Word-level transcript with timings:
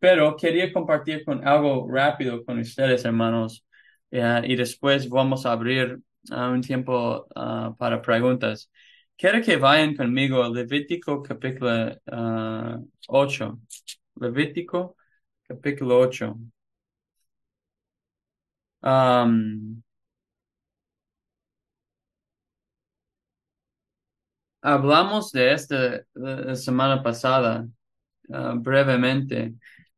pero 0.00 0.36
quería 0.36 0.72
compartir 0.72 1.24
con 1.24 1.46
algo 1.46 1.88
rápido 1.90 2.44
con 2.44 2.58
ustedes, 2.58 3.04
hermanos, 3.04 3.64
eh, 4.10 4.42
y 4.44 4.56
después 4.56 5.08
vamos 5.08 5.46
a 5.46 5.52
abrir 5.52 6.00
uh, 6.30 6.34
un 6.50 6.60
tiempo 6.62 7.26
uh, 7.34 7.74
para 7.76 8.02
preguntas. 8.02 8.70
Quiero 9.16 9.42
que 9.42 9.56
vayan 9.56 9.94
conmigo 9.96 10.42
a 10.42 10.48
Levítico 10.48 11.22
capítulo 11.22 11.92
uh, 12.06 12.88
8. 13.08 13.60
Levítico 14.16 14.96
capítulo 15.48 15.98
8. 16.00 16.36
Um, 18.82 19.82
hablamos 24.60 25.32
de 25.32 25.52
esta 25.52 26.04
semana 26.56 27.02
pasada 27.02 27.66
uh, 28.28 28.58
brevemente, 28.58 29.54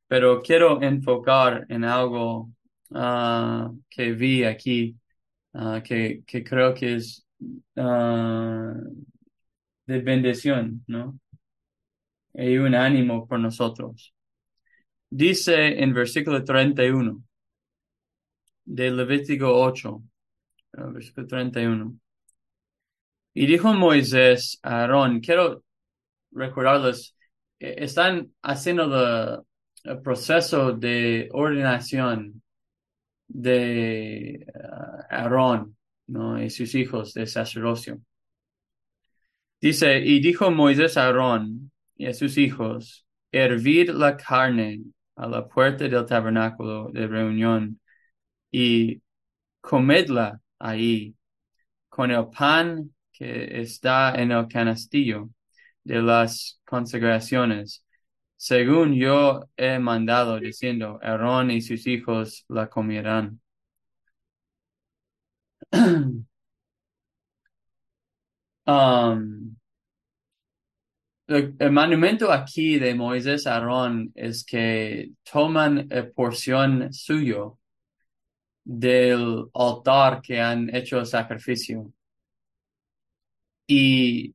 pero 0.07 0.43
quiero 0.43 0.83
enfocar 0.83 1.67
en 1.69 1.85
algo 1.85 2.51
uh, 2.91 3.81
que 3.89 4.13
vi 4.13 4.45
aquí, 4.45 4.97
uh, 5.53 5.83
que, 5.83 6.23
que 6.27 6.45
creo 6.45 6.75
que 6.75 6.97
es 6.97 7.27
de 9.87 10.01
bendición, 10.01 10.85
¿no? 10.87 11.19
Y 12.33 12.57
un 12.59 12.75
ánimo 12.75 13.27
por 13.27 13.39
nosotros. 13.39 14.15
Dice 15.11 15.83
en 15.83 15.95
versículo 15.95 16.43
31 16.43 17.23
de 18.65 18.91
Levítico 18.91 19.55
8, 19.55 20.03
versículo 20.73 21.27
31. 21.27 21.99
Y 23.35 23.47
dijo 23.47 23.73
Moisés 23.73 24.59
a 24.63 24.81
Aarón, 24.83 25.21
quiero 25.21 25.65
recordarles, 26.33 27.17
están 27.59 28.33
haciendo 28.43 29.45
el, 29.85 30.01
proceso 30.03 30.73
de 30.73 31.29
ordenación 31.33 32.43
de 33.29 34.47
uh, 34.55 35.15
Aarón 35.15 35.77
¿no? 36.07 36.43
y 36.43 36.49
sus 36.51 36.75
hijos 36.75 37.13
de 37.15 37.27
sacerdocio. 37.27 38.01
Dice, 39.61 39.99
y 39.99 40.21
dijo 40.21 40.51
Moisés 40.51 40.97
a 40.97 41.05
Aarón 41.07 41.71
y 41.97 42.07
a 42.07 42.15
sus 42.15 42.39
hijos, 42.39 43.07
hervir 43.33 43.95
la 43.95 44.17
carne 44.17 44.83
a 45.17 45.27
la 45.27 45.49
puerta 45.49 45.89
del 45.89 46.07
tabernáculo 46.07 46.91
de 46.93 47.07
reunión 47.07 47.81
y 48.51 49.03
comedla 49.61 50.41
ahí 50.59 51.15
con 51.89 52.11
el 52.11 52.29
pan 52.29 52.95
que 53.13 53.61
está 53.61 54.15
en 54.17 54.33
el 54.33 54.49
canastillo 54.49 55.31
de 55.85 56.03
las 56.03 56.61
consagraciones, 56.65 57.85
según 58.37 58.95
yo 58.95 59.49
he 59.57 59.79
mandado, 59.79 60.39
diciendo, 60.41 60.99
Aarón 61.03 61.51
y 61.51 61.61
sus 61.63 61.87
hijos 61.87 62.45
la 62.49 62.69
comerán. 62.69 63.41
um, 68.67 69.57
el, 71.27 71.73
monumento 71.73 72.31
aquí 72.33 72.79
de 72.79 72.95
Moisés 72.95 73.47
Aarón 73.47 74.13
es 74.15 74.45
que 74.45 75.13
toman 75.31 75.89
porción 76.15 76.93
suyo 76.93 77.59
del 78.65 79.47
altar 79.55 80.23
que 80.23 80.41
han 80.41 80.75
hecho 80.75 81.05
sacrificio 81.05 81.93
y 83.67 84.35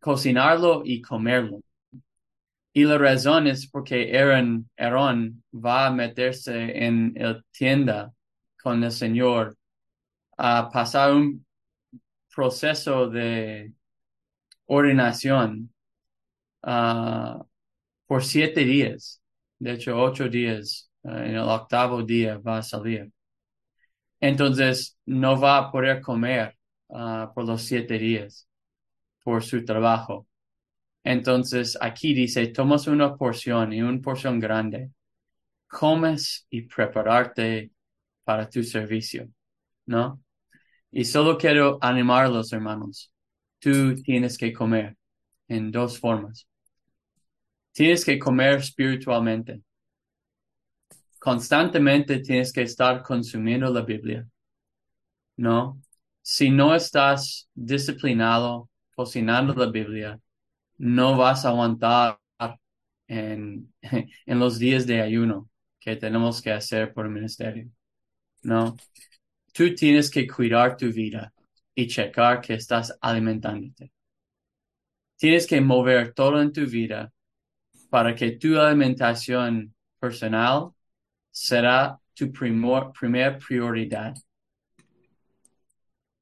cocinarlo 0.00 0.82
y 0.84 1.00
comerlo. 1.00 1.60
Y 2.72 2.84
la 2.84 2.98
razón 2.98 3.46
es 3.48 3.66
porque 3.68 4.16
Aaron, 4.76 5.42
va 5.52 5.86
a 5.86 5.90
meterse 5.90 6.84
en 6.86 7.12
el 7.16 7.44
tienda 7.50 8.12
con 8.62 8.84
el 8.84 8.92
Señor 8.92 9.56
a 10.36 10.70
pasar 10.70 11.12
un 11.12 11.44
proceso 12.34 13.08
de 13.08 13.72
ordenación 14.66 15.72
uh, 16.62 17.44
por 18.06 18.24
siete 18.24 18.64
días. 18.64 19.20
De 19.58 19.72
hecho, 19.72 19.98
ocho 20.00 20.28
días. 20.28 20.90
Uh, 21.02 21.10
en 21.10 21.34
el 21.36 21.38
octavo 21.40 22.02
día 22.02 22.38
va 22.38 22.58
a 22.58 22.62
salir. 22.62 23.10
Entonces, 24.20 24.96
no 25.06 25.40
va 25.40 25.58
a 25.58 25.72
poder 25.72 26.00
comer 26.00 26.56
uh, 26.88 27.32
por 27.34 27.44
los 27.46 27.62
siete 27.62 27.98
días 27.98 28.47
por 29.28 29.44
su 29.44 29.62
trabajo. 29.62 30.26
Entonces, 31.04 31.76
aquí 31.82 32.14
dice, 32.14 32.46
tomas 32.46 32.86
una 32.86 33.14
porción 33.14 33.74
y 33.74 33.82
una 33.82 34.00
porción 34.00 34.40
grande, 34.40 34.90
comes 35.66 36.46
y 36.48 36.62
prepararte 36.62 37.70
para 38.24 38.48
tu 38.48 38.62
servicio, 38.62 39.28
¿no? 39.84 40.22
Y 40.90 41.04
solo 41.04 41.36
quiero 41.36 41.76
animarlos, 41.82 42.54
hermanos. 42.54 43.12
Tú 43.58 43.96
tienes 43.96 44.38
que 44.38 44.50
comer 44.50 44.96
en 45.46 45.70
dos 45.70 46.00
formas. 46.00 46.48
Tienes 47.72 48.06
que 48.06 48.18
comer 48.18 48.60
espiritualmente. 48.60 49.60
Constantemente 51.18 52.20
tienes 52.20 52.50
que 52.50 52.62
estar 52.62 53.02
consumiendo 53.02 53.70
la 53.70 53.82
Biblia. 53.82 54.26
¿No? 55.36 55.82
Si 56.22 56.48
no 56.48 56.74
estás 56.74 57.46
disciplinado 57.52 58.70
cocinando 58.98 59.54
la 59.54 59.70
Biblia, 59.70 60.20
no 60.78 61.16
vas 61.16 61.44
a 61.44 61.50
aguantar 61.50 62.18
en, 63.06 63.72
en 64.26 64.38
los 64.40 64.58
días 64.58 64.86
de 64.88 65.00
ayuno 65.00 65.48
que 65.78 65.94
tenemos 65.94 66.42
que 66.42 66.50
hacer 66.50 66.92
por 66.92 67.06
el 67.06 67.12
ministerio. 67.12 67.70
¿No? 68.42 68.76
Tú 69.52 69.72
tienes 69.76 70.10
que 70.10 70.26
cuidar 70.26 70.76
tu 70.76 70.92
vida 70.92 71.32
y 71.76 71.86
checar 71.86 72.40
que 72.40 72.54
estás 72.54 72.98
alimentándote. 73.00 73.92
Tienes 75.16 75.46
que 75.46 75.60
mover 75.60 76.12
todo 76.12 76.42
en 76.42 76.52
tu 76.52 76.66
vida 76.66 77.12
para 77.90 78.16
que 78.16 78.32
tu 78.32 78.58
alimentación 78.58 79.72
personal 80.00 80.70
será 81.30 82.00
tu 82.14 82.32
primor, 82.32 82.92
primer 82.98 83.38
prioridad. 83.38 84.16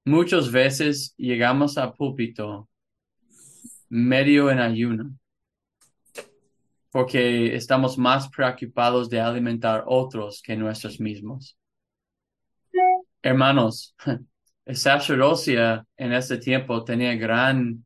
Muchas 0.07 0.53
veces 0.53 1.17
llegamos 1.17 1.77
al 1.77 1.93
púlpito 1.93 2.69
medio 3.89 4.53
en 4.53 4.61
ayuno 4.61 5.19
porque 6.93 7.57
estamos 7.57 7.99
más 7.99 8.29
preocupados 8.29 9.11
de 9.11 9.21
alimentar 9.21 9.83
otros 9.85 10.41
que 10.43 10.55
nosotros 10.55 11.01
mismos. 11.01 11.59
Hermanos, 13.21 13.97
el 14.65 14.77
sacerdocio 14.77 15.85
en 15.97 16.13
ese 16.13 16.39
tiempo 16.39 16.85
tenía 16.85 17.17
gran 17.17 17.85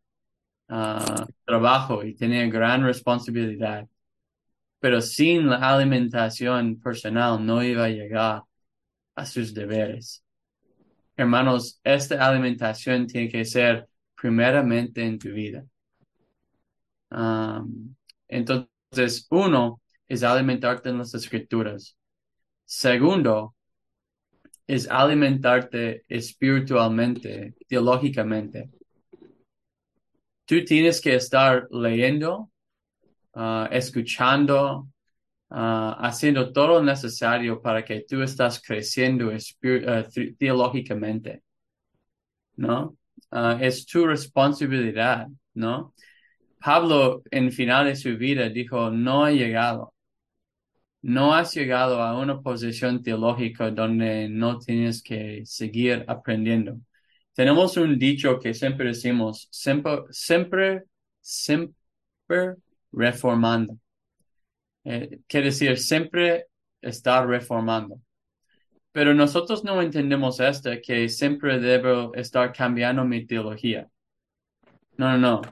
uh, 0.69 1.25
trabajo 1.47 2.04
y 2.04 2.14
tenía 2.14 2.47
gran 2.48 2.84
responsabilidad, 2.84 3.88
pero 4.78 5.00
sin 5.00 5.48
la 5.48 5.56
alimentación 5.56 6.78
personal 6.78 7.42
no 7.42 7.64
iba 7.64 7.86
a 7.86 7.88
llegar 7.88 8.42
a 9.14 9.25
sus 9.25 9.54
deberes. 9.54 10.22
Hermanos, 11.20 11.78
esta 11.84 12.26
alimentación 12.26 13.06
tiene 13.06 13.28
que 13.28 13.44
ser 13.44 13.86
primeramente 14.14 15.04
en 15.04 15.19
tu 15.19 15.28
vida. 15.28 15.62
Entonces, 18.26 19.26
uno 19.28 19.82
es 20.09 20.22
alimentarte 20.22 20.88
en 20.88 20.97
las 20.97 21.12
escrituras. 21.12 21.94
Segundo, 22.64 23.54
es 24.66 24.88
alimentarte 24.88 26.04
espiritualmente, 26.09 27.54
teológicamente. 27.69 28.70
Tú 30.47 30.64
tienes 30.64 31.03
que 31.03 31.16
estar 31.16 31.69
leyendo, 31.70 32.50
uh, 33.34 33.66
escuchando, 33.70 34.88
uh, 35.50 35.94
haciendo 35.98 36.52
todo 36.52 36.68
lo 36.68 36.82
necesario 36.82 37.60
para 37.60 37.84
que 37.84 38.04
tú 38.08 38.22
estás 38.22 38.60
creciendo 38.62 39.30
teológicamente, 40.38 41.42
¿no? 42.56 42.97
es 43.60 43.86
tu 43.86 44.06
responsabilidad, 44.06 45.28
¿no? 45.54 45.94
Pablo 46.60 47.22
en 47.30 47.52
final 47.52 47.86
de 47.86 47.97
su 47.97 48.16
vida 48.16 48.48
dijo, 48.48 48.91
no 48.91 49.24
ha 49.24 49.30
llegado. 49.32 49.94
No 51.02 51.34
has 51.34 51.54
llegado 51.54 52.02
a 52.02 52.18
una 52.18 52.41
posición 52.42 53.02
teológica 53.02 53.70
donde 53.70 54.28
no 54.28 54.58
tienes 54.58 55.02
que 55.02 55.42
seguir 55.47 56.04
aprendiendo. 56.08 56.78
Tenemos 57.34 57.76
un 57.78 57.98
dicho 57.98 58.38
que 58.38 58.52
siempre 58.52 58.88
decimos, 58.88 59.48
siempre, 59.50 60.02
siempre, 60.10 60.84
siempre 61.20 61.74
reformando. 62.92 63.78
Eh, 64.84 65.21
quiere 65.27 65.47
decir, 65.47 65.78
siempre 65.78 66.47
estar 66.80 67.27
reformando. 67.27 68.00
Pero 68.92 69.15
nosotros 69.15 69.65
no 69.65 69.80
entendemos 69.82 70.41
esto, 70.41 70.71
que 70.82 71.09
siempre 71.09 71.60
debo 71.60 72.12
estar 72.15 72.53
cambiando 72.53 73.04
mi 73.04 73.27
teología. 73.27 73.88
No, 74.97 75.16
no, 75.16 75.18
no. 75.18 75.42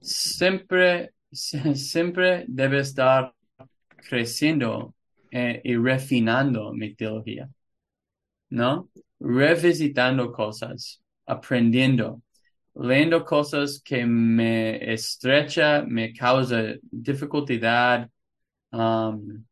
Siempre, 0.00 1.12
siempre 1.32 2.44
debe 2.48 2.80
estar 2.80 3.32
creciendo 4.08 4.94
eh, 5.30 5.60
y 5.64 5.76
refinando 5.76 6.72
mi 6.72 6.94
teología, 6.94 7.48
¿no? 8.50 8.90
Revisitando 9.20 10.32
cosas, 10.32 11.02
aprendiendo, 11.26 12.22
leyendo 12.74 13.24
cosas 13.24 13.82
que 13.84 14.06
me 14.06 14.92
estrecha, 14.92 15.84
me 15.86 16.12
causa 16.12 16.74
dificultad. 16.82 18.08
Um, 18.70 19.44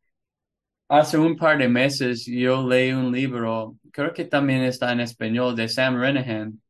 hace 0.87 1.17
un 1.17 1.35
par 1.35 1.57
de 1.57 1.67
meses 1.67 2.25
yo 2.25 2.67
leí 2.67 2.91
un 2.91 3.11
libro, 3.11 3.77
creo 3.91 4.13
que 4.13 4.25
también 4.25 4.63
está 4.63 4.91
en 4.91 5.01
español, 5.01 5.55
de 5.55 5.67
Sam 5.67 5.99
Renahan, 5.99 6.61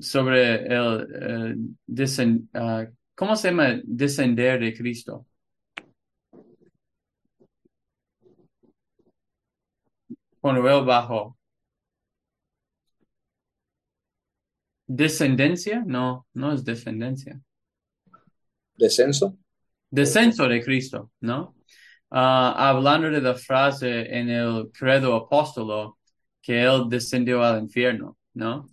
sobre 0.00 0.66
el, 0.66 1.58
uh, 2.54 2.92
¿cómo 3.14 3.36
se 3.36 3.50
llama? 3.50 3.80
Descender 3.84 4.60
de 4.60 4.74
Cristo. 4.74 5.26
Cuando. 10.40 11.36
Descendencia, 14.86 15.82
no, 15.86 16.26
no 16.34 16.52
es 16.52 16.64
descendencia. 16.64 17.40
Descenso. 18.76 19.38
Descenso 19.92 20.48
de 20.48 20.62
Cristo, 20.62 21.10
¿no? 21.20 21.54
Uh, 22.10 22.16
hablando 22.56 23.10
de 23.10 23.20
la 23.20 23.34
frase 23.34 24.18
en 24.18 24.30
el 24.30 24.70
credo 24.72 25.14
apóstolo 25.14 25.98
que 26.40 26.62
él 26.62 26.86
descendió 26.88 27.42
al 27.44 27.60
infierno, 27.62 28.16
¿no? 28.32 28.68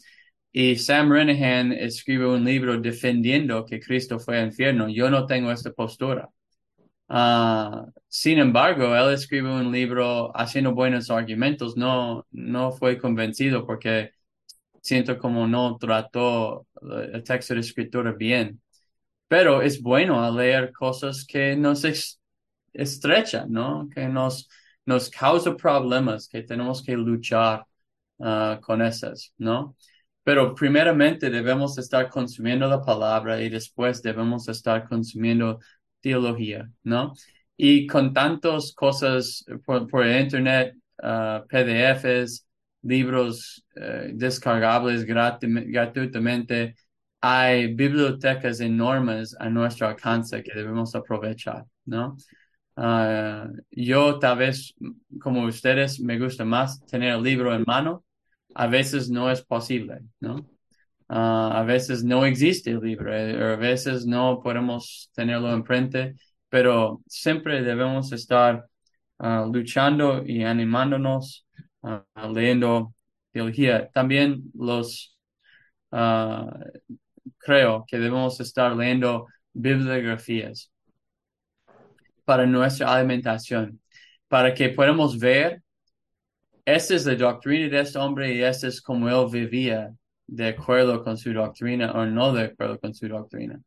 Y 0.52 0.78
Sam 0.78 1.12
Renahan 1.12 1.74
escribe 1.74 2.26
un 2.26 2.46
libro 2.46 2.80
defendiendo 2.80 3.66
que 3.66 3.82
Cristo 3.82 4.18
fue 4.18 4.40
al 4.40 4.48
infierno. 4.48 4.88
Yo 4.90 5.10
no 5.10 5.26
tengo 5.26 5.52
esta 5.52 5.72
postura. 5.74 6.30
Uh, 7.10 7.92
sin 8.08 8.40
embargo, 8.40 8.96
él 8.96 9.14
escribe 9.14 9.50
un 9.52 9.72
libro 9.74 10.32
haciendo 10.38 10.74
buenos 10.74 11.10
argumentos. 11.10 11.76
No, 11.76 12.26
no 12.32 12.72
fue 12.72 12.98
convencido 12.98 13.66
porque 13.66 14.12
siento 14.82 15.18
como 15.18 15.48
no 15.48 15.78
trató 15.78 16.66
el 17.14 17.24
texto 17.24 17.56
de 17.56 17.60
escritura 17.60 18.14
bien. 18.14 18.62
Pero 19.30 19.62
es 19.62 19.82
bueno 19.82 20.30
leer 20.36 20.74
cosas 20.74 21.26
que 21.26 21.56
nos 21.56 21.86
estrechan, 22.74 23.52
¿no? 23.52 23.88
Que 23.94 24.10
nos, 24.10 24.50
nos 24.86 25.10
causa 25.10 25.56
problemas, 25.56 26.28
que 26.28 26.44
tenemos 26.44 26.84
que 26.84 26.98
luchar 26.98 27.66
uh, 28.18 28.60
con 28.60 28.82
esas, 28.82 29.34
¿no? 29.38 29.76
Pero 30.24 30.54
primeramente 30.56 31.30
debemos 31.30 31.78
estar 31.78 32.10
consumiendo 32.10 32.68
la 32.68 32.82
palabra 32.82 33.42
y 33.42 33.50
después 33.50 34.02
debemos 34.02 34.48
estar 34.50 34.88
consumiendo 34.88 35.60
teología, 36.02 36.70
¿no? 36.84 37.14
Y 37.56 37.86
con 37.88 38.14
tantas 38.14 38.74
cosas 38.74 39.46
por, 39.64 39.88
por 39.88 40.08
internet, 40.08 40.76
uh, 41.04 41.46
PDFs, 41.48 42.48
libros 42.82 43.64
uh, 43.76 44.10
descargables 44.14 45.06
gratuitamente, 45.06 46.76
hay 47.22 47.74
bibliotecas 47.74 48.60
enormes 48.62 49.36
a 49.40 49.50
nuestro 49.50 49.88
alcance 49.88 50.42
que 50.44 50.54
debemos 50.54 50.96
aprovechar, 50.96 51.66
¿no? 51.86 52.18
Uh, 52.76 53.52
yo 53.72 54.20
tal 54.20 54.38
vez, 54.38 54.74
como 55.22 55.44
ustedes, 55.44 56.00
me 56.00 56.18
gusta 56.18 56.46
más 56.46 56.86
tener 56.86 57.14
el 57.14 57.24
libro 57.24 57.54
en 57.54 57.64
mano. 57.68 58.06
A 58.56 58.68
veces 58.68 59.10
no 59.10 59.30
es 59.30 59.42
posible, 59.42 60.00
¿no? 60.22 60.36
Uh, 61.10 61.52
a 61.60 61.64
veces 61.64 62.04
no 62.04 62.26
existe 62.26 62.72
el 62.72 62.80
libro, 62.80 63.14
eh, 63.14 63.54
a 63.54 63.56
veces 63.58 64.06
no 64.06 64.40
podemos 64.42 65.10
tenerlo 65.14 65.52
enfrente, 65.52 66.16
pero 66.50 67.02
siempre 67.08 67.64
debemos 67.64 68.12
estar 68.14 68.66
uh, 69.20 69.52
luchando 69.52 70.24
y 70.26 70.44
animándonos, 70.44 71.46
leyendo 72.32 72.94
teología. 73.32 73.90
También 73.92 74.44
los, 74.54 75.18
creo 77.38 77.86
que 77.88 77.98
debemos 78.00 78.40
estar 78.40 78.76
leyendo 78.76 79.28
bibliografías 79.54 80.72
para 82.26 82.46
nuestra 82.46 82.94
alimentación, 82.94 83.82
para 84.28 84.54
que 84.54 84.70
podamos 84.70 85.18
ver, 85.18 85.64
esta 86.66 86.96
es 86.96 87.06
la 87.06 87.16
doctrina 87.16 87.70
de 87.70 87.82
este 87.82 87.98
hombre 87.98 88.34
y 88.36 88.44
esta 88.44 88.68
es 88.68 88.82
como 88.82 89.10
él 89.10 89.30
vivía 89.32 89.92
de 90.28 90.50
acuerdo 90.50 91.04
con 91.04 91.18
su 91.18 91.34
doctrina 91.34 91.92
o 91.94 92.06
no 92.06 92.34
de 92.34 92.44
acuerdo 92.44 92.80
con 92.80 92.94
su 92.94 93.08
doctrina, 93.08 93.60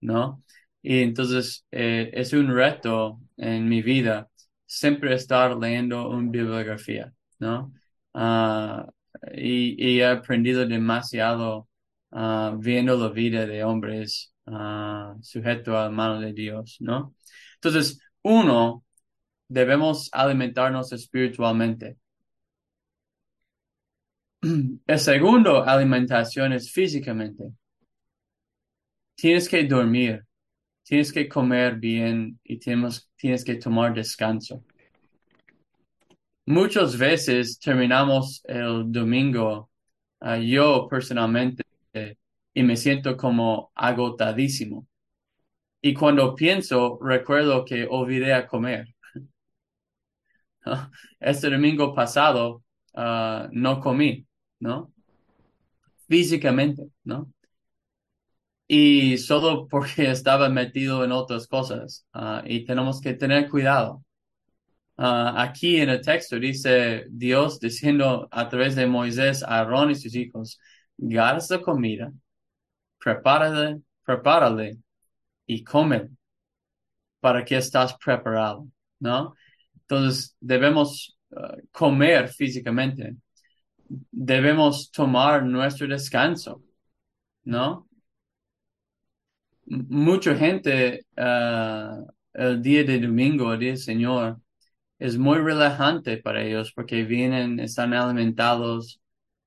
¿no? 0.00 0.42
Y 0.82 1.02
entonces 1.02 1.66
eh, 1.70 2.10
es 2.12 2.32
un 2.32 2.54
reto 2.54 3.20
en 3.36 3.68
mi 3.68 3.82
vida 3.82 4.28
siempre 4.66 5.14
estar 5.14 5.56
leyendo 5.56 6.10
una 6.10 6.30
bibliografía, 6.30 7.12
¿no? 7.38 7.72
Uh, 8.14 8.90
y, 9.32 9.76
y, 9.78 10.00
he 10.00 10.06
aprendido 10.06 10.66
demasiado 10.66 11.68
uh, 12.12 12.56
viendo 12.58 12.96
la 12.96 13.08
vida 13.08 13.46
de 13.46 13.64
hombres 13.64 14.34
uh, 14.46 15.20
sujetos 15.22 15.74
a 15.74 15.84
la 15.84 15.90
mano 15.90 16.20
de 16.20 16.32
Dios, 16.32 16.76
¿no? 16.80 17.14
Entonces, 17.56 18.00
uno, 18.22 18.84
debemos 19.48 20.08
alimentarnos 20.12 20.92
espiritualmente. 20.92 21.96
El 24.86 24.98
segundo, 24.98 25.64
alimentación 25.64 26.52
es 26.52 26.70
físicamente. 26.70 27.52
Tienes 29.14 29.48
que 29.48 29.64
dormir, 29.64 30.24
tienes 30.82 31.12
que 31.12 31.28
comer 31.28 31.76
bien 31.76 32.40
y 32.42 32.58
tienes, 32.58 33.10
tienes 33.16 33.44
que 33.44 33.56
tomar 33.56 33.92
descanso. 33.94 34.64
Muchas 36.46 36.96
veces 36.96 37.58
terminamos 37.60 38.42
el 38.44 38.90
domingo, 38.90 39.70
ah, 40.20 40.38
yo 40.38 40.88
personalmente, 40.88 41.62
y 42.54 42.62
me 42.62 42.76
siento 42.76 43.16
como 43.16 43.72
agotadísimo. 43.74 44.86
Y 45.82 45.94
cuando 45.94 46.34
pienso, 46.34 46.98
recuerdo 47.02 47.64
que 47.64 47.86
olvidé 47.88 48.34
a 48.34 48.46
comer. 48.46 48.94
Este 51.20 51.50
domingo 51.50 51.94
pasado 51.94 52.62
uh, 52.94 53.48
no 53.52 53.80
comí, 53.80 54.26
¿no? 54.60 54.92
Físicamente, 56.08 56.90
¿no? 57.04 57.32
Y 58.66 59.18
solo 59.18 59.66
porque 59.68 60.10
estaba 60.10 60.48
metido 60.48 61.04
en 61.04 61.12
otras 61.12 61.46
cosas. 61.46 62.06
Uh, 62.14 62.40
y 62.46 62.64
tenemos 62.64 63.00
que 63.00 63.14
tener 63.14 63.48
cuidado. 63.48 64.04
Uh, 64.96 65.32
aquí 65.36 65.80
en 65.80 65.88
el 65.90 66.02
texto 66.02 66.38
dice 66.38 67.06
Dios 67.08 67.58
diciendo 67.58 68.28
a 68.30 68.48
través 68.48 68.76
de 68.76 68.86
Moisés 68.86 69.42
a 69.42 69.60
Aarón 69.60 69.90
y 69.90 69.94
sus 69.94 70.14
hijos, 70.14 70.60
garza 71.00 71.60
comida, 71.60 72.12
prepárale, 72.98 73.80
prepárale 74.04 74.78
y 75.46 75.64
come 75.64 76.10
para 77.20 77.44
que 77.44 77.56
estás 77.56 77.96
preparado, 77.96 78.68
¿no? 78.98 79.34
Entonces 79.74 80.36
debemos 80.40 81.18
uh, 81.30 81.56
comer 81.72 82.28
físicamente, 82.28 83.16
debemos 84.10 84.90
tomar 84.90 85.42
nuestro 85.44 85.88
descanso, 85.88 86.62
¿no? 87.44 87.88
Mucha 89.66 90.34
gente 90.36 91.06
uh, 91.16 92.06
el 92.34 92.62
día 92.62 92.84
de 92.84 93.00
domingo, 93.00 93.52
el 93.52 93.60
día 93.60 93.70
del 93.70 93.78
Señor, 93.78 94.40
es 94.98 95.16
muy 95.16 95.38
relajante 95.38 96.18
para 96.18 96.42
ellos 96.42 96.72
porque 96.74 97.04
vienen, 97.04 97.58
están 97.58 97.94
alimentados 97.94 99.00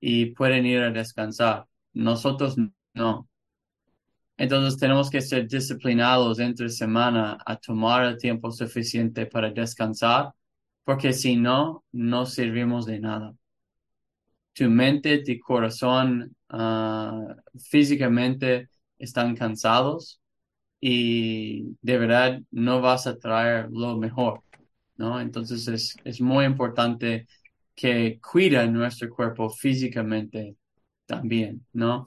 y 0.05 0.25
pueden 0.35 0.65
ir 0.65 0.79
a 0.81 0.91
descansar. 0.91 1.65
Nosotros 1.93 2.57
no. 2.93 3.29
Entonces 4.35 4.77
tenemos 4.77 5.09
que 5.09 5.21
ser 5.21 5.47
disciplinados 5.47 6.39
entre 6.39 6.67
semana 6.67 7.37
a 7.45 7.55
tomar 7.55 8.03
el 8.07 8.17
tiempo 8.17 8.51
suficiente 8.51 9.25
para 9.27 9.51
descansar, 9.51 10.33
porque 10.83 11.13
si 11.13 11.37
no, 11.37 11.85
no 11.93 12.25
servimos 12.25 12.85
de 12.85 12.99
nada. 12.99 13.33
Tu 14.51 14.69
mente, 14.69 15.23
tu 15.23 15.39
corazón, 15.39 16.35
uh, 16.51 17.33
físicamente 17.69 18.67
están 18.97 19.37
cansados 19.37 20.19
y 20.81 21.77
de 21.81 21.97
verdad 21.97 22.41
no 22.51 22.81
vas 22.81 23.07
a 23.07 23.17
traer 23.17 23.69
lo 23.71 23.97
mejor, 23.97 24.41
¿no? 24.97 25.21
Entonces 25.21 25.65
es, 25.69 25.95
es 26.03 26.19
muy 26.19 26.43
importante 26.43 27.25
que 27.75 28.19
cuida 28.21 28.65
nuestro 28.67 29.09
cuerpo 29.09 29.49
físicamente 29.49 30.55
también, 31.05 31.65
¿no? 31.73 32.05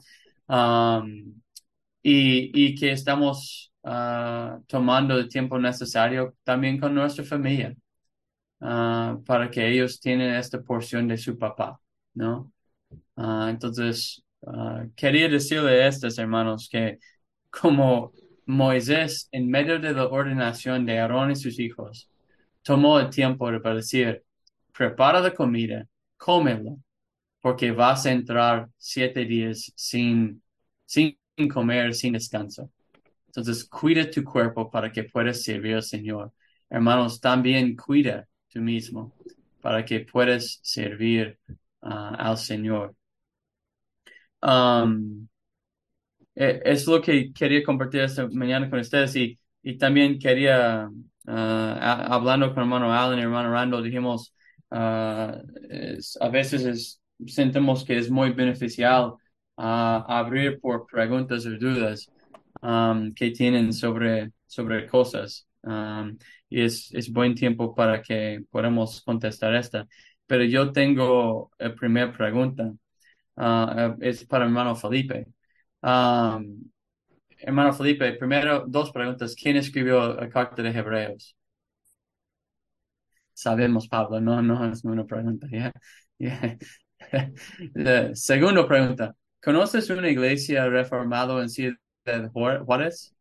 Y, 2.01 2.51
y 2.53 2.75
que 2.75 2.91
estamos 2.91 3.73
uh, 3.83 4.61
tomando 4.67 5.17
el 5.17 5.27
tiempo 5.27 5.59
necesario 5.59 6.35
también 6.43 6.79
con 6.79 6.95
nuestra 6.95 7.23
familia 7.25 7.75
uh, 8.61 9.23
para 9.25 9.49
que 9.51 9.67
ellos 9.67 9.99
tengan 9.99 10.35
esta 10.35 10.61
porción 10.61 11.07
de 11.07 11.17
su 11.17 11.37
papá, 11.37 11.79
¿no? 12.13 12.51
Uh, 13.15 13.47
entonces, 13.49 14.23
quería 14.95 15.27
decirle 15.27 15.83
a 15.83 15.87
estos 15.87 16.17
hermanos 16.17 16.69
que 16.71 16.99
como 17.49 18.13
Moisés 18.45 19.27
en 19.31 19.49
medio 19.49 19.79
de 19.79 19.93
la 19.93 20.07
ordenación 20.07 20.85
de 20.85 20.99
Aarón 20.99 21.31
y 21.31 21.35
sus 21.35 21.59
hijos, 21.59 22.09
tomó 22.61 22.99
el 22.99 23.09
tiempo 23.09 23.45
para 23.61 23.75
decir, 23.75 24.23
prepara 24.77 25.19
la 25.19 25.33
comida, 25.33 25.87
cómelo, 26.17 26.77
porque 27.41 27.71
vas 27.71 28.05
a 28.05 28.11
entrar 28.11 28.69
siete 28.77 29.25
días 29.25 29.71
sin, 29.75 30.43
sin 30.85 31.17
comer, 31.51 31.95
sin 31.95 32.13
descanso. 32.13 32.69
Entonces, 33.27 33.67
cuida 33.67 34.09
tu 34.09 34.23
cuerpo 34.23 34.69
para 34.69 34.91
que 34.91 35.03
puedas 35.03 35.41
servir 35.43 35.75
al 35.75 35.83
Señor. 35.83 36.31
Hermanos, 36.69 37.19
también 37.19 37.75
cuida 37.75 38.27
tú 38.51 38.59
mismo 38.59 39.13
para 39.61 39.83
que 39.83 40.01
puedas 40.01 40.59
servir 40.61 41.39
uh, 41.81 42.13
al 42.17 42.37
Señor. 42.37 42.95
Um, 44.41 45.27
es 46.35 46.85
lo 46.85 47.01
que 47.01 47.33
quería 47.33 47.63
compartir 47.63 48.01
esta 48.01 48.27
mañana 48.27 48.69
con 48.69 48.79
ustedes 48.79 49.15
y, 49.15 49.39
y 49.63 49.75
también 49.75 50.19
quería, 50.19 50.87
uh, 50.87 51.31
hablando 51.31 52.53
con 52.53 52.63
hermano 52.63 52.93
Allen 52.93 53.19
y 53.19 53.23
hermano 53.23 53.51
Randall, 53.51 53.83
dijimos, 53.83 54.35
uh, 54.71 55.37
a 56.19 56.29
veces 56.29 56.65
es, 56.65 57.01
sentimos 57.25 57.83
que 57.83 57.97
es 57.97 58.09
muy 58.09 58.31
beneficial 58.31 59.13
abrir 59.57 60.59
por 60.59 60.85
preguntas 60.85 61.45
o 61.45 61.57
dudas 61.57 62.07
um, 62.61 63.13
que 63.13 63.31
tienen 63.31 63.73
sobre, 63.73 64.31
sobre 64.45 64.87
cosas. 64.87 65.47
Um, 65.63 66.17
y 66.49 66.61
es, 66.61 66.93
es 66.93 67.11
buen 67.11 67.35
tiempo 67.35 67.73
para 67.75 68.01
que 68.01 68.43
podamos 68.49 69.01
contestar 69.01 69.55
esta. 69.55 69.87
Pero 70.25 70.43
yo 70.43 70.71
tengo 70.71 71.51
la 71.57 71.73
primera 71.75 72.11
pregunta. 72.11 72.73
Uh, 73.35 73.95
es 74.01 74.25
para 74.25 74.45
mi 74.45 74.51
hermano 74.51 74.75
Felipe. 74.75 75.27
Um, 75.81 76.69
hermano 77.39 77.73
Felipe, 77.73 78.13
primero 78.13 78.65
dos 78.67 78.91
preguntas. 78.91 79.35
¿Quién 79.35 79.57
escribió 79.57 80.13
la 80.15 80.29
carta 80.29 80.61
de 80.61 80.69
Hebreos? 80.69 81.36
Sabemos, 83.37 83.87
Pablo, 83.87 84.19
no, 84.19 84.41
no 84.41 84.65
es 84.65 84.83
una 84.83 85.05
pregunta. 85.05 85.45
Yeah. 85.47 85.71
Yeah. 86.17 86.57
segunda 88.15 88.67
pregunta. 88.67 89.15
¿Conoces 89.43 89.91
una 89.91 90.09
iglesia 90.09 90.67
reformada 90.67 91.39
en 91.43 91.47
Ciudad 91.47 91.77
Juárez? 92.33 93.15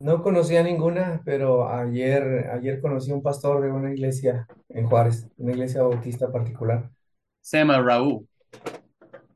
No 0.00 0.24
conocía 0.24 0.64
ninguna, 0.64 1.22
pero 1.24 1.72
ayer, 1.72 2.50
ayer 2.52 2.80
conocí 2.80 3.12
un 3.12 3.22
pastor 3.22 3.62
de 3.62 3.70
una 3.70 3.92
iglesia 3.92 4.48
en 4.68 4.86
Juárez, 4.86 5.28
una 5.36 5.52
iglesia 5.52 5.82
bautista 5.82 6.32
particular. 6.32 6.90
Se 7.40 7.58
llama 7.58 7.80
Raúl. 7.80 8.26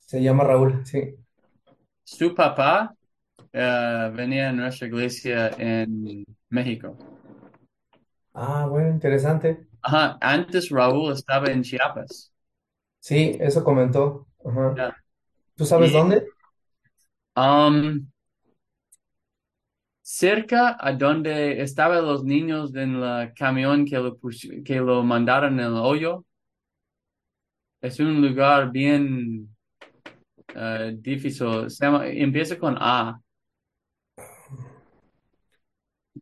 Se 0.00 0.20
llama 0.20 0.42
Raúl, 0.42 0.84
sí. 0.84 1.14
Su 2.02 2.34
papá 2.34 2.92
uh, 3.52 4.16
venía 4.16 4.48
a 4.48 4.52
nuestra 4.52 4.88
iglesia 4.88 5.50
en 5.58 6.24
México. 6.48 7.13
Ah, 8.34 8.66
bueno, 8.68 8.90
interesante. 8.90 9.66
Ajá, 9.82 10.18
antes 10.20 10.70
Raúl 10.70 11.12
estaba 11.12 11.48
en 11.48 11.62
Chiapas. 11.62 12.32
Sí, 13.00 13.36
eso 13.40 13.62
comentó. 13.62 14.26
Ajá. 14.44 14.96
¿Tú 15.56 15.64
sabes 15.64 15.90
Y- 15.90 15.94
dónde? 15.94 16.26
Um, 17.36 18.06
cerca 20.02 20.76
a 20.80 20.92
donde 20.92 21.60
estaban 21.62 22.04
los 22.04 22.24
niños 22.24 22.74
en 22.74 22.96
el 23.02 23.34
camión 23.34 23.84
que 23.84 23.96
lo, 23.98 24.16
pus- 24.18 24.48
que 24.64 24.76
lo 24.76 25.02
mandaron 25.02 25.58
en 25.60 25.66
el 25.66 25.74
hoyo. 25.74 26.24
Es 27.80 28.00
un 28.00 28.20
lugar 28.20 28.72
bien 28.72 29.48
eh, 30.54 30.96
difícil. 31.00 31.70
Se 31.70 31.84
llama- 31.84 32.06
empieza 32.08 32.58
con 32.58 32.76
A, 32.78 33.20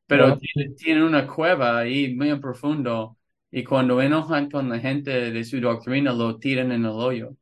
pero 0.06 0.32
Bueno, 0.32 0.38
tiene, 0.38 0.74
tiene 0.76 1.04
una 1.04 1.26
cueva 1.26 1.78
ahí 1.78 2.14
muy 2.14 2.38
profundo 2.40 3.18
y 3.50 3.64
cuando 3.64 4.00
enojan 4.02 4.50
con 4.50 4.68
la 4.68 4.78
gente 4.80 5.10
de 5.32 5.44
su 5.44 5.60
doctrina 5.60 6.12
lo 6.12 6.38
tiran 6.38 6.72
en 6.72 6.84
el 6.84 6.90
hoyo. 6.92 7.36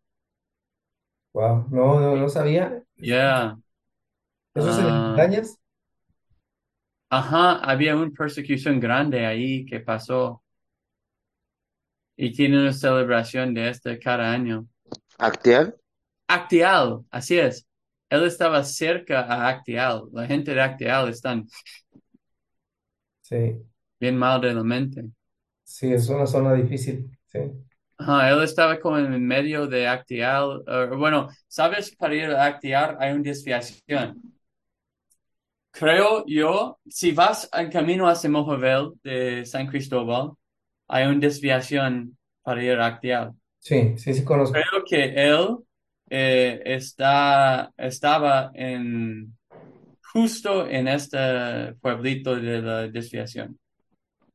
wow, 1.32 1.66
no, 1.70 2.00
no, 2.00 2.16
no 2.16 2.28
sabía. 2.28 2.82
Yeah. 2.98 3.56
¿Eso 4.54 4.70
es 4.70 4.78
en 4.78 4.86
las 4.86 4.94
Ah, 4.94 5.16
montañas? 5.16 5.58
ajá, 7.08 7.58
había 7.60 7.94
una 7.96 8.10
persecución 8.10 8.80
grande 8.80 9.24
ahí 9.26 9.64
que 9.66 9.78
pasó 9.80 10.42
y 12.16 12.32
tiene 12.32 12.60
una 12.60 12.72
celebración 12.72 13.52
de 13.54 13.68
este 13.70 13.98
cada 13.98 14.30
año. 14.32 14.68
Actial. 15.28 15.72
Actial, 16.28 17.04
así 17.10 17.38
es. 17.38 17.66
Él 18.08 18.24
estaba 18.24 18.62
cerca 18.64 19.20
a 19.22 19.48
Actial. 19.48 20.04
La 20.12 20.26
gente 20.26 20.54
de 20.54 20.60
Actial 20.60 21.08
están 21.08 21.46
Sí, 23.30 23.66
bien 24.00 24.16
mal 24.18 24.40
de 24.40 24.52
la 24.54 24.64
mente. 24.64 25.04
sí, 25.64 25.92
es 25.92 26.08
una 26.08 26.26
zona 26.26 26.54
difícil. 26.54 27.10
Sí. 27.26 27.38
Ajá, 27.98 28.30
él 28.30 28.42
estaba 28.42 28.80
como 28.80 28.98
en 28.98 29.26
medio 29.26 29.66
de 29.66 29.86
Actial. 29.86 30.62
eh, 30.66 30.88
bueno, 30.96 31.28
¿sabes? 31.46 31.94
Para 31.96 32.14
ir 32.14 32.24
a 32.30 32.46
Actial 32.46 32.96
hay 32.98 33.12
una 33.12 33.22
desviación. 33.22 34.20
Creo 35.72 36.24
yo, 36.26 36.78
si 36.88 37.12
vas 37.12 37.48
al 37.52 37.70
camino 37.70 38.08
hacia 38.08 38.28
Mojave 38.30 38.90
de 39.04 39.44
San 39.46 39.66
Cristóbal, 39.68 40.32
hay 40.88 41.06
una 41.06 41.20
desviación 41.20 42.18
para 42.42 42.62
ir 42.64 42.72
a 42.78 42.86
Actial. 42.86 43.34
Sí, 43.58 43.96
sí, 43.98 44.14
sí 44.14 44.24
conozco. 44.24 44.54
Creo 44.54 44.84
que 44.84 45.04
él 45.16 45.58
eh, 46.08 46.60
está, 46.64 47.72
estaba 47.76 48.50
en 48.54 49.36
justo 50.12 50.66
en 50.66 50.88
este 50.88 51.74
pueblito 51.80 52.36
de 52.36 52.62
la 52.62 52.88
desviación. 52.88 53.58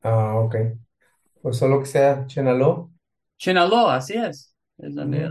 Ah, 0.02 0.38
ok. 0.38 0.56
Pues 1.42 1.56
solo 1.58 1.80
que 1.80 1.86
sea 1.86 2.26
Chenaló. 2.26 2.90
Chinaloa, 3.38 3.96
así 3.96 4.14
es. 4.14 4.54
Es 4.78 4.94
donde. 4.94 5.30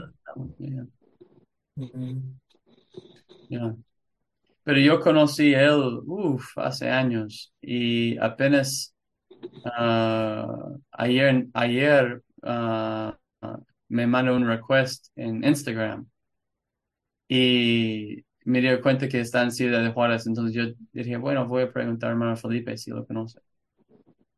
Yeah. 3.50 3.76
Pero 4.64 4.80
yo 4.80 5.00
conocí 5.00 5.54
a 5.54 5.64
él, 5.64 6.02
uf, 6.06 6.58
hace 6.58 6.90
años 6.90 7.54
y 7.62 8.18
apenas 8.18 8.96
ah, 9.66 10.70
ayer, 10.92 11.48
ayer 11.54 12.24
ah, 12.42 13.16
me 13.88 14.08
mandó 14.08 14.36
un 14.36 14.48
request 14.48 15.08
en 15.16 15.44
Instagram 15.44 16.08
y 17.28 18.25
me 18.46 18.62
dio 18.62 18.82
cuenta 18.82 19.10
que 19.10 19.22
está 19.22 19.44
en 19.44 19.52
Ciudad 19.52 19.84
de 19.84 19.92
Juárez, 19.92 20.28
entonces 20.28 20.56
yo 20.56 20.74
dije, 20.94 21.18
bueno, 21.18 21.48
voy 21.48 21.64
a 21.64 21.74
preguntar 21.74 22.10
a 22.10 22.14
hermano 22.14 22.38
Felipe 22.38 22.78
si 22.78 22.92
lo 22.92 23.06
conoce. 23.06 23.40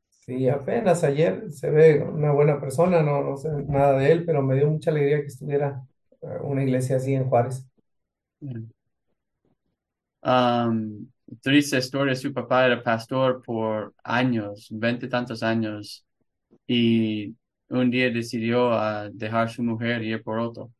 Sí, 0.10 0.50
apenas 0.50 1.04
ayer 1.06 1.50
se 1.52 1.70
ve 1.72 2.02
una 2.04 2.32
buena 2.34 2.60
persona, 2.60 3.02
no, 3.02 3.24
no 3.24 3.38
sé 3.38 3.50
nada 3.68 3.98
de 3.98 4.12
él, 4.12 4.26
pero 4.26 4.42
me 4.42 4.56
dio 4.56 4.70
mucha 4.70 4.92
alegría 4.92 5.22
que 5.22 5.28
estuviera 5.28 5.88
eh, 6.22 6.28
una 6.44 6.64
iglesia 6.64 6.98
así 6.98 7.14
en 7.14 7.30
Juárez. 7.30 7.66
Um, 10.22 11.08
triste 11.42 11.78
historia, 11.78 12.16
su 12.16 12.34
papá 12.34 12.66
era 12.66 12.84
pastor 12.84 13.42
por 13.44 13.94
años, 14.04 14.68
veinte 14.72 15.08
tantos 15.08 15.44
años, 15.44 16.06
y 16.68 17.36
un 17.70 17.92
día 17.92 18.10
decidió 18.12 18.74
ah, 18.74 19.10
dejar 19.14 19.50
su 19.50 19.64
mujer 19.64 20.04
y 20.04 20.12
ir 20.14 20.24
por 20.24 20.40
otro. 20.40 20.72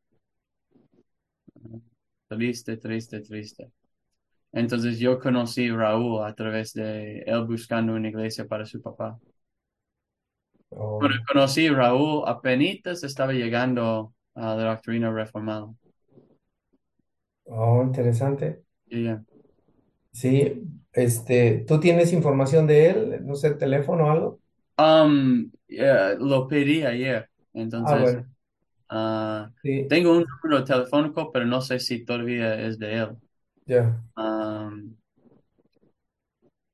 Triste, 2.28 2.76
triste, 2.78 3.20
triste. 3.20 3.70
Entonces 4.52 4.98
yo 5.00 5.18
conocí 5.20 5.68
a 5.68 5.76
Raúl 5.76 6.24
a 6.24 6.34
través 6.34 6.72
de 6.74 7.20
él 7.20 7.44
buscando 7.46 7.94
una 7.94 8.08
iglesia 8.10 8.46
para 8.48 8.66
su 8.66 8.82
papá. 8.82 9.20
Oh, 10.70 11.10
Cuando 11.10 11.18
conocí 11.26 11.66
a 11.66 11.72
Raúl, 11.74 12.22
apenas 12.26 13.02
estaba 13.04 13.32
llegando 13.32 14.14
a 14.34 14.54
la 14.54 14.64
doctrina 14.74 15.10
reformada. 15.12 15.68
oh, 17.46 17.82
interesante. 17.82 18.62
Y 18.90 19.04
ya. 19.04 19.24
Sí, 20.12 20.62
este, 20.92 21.64
¿tú 21.66 21.78
tienes 21.80 22.12
información 22.12 22.66
de 22.66 22.90
él? 22.90 23.26
No 23.26 23.34
sé, 23.36 23.52
teléfono 23.54 24.06
o 24.06 24.10
algo. 24.10 24.40
Um, 24.78 25.50
eh, 25.68 26.16
lo 26.18 26.46
pedí 26.48 26.82
ayer, 26.84 27.28
Ah, 27.80 27.94
entonces 27.94 27.96
bueno, 27.96 28.28
ah, 28.88 29.50
sí, 29.62 29.88
tengo 29.88 30.12
un 30.12 30.24
número 30.42 30.64
telefónico, 30.64 31.30
pero 31.32 31.46
no 31.46 31.60
sé 31.62 31.78
si 31.80 32.04
todavía 32.04 32.54
es 32.60 32.78
de 32.78 32.94
él. 32.96 33.18
ya. 33.66 34.02
Um, 34.16 34.96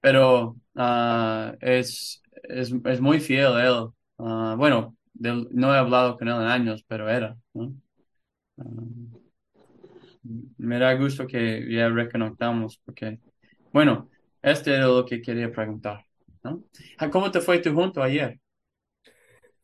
pero 0.00 0.56
ah, 0.76 1.54
es, 1.60 2.22
es, 2.44 2.72
es 2.84 3.00
muy 3.00 3.20
fiel 3.20 3.58
él. 3.60 3.88
Ah, 4.18 4.54
bueno, 4.58 4.96
no 5.14 5.74
he 5.74 5.78
hablado 5.78 6.16
con 6.16 6.28
él 6.28 6.34
en 6.36 6.42
años, 6.42 6.84
pero 6.86 7.08
era, 7.08 7.36
¿no? 7.54 7.74
Ah, 8.58 8.64
me 10.58 10.78
da 10.78 10.94
gusto 10.94 11.26
que 11.26 11.66
ya 11.70 11.88
reconectamos 11.88 12.78
porque, 12.84 13.20
bueno, 13.72 14.08
este 14.42 14.74
era 14.74 14.86
lo 14.86 15.04
que 15.04 15.20
quería 15.22 15.50
preguntar, 15.52 16.04
¿no? 16.42 16.64
Ah, 16.98 17.10
¿Cómo 17.10 17.30
te 17.30 17.40
fue 17.40 17.58
tu 17.60 17.74
junto 17.74 18.02
ayer? 18.02 18.38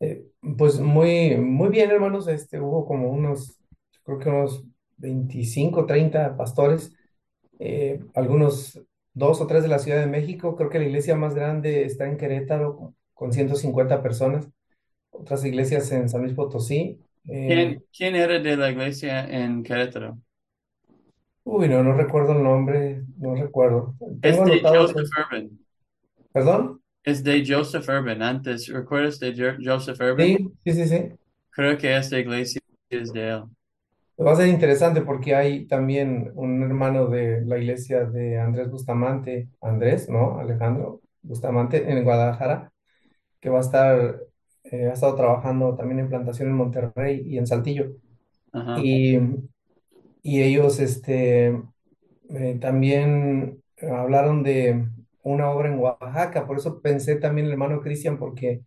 Eh, 0.01 0.27
pues 0.59 0.81
muy, 0.81 1.37
muy 1.37 1.69
bien, 1.69 1.91
hermanos. 1.91 2.29
Este, 2.29 2.61
hubo 2.61 2.87
como 2.87 3.11
unos, 3.11 3.61
creo 4.05 4.19
que 4.19 4.29
unos 4.29 4.65
25, 4.99 5.87
30 5.87 6.37
pastores, 6.37 6.93
eh, 7.59 8.01
algunos 8.15 8.81
dos 9.15 9.41
o 9.41 9.47
tres 9.47 9.63
de 9.63 9.69
la 9.69 9.79
Ciudad 9.79 10.01
de 10.01 10.07
México. 10.07 10.57
Creo 10.57 10.71
que 10.71 10.79
la 10.79 10.87
iglesia 10.87 11.17
más 11.17 11.35
grande 11.35 11.85
está 11.85 12.07
en 12.09 12.17
Querétaro, 12.19 12.95
con 13.15 13.33
150 13.33 14.03
personas, 14.03 14.49
otras 15.11 15.45
iglesias 15.45 15.91
en 15.93 16.09
San 16.09 16.23
Luis 16.23 16.35
Potosí. 16.35 17.01
eh, 17.29 17.75
¿Quién, 17.75 17.85
quién 17.93 18.15
era 18.17 18.39
de 18.39 18.57
la 18.57 18.71
iglesia 18.71 19.25
en 19.29 19.63
Querétaro? 19.63 20.19
uy, 21.45 21.69
no, 21.69 21.83
no 21.83 21.93
recuerdo 21.95 22.33
el 22.33 22.43
nombre, 22.43 23.05
no 23.19 23.35
recuerdo. 23.35 23.95
Es 24.23 24.41
Tengo 24.41 24.43
anotados, 24.45 24.95
Joseph 24.95 25.09
Urban. 25.19 25.59
¿perdón? 26.33 26.81
Es 27.05 27.23
de 27.23 27.45
Joseph 27.47 27.87
Urban. 27.91 28.23
Antes, 28.23 28.67
¿recuerdas 28.69 29.19
de 29.21 29.35
Jo- 29.37 29.59
Joseph 29.63 30.01
Urban? 30.01 30.35
Sí, 30.35 30.53
sí, 30.65 30.73
sí, 30.73 30.87
sí. 30.89 31.19
Creo 31.51 31.79
que 31.79 31.97
esta 31.97 32.19
iglesia 32.19 32.61
es 32.91 33.13
de 33.13 33.29
él. 33.31 33.45
Va 34.19 34.33
a 34.33 34.37
ser 34.37 34.49
interesante 34.49 35.01
porque 35.01 35.35
hay 35.35 35.67
también 35.67 36.31
un 36.35 36.63
hermano 36.63 37.07
de 37.09 37.41
la 37.45 37.57
iglesia 37.59 38.05
de 38.05 38.39
Andrés 38.39 38.71
Bustamante, 38.71 39.49
Andrés, 39.63 40.09
¿no? 40.11 40.39
Alejandro 40.39 41.01
Bustamante 41.23 41.91
en 41.91 42.05
Guadalajara, 42.05 42.71
que 43.41 43.51
va 43.51 43.59
a 43.59 43.63
estar, 43.63 44.21
eh, 44.65 44.87
ha 44.89 44.95
estado 44.95 45.17
trabajando 45.17 45.77
también 45.77 46.01
en 46.01 46.09
plantación 46.11 46.49
en 46.51 46.57
Monterrey 46.57 47.23
y 47.27 47.39
en 47.39 47.47
Saltillo. 47.49 47.97
Ajá. 48.53 48.77
Y, 48.77 49.19
y 50.23 50.43
ellos 50.43 50.79
este, 50.81 51.63
eh, 52.31 52.59
también 52.61 53.63
hablaron 53.83 54.43
de 54.43 54.87
una 55.23 55.51
obra 55.51 55.69
en 55.69 55.79
Oaxaca, 55.79 56.47
por 56.47 56.59
eso 56.59 56.81
pensé 56.81 57.17
también 57.17 57.47
el 57.47 57.53
hermano 57.53 57.81
Cristian, 57.81 58.19
porque 58.19 58.63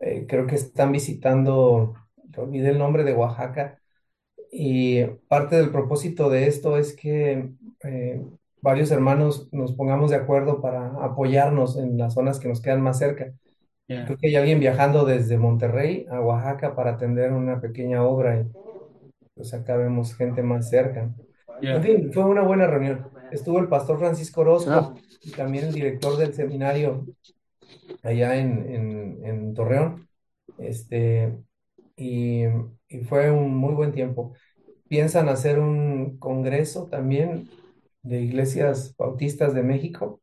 eh, 0.00 0.26
creo 0.28 0.46
que 0.46 0.56
están 0.56 0.92
visitando, 0.92 1.94
olvidé 2.36 2.70
el 2.70 2.78
nombre 2.78 3.04
de 3.04 3.14
Oaxaca, 3.14 3.78
y 4.50 5.04
parte 5.28 5.56
del 5.56 5.70
propósito 5.70 6.30
de 6.30 6.46
esto 6.46 6.76
es 6.76 6.94
que 6.94 7.50
eh, 7.82 8.22
varios 8.60 8.90
hermanos 8.92 9.48
nos 9.52 9.72
pongamos 9.72 10.10
de 10.10 10.16
acuerdo 10.16 10.60
para 10.60 10.88
apoyarnos 11.04 11.76
en 11.76 11.98
las 11.98 12.14
zonas 12.14 12.38
que 12.38 12.48
nos 12.48 12.62
quedan 12.62 12.80
más 12.80 12.98
cerca. 12.98 13.32
Yeah. 13.88 14.06
Creo 14.06 14.16
que 14.16 14.28
hay 14.28 14.36
alguien 14.36 14.60
viajando 14.60 15.04
desde 15.04 15.36
Monterrey 15.38 16.06
a 16.10 16.20
Oaxaca 16.20 16.74
para 16.74 16.92
atender 16.92 17.32
una 17.32 17.60
pequeña 17.60 18.04
obra 18.04 18.40
y 18.40 18.46
pues 19.34 19.52
acá 19.52 19.76
vemos 19.76 20.14
gente 20.14 20.42
más 20.42 20.70
cerca. 20.70 21.10
Yeah. 21.60 21.76
En 21.76 21.82
fin, 21.82 22.12
fue 22.12 22.24
una 22.24 22.42
buena 22.42 22.66
reunión. 22.66 23.08
Estuvo 23.34 23.58
el 23.60 23.68
pastor 23.68 23.98
Francisco 23.98 24.42
Orozco 24.42 24.94
Ah. 24.94 24.94
y 25.22 25.32
también 25.32 25.66
el 25.66 25.74
director 25.74 26.16
del 26.16 26.34
seminario 26.34 27.06
allá 28.02 28.36
en, 28.36 28.68
en, 28.74 29.24
en 29.24 29.54
Torreón. 29.54 30.08
Este, 30.58 31.36
y, 31.96 32.44
y 32.88 33.00
fue 33.08 33.30
un 33.30 33.56
muy 33.56 33.74
buen 33.74 33.92
tiempo. 33.92 34.34
Piensan 34.88 35.28
hacer 35.28 35.58
un 35.60 36.18
congreso 36.18 36.88
también 36.88 37.50
de 38.02 38.22
iglesias 38.22 38.94
bautistas 38.98 39.54
de 39.54 39.62
México 39.62 40.22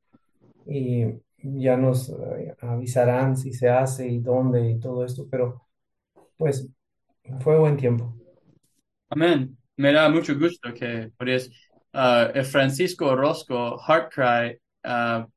y 0.66 1.06
ya 1.44 1.78
nos 1.78 2.10
eh, 2.10 2.56
avisarán 2.62 3.38
si 3.38 3.54
se 3.54 3.70
hace 3.70 4.08
y 4.10 4.20
dónde 4.20 4.72
y 4.72 4.80
todo 4.80 5.06
esto, 5.06 5.28
pero 5.30 5.64
pues 6.38 6.70
fue 7.42 7.60
buen 7.60 7.78
tiempo. 7.78 8.16
Amén. 9.10 9.58
Me 9.78 9.92
da 9.94 10.10
mucho 10.10 10.38
gusto 10.38 10.74
que 10.74 11.12
podías. 11.18 11.50
El 11.94 12.46
Francisco 12.46 13.08
Orozco, 13.08 13.80
Heartcry, 13.88 14.60
ah, 14.84 15.28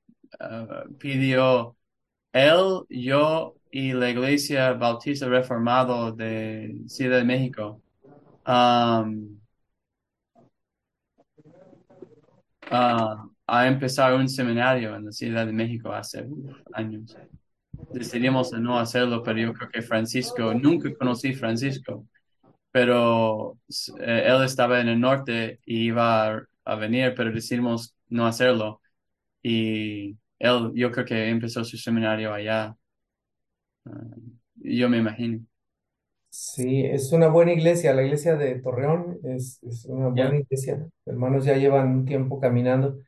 ah, 0.41 0.85
pidió 0.99 1.77
él, 2.33 2.83
yo 2.89 3.55
y 3.71 3.93
la 3.93 4.11
Iglesia 4.11 4.73
Bautista 4.73 5.29
Reformado 5.29 6.13
de 6.13 6.77
Ciudad 6.87 7.19
de 7.19 7.25
México. 7.25 7.81
um, 8.47 9.39
a 13.47 13.67
empezar 13.67 14.15
un 14.15 14.29
seminario 14.29 14.97
en 14.97 15.07
la 15.07 15.13
Ciudad 15.13 15.47
de 15.47 15.53
México 15.53 15.93
hace 15.93 16.27
años. 16.73 17.17
Decidimos 17.93 18.53
no 18.53 18.79
hacerlo, 18.79 19.23
pero 19.23 19.39
yo 19.39 19.53
creo 19.53 19.71
que 19.71 19.83
Francisco, 19.83 20.55
nunca 20.55 20.93
conocí 20.95 21.33
Francisco, 21.35 22.07
pero 22.75 23.59
eh, 24.01 24.25
él 24.27 24.45
estaba 24.45 24.81
en 24.83 24.89
el 24.91 25.01
norte 25.01 25.61
y 25.67 25.87
iba 25.89 26.35
a, 26.35 26.43
a 26.67 26.77
venir, 26.77 27.15
pero 27.17 27.33
decidimos 27.33 27.97
no 28.11 28.27
hacerlo. 28.29 28.83
Y 29.43 30.19
él, 30.41 30.73
yo 30.75 30.93
creo 30.93 31.07
que 31.07 31.29
empezó 31.31 31.65
su 31.65 31.79
seminario 31.79 32.33
allá. 32.35 32.77
Ah, 33.87 33.93
yo 34.57 34.89
me 34.91 34.99
imagino. 34.99 35.41
Sí, 36.31 36.85
es 36.85 37.13
una 37.13 37.29
buena 37.29 37.53
iglesia, 37.53 37.95
la 37.95 38.03
iglesia 38.03 38.35
de 38.37 38.57
Torreón 38.61 39.19
es, 39.23 39.63
es 39.63 39.85
una 39.87 40.09
buena 40.09 40.37
Ya, 40.37 40.39
iglesia. 40.39 40.89
Hermanos 41.07 41.45
ya 41.45 41.57
llevan 41.57 41.89
un 41.91 42.05
tiempo 42.07 42.41
caminando. 42.41 42.99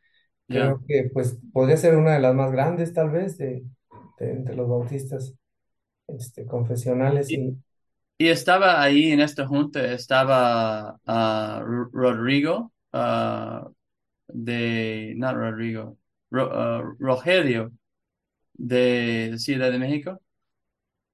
Creo 0.50 0.80
que 0.86 1.10
pues 1.12 1.38
podría 1.52 1.76
ser 1.78 1.96
una 1.96 2.14
de 2.14 2.20
las 2.20 2.34
más 2.34 2.52
grandes 2.52 2.94
tal 2.94 3.10
vez 3.10 3.38
de, 3.38 3.64
de 4.18 4.32
entre 4.32 4.56
los 4.56 4.68
bautistas 4.68 5.34
este, 6.08 6.46
confesionales 6.46 7.36
y 7.36 7.56
y 8.18 8.28
estaba 8.28 8.82
ahí 8.82 9.12
en 9.12 9.20
esta 9.20 9.46
junta, 9.46 9.84
estaba 9.92 10.98
ah, 11.06 11.62
Ro- 11.64 11.90
Rodrigo, 11.92 12.72
ah, 12.92 13.68
de, 14.28 15.14
no 15.16 15.34
Rodrigo, 15.34 15.98
Ro- 16.30 16.50
ah, 16.52 16.82
Rogelio, 17.00 17.72
de 18.54 19.34
Ciudad 19.38 19.72
de 19.72 19.78
México. 19.80 20.20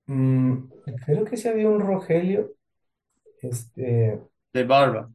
mm, 0.07 0.69
creo 1.05 1.25
que 1.25 1.37
sí 1.37 1.49
había 1.49 1.69
un 1.69 1.81
Rogelio. 1.81 2.53
Este, 3.43 4.21
De 4.55 4.65
barba. 4.65 5.11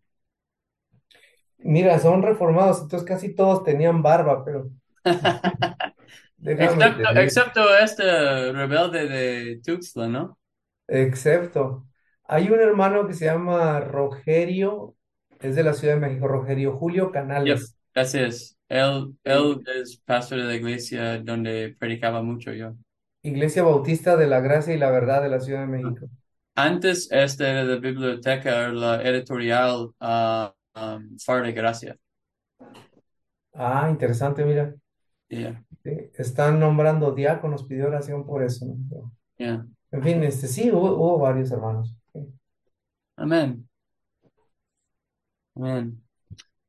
mira, 1.60 2.00
son 2.00 2.24
reformados, 2.24 2.82
entonces 2.82 3.08
casi 3.08 3.36
todos 3.36 3.64
tenían 3.64 4.02
barba, 4.02 4.44
pero 4.44 4.72
Excepto, 6.58 7.10
excepto 7.16 7.78
este 7.78 8.52
rebelde 8.52 9.08
de 9.08 9.62
Tuxtla, 9.64 10.08
¿no? 10.08 10.38
Excepto, 10.88 11.88
hay 12.24 12.50
un 12.50 12.60
hermano 12.60 13.08
que 13.08 13.14
se 13.14 13.26
llama 13.26 13.80
Rogerio, 13.80 14.96
es 15.40 15.56
de 15.56 15.64
la 15.64 15.74
Ciudad 15.74 15.96
de 15.96 16.02
México, 16.02 16.28
Rogerio 16.28 16.78
Julio 16.78 17.06
Yep, 17.06 17.14
Canales. 17.14 17.78
así 17.96 18.20
es. 18.20 18.58
Él, 18.70 19.16
es 19.24 19.98
pastor 20.06 20.40
de 20.40 20.46
la 20.46 20.56
iglesia 20.56 21.20
donde 21.20 21.76
predicaba 21.80 22.22
mucho 22.22 22.52
yo. 22.52 22.74
Iglesia 23.22 23.64
Bautista 23.64 24.18
de 24.18 24.28
la 24.28 24.42
Gracia 24.42 24.74
y 24.74 24.78
la 24.78 24.92
Verdad 24.92 25.22
de 25.22 25.30
la 25.30 25.40
Ciudad 25.40 25.62
de 25.62 25.68
México. 25.68 26.10
Antes, 26.56 27.10
esta 27.12 27.50
era 27.50 27.64
la 27.64 27.76
biblioteca, 27.76 28.70
la 28.70 29.02
editorial 29.04 29.92
ah, 30.00 30.54
um, 30.76 31.18
Far 31.20 31.44
de 31.44 31.52
Gracia. 31.52 31.98
Ah, 33.54 33.90
interesante, 33.90 34.46
mira. 34.46 34.74
Yeah, 35.30 35.62
Sí, 35.84 35.92
Están 36.16 36.60
nombrando 36.60 37.12
diáconos, 37.12 37.64
pidió 37.64 37.88
oración 37.88 38.26
por 38.26 38.44
eso, 38.44 38.66
¿no? 38.66 39.12
Yeah. 39.38 39.66
En 39.92 40.02
fin, 40.02 40.24
este 40.24 40.48
sí, 40.48 40.72
hubo, 40.72 40.92
hubo 40.96 41.20
varios 41.20 41.52
hermanos. 41.52 41.94
Amén. 43.16 43.68
Amén. 45.56 46.04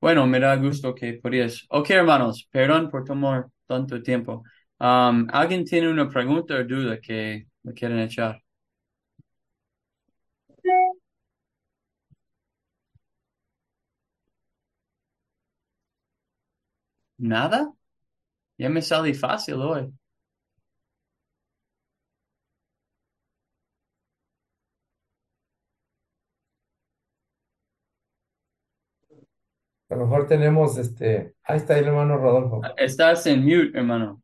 Bueno, 0.00 0.26
me 0.26 0.40
da 0.40 0.56
gusto 0.56 0.94
que 0.94 1.14
podías. 1.14 1.66
Ok, 1.70 1.90
hermanos, 1.90 2.48
perdón 2.52 2.90
por 2.90 3.04
tomar 3.04 3.48
tanto 3.66 4.02
tiempo. 4.02 4.44
Um, 4.80 5.28
¿alguien 5.32 5.64
tiene 5.64 5.90
una 5.90 6.08
pregunta 6.08 6.54
o 6.56 6.64
duda 6.64 7.00
que 7.00 7.46
me 7.64 7.74
quieren 7.74 8.00
echar? 8.00 8.42
¿Nada? 17.18 17.72
Ya 18.58 18.68
me 18.70 18.82
salí 18.82 19.14
fácil 19.14 19.56
hoy. 19.56 19.92
Lo 29.98 30.06
mejor 30.06 30.26
tenemos, 30.26 30.78
este, 30.78 31.34
ahí 31.42 31.58
está 31.58 31.78
el 31.78 31.86
hermano 31.86 32.16
Rodolfo. 32.16 32.62
Estás 32.76 33.26
en 33.26 33.44
mute, 33.44 33.76
hermano. 33.76 34.22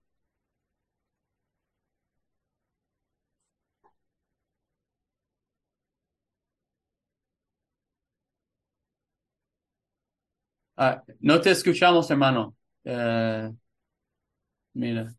Ah, 10.77 11.03
no 11.21 11.41
te 11.41 11.51
escuchamos, 11.51 12.11
hermano. 12.11 12.57
Eh, 12.85 13.51
mira. 14.75 15.15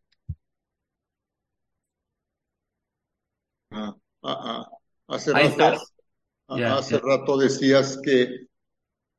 Ah, 3.71 3.95
ah, 4.23 4.37
ah, 4.43 4.69
hace 5.07 5.31
Ahí 5.35 5.47
rato, 5.47 5.63
estás. 5.63 5.93
ah, 6.49 6.77
hace 6.77 6.99
rato 6.99 7.37
decías 7.37 7.99
que, 8.03 8.47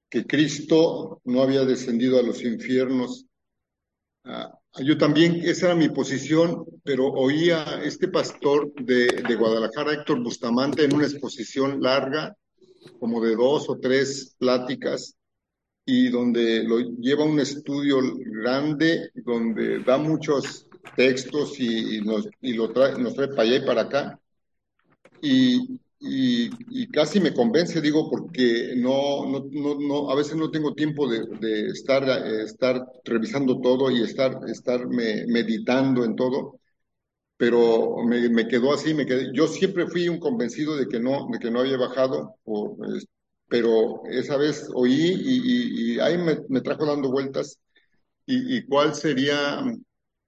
que 0.09 0.27
Cristo 0.27 1.21
no 1.25 1.43
había 1.43 1.65
descendido 1.65 2.19
a 2.19 2.23
los 2.23 2.43
infiernos. 2.43 3.27
Ah, 4.25 4.59
yo 4.79 4.99
también, 4.99 5.37
esa 5.45 5.67
era 5.67 5.75
mi 5.75 5.89
posición, 5.89 6.65
pero 6.85 7.07
oía 7.07 7.81
este 7.83 8.09
pastor 8.09 8.73
de, 8.75 9.07
de 9.07 9.35
Guadalajara, 9.35 9.95
Héctor 9.95 10.23
Bustamante, 10.23 10.85
en 10.85 10.95
una 10.95 11.07
exposición 11.07 11.81
larga, 11.81 12.37
como 13.01 13.25
de 13.25 13.35
dos 13.35 13.69
o 13.69 13.79
tres 13.79 14.35
pláticas, 14.39 15.17
y 15.85 16.09
donde 16.09 16.65
lo 16.65 16.81
lleva 16.81 17.25
un 17.25 17.39
estudio 17.39 17.99
grande, 18.17 19.11
donde 19.15 19.79
da 19.85 19.97
muchos 19.99 20.67
textos 20.97 21.59
y, 21.61 22.01
nos, 22.03 22.29
y 22.41 22.55
lo 22.55 22.69
nos 22.69 23.15
trae 23.15 23.29
para 23.29 23.43
allá 23.43 23.57
y 23.57 23.67
para 23.67 23.83
acá. 23.83 24.21
Y, 25.23 25.81
y, 26.01 26.51
y 26.83 26.89
casi 26.91 27.21
me 27.21 27.33
convence, 27.35 27.81
digo, 27.81 28.11
porque 28.11 28.75
no, 28.77 29.27
no, 29.27 29.47
no, 29.51 29.75
no, 29.81 30.11
a 30.11 30.15
veces 30.15 30.37
no 30.37 30.51
tengo 30.51 30.75
tiempo 30.75 31.09
de, 31.09 31.21
de 31.41 31.69
estar, 31.71 32.05
eh, 32.09 32.43
estar 32.45 32.85
revisando 33.05 33.61
todo 33.61 33.91
y 33.91 34.03
estar, 34.03 34.39
estar 34.49 34.87
me, 34.89 35.27
meditando 35.27 36.05
en 36.05 36.17
todo, 36.17 36.61
pero 37.37 37.97
me, 38.05 38.29
me 38.31 38.49
quedó 38.49 38.73
así, 38.75 38.95
me 38.95 39.07
quedé, 39.07 39.31
yo 39.35 39.47
siempre 39.49 39.87
fui 39.89 40.09
un 40.09 40.21
convencido 40.21 40.77
de 40.77 40.89
que 40.89 41.01
no, 41.01 41.29
de 41.33 41.39
que 41.39 41.51
no 41.51 41.61
había 41.61 41.77
bajado, 41.79 42.37
o, 42.45 42.77
es- 42.97 43.07
pero 43.49 44.03
esa 44.11 44.37
vez 44.39 44.69
oí 44.75 44.93
y, 44.95 45.93
y, 45.95 45.97
y 45.97 46.01
ahí 46.01 46.19
me, 46.19 46.39
me 46.49 46.61
trajo 46.63 46.87
dando 46.87 47.11
vueltas. 47.13 47.59
¿Y, 48.27 48.59
y 48.59 48.67
cuál 48.67 48.95
sería 48.95 49.61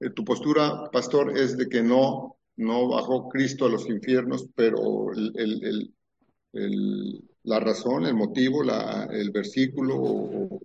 eh, 0.00 0.10
tu 0.10 0.24
postura, 0.24 0.90
pastor? 0.92 1.36
Es 1.38 1.56
de 1.56 1.68
que 1.68 1.82
no, 1.82 2.37
no 2.58 2.88
bajó 2.88 3.28
Cristo 3.30 3.66
a 3.66 3.70
los 3.70 3.88
infiernos, 3.88 4.46
pero 4.54 5.12
el, 6.52 7.24
la 7.44 7.60
razón, 7.60 8.04
el 8.06 8.14
motivo, 8.14 8.62
la, 8.62 9.08
el 9.10 9.30
versículo, 9.30 10.60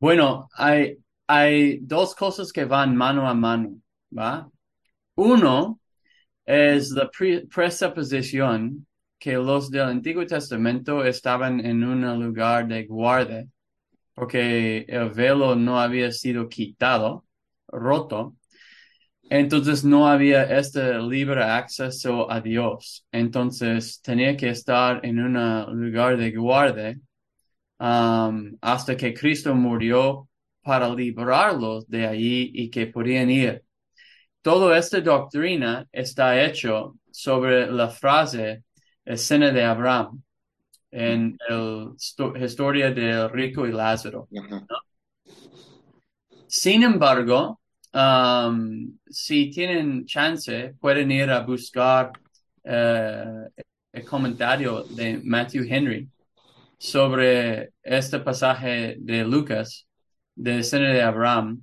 Bueno, 0.00 0.48
hay, 0.54 0.98
hay 1.26 1.78
dos 1.80 2.14
cosas 2.14 2.52
que 2.52 2.64
van 2.64 2.94
mano 2.96 3.28
a 3.28 3.34
mano, 3.34 3.76
¿va? 4.16 4.50
Uno 5.16 5.80
es 6.46 6.90
la 6.92 7.10
pre- 7.10 7.46
presuposición 7.48 8.86
que 9.18 9.34
los 9.34 9.70
del 9.70 9.82
Antiguo 9.82 10.26
Testamento 10.26 11.04
estaban 11.04 11.60
en 11.64 11.84
un 11.84 12.02
lugar 12.24 12.68
de 12.68 12.86
guardia, 12.86 13.46
porque 14.14 14.80
el 14.88 15.10
velo 15.10 15.56
no 15.56 15.80
había 15.80 16.12
sido 16.12 16.48
quitado, 16.48 17.26
roto, 17.68 18.36
entonces 19.38 19.82
no 19.84 20.06
había 20.06 20.44
este 20.44 20.96
libre 21.00 21.42
acceso 21.42 22.30
a 22.30 22.40
Dios. 22.40 23.04
Entonces 23.10 24.00
tenía 24.00 24.36
que 24.36 24.50
estar 24.50 25.04
en 25.04 25.18
un 25.18 25.80
lugar 25.80 26.16
de 26.16 26.30
guardia 26.30 26.96
um, 27.80 28.56
hasta 28.60 28.96
que 28.96 29.12
Cristo 29.12 29.52
murió 29.52 30.28
para 30.62 30.88
librarlos 30.88 31.88
de 31.88 32.06
allí 32.06 32.52
y 32.54 32.70
que 32.70 32.86
podían 32.86 33.28
ir. 33.28 33.64
Toda 34.40 34.78
esta 34.78 35.00
doctrina 35.00 35.84
está 35.90 36.40
hecho 36.40 36.94
sobre 37.10 37.66
la 37.72 37.90
frase 37.90 38.62
escena 39.04 39.50
de 39.50 39.64
Abraham 39.64 40.22
en 40.92 41.36
la 41.48 42.46
historia 42.46 42.92
del 42.92 43.28
rico 43.30 43.66
y 43.66 43.72
Lázaro. 43.72 44.28
Sin 46.46 46.84
embargo, 46.84 47.58
um, 47.94 48.98
si 49.08 49.50
tienen 49.50 50.04
chance, 50.04 50.74
pueden 50.80 51.10
ir 51.10 51.30
a 51.30 51.40
buscar 51.40 52.12
eh, 52.64 53.48
el 53.92 54.04
comentario 54.04 54.82
de 54.84 55.20
Matthew 55.22 55.64
Henry 55.68 56.08
sobre 56.78 57.72
este 57.82 58.18
pasaje 58.18 58.96
de 58.98 59.24
Lucas, 59.24 59.86
de 60.34 60.58
escena 60.58 60.90
de 60.92 61.02
Abraham. 61.02 61.62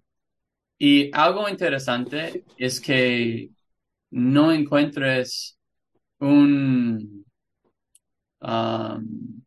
Y 0.78 1.12
algo 1.13 1.48
interesante 1.50 2.44
es 2.58 2.80
que 2.80 3.50
no 4.12 4.52
encuentres 4.52 5.58
un 6.20 7.26
um, 8.41 9.41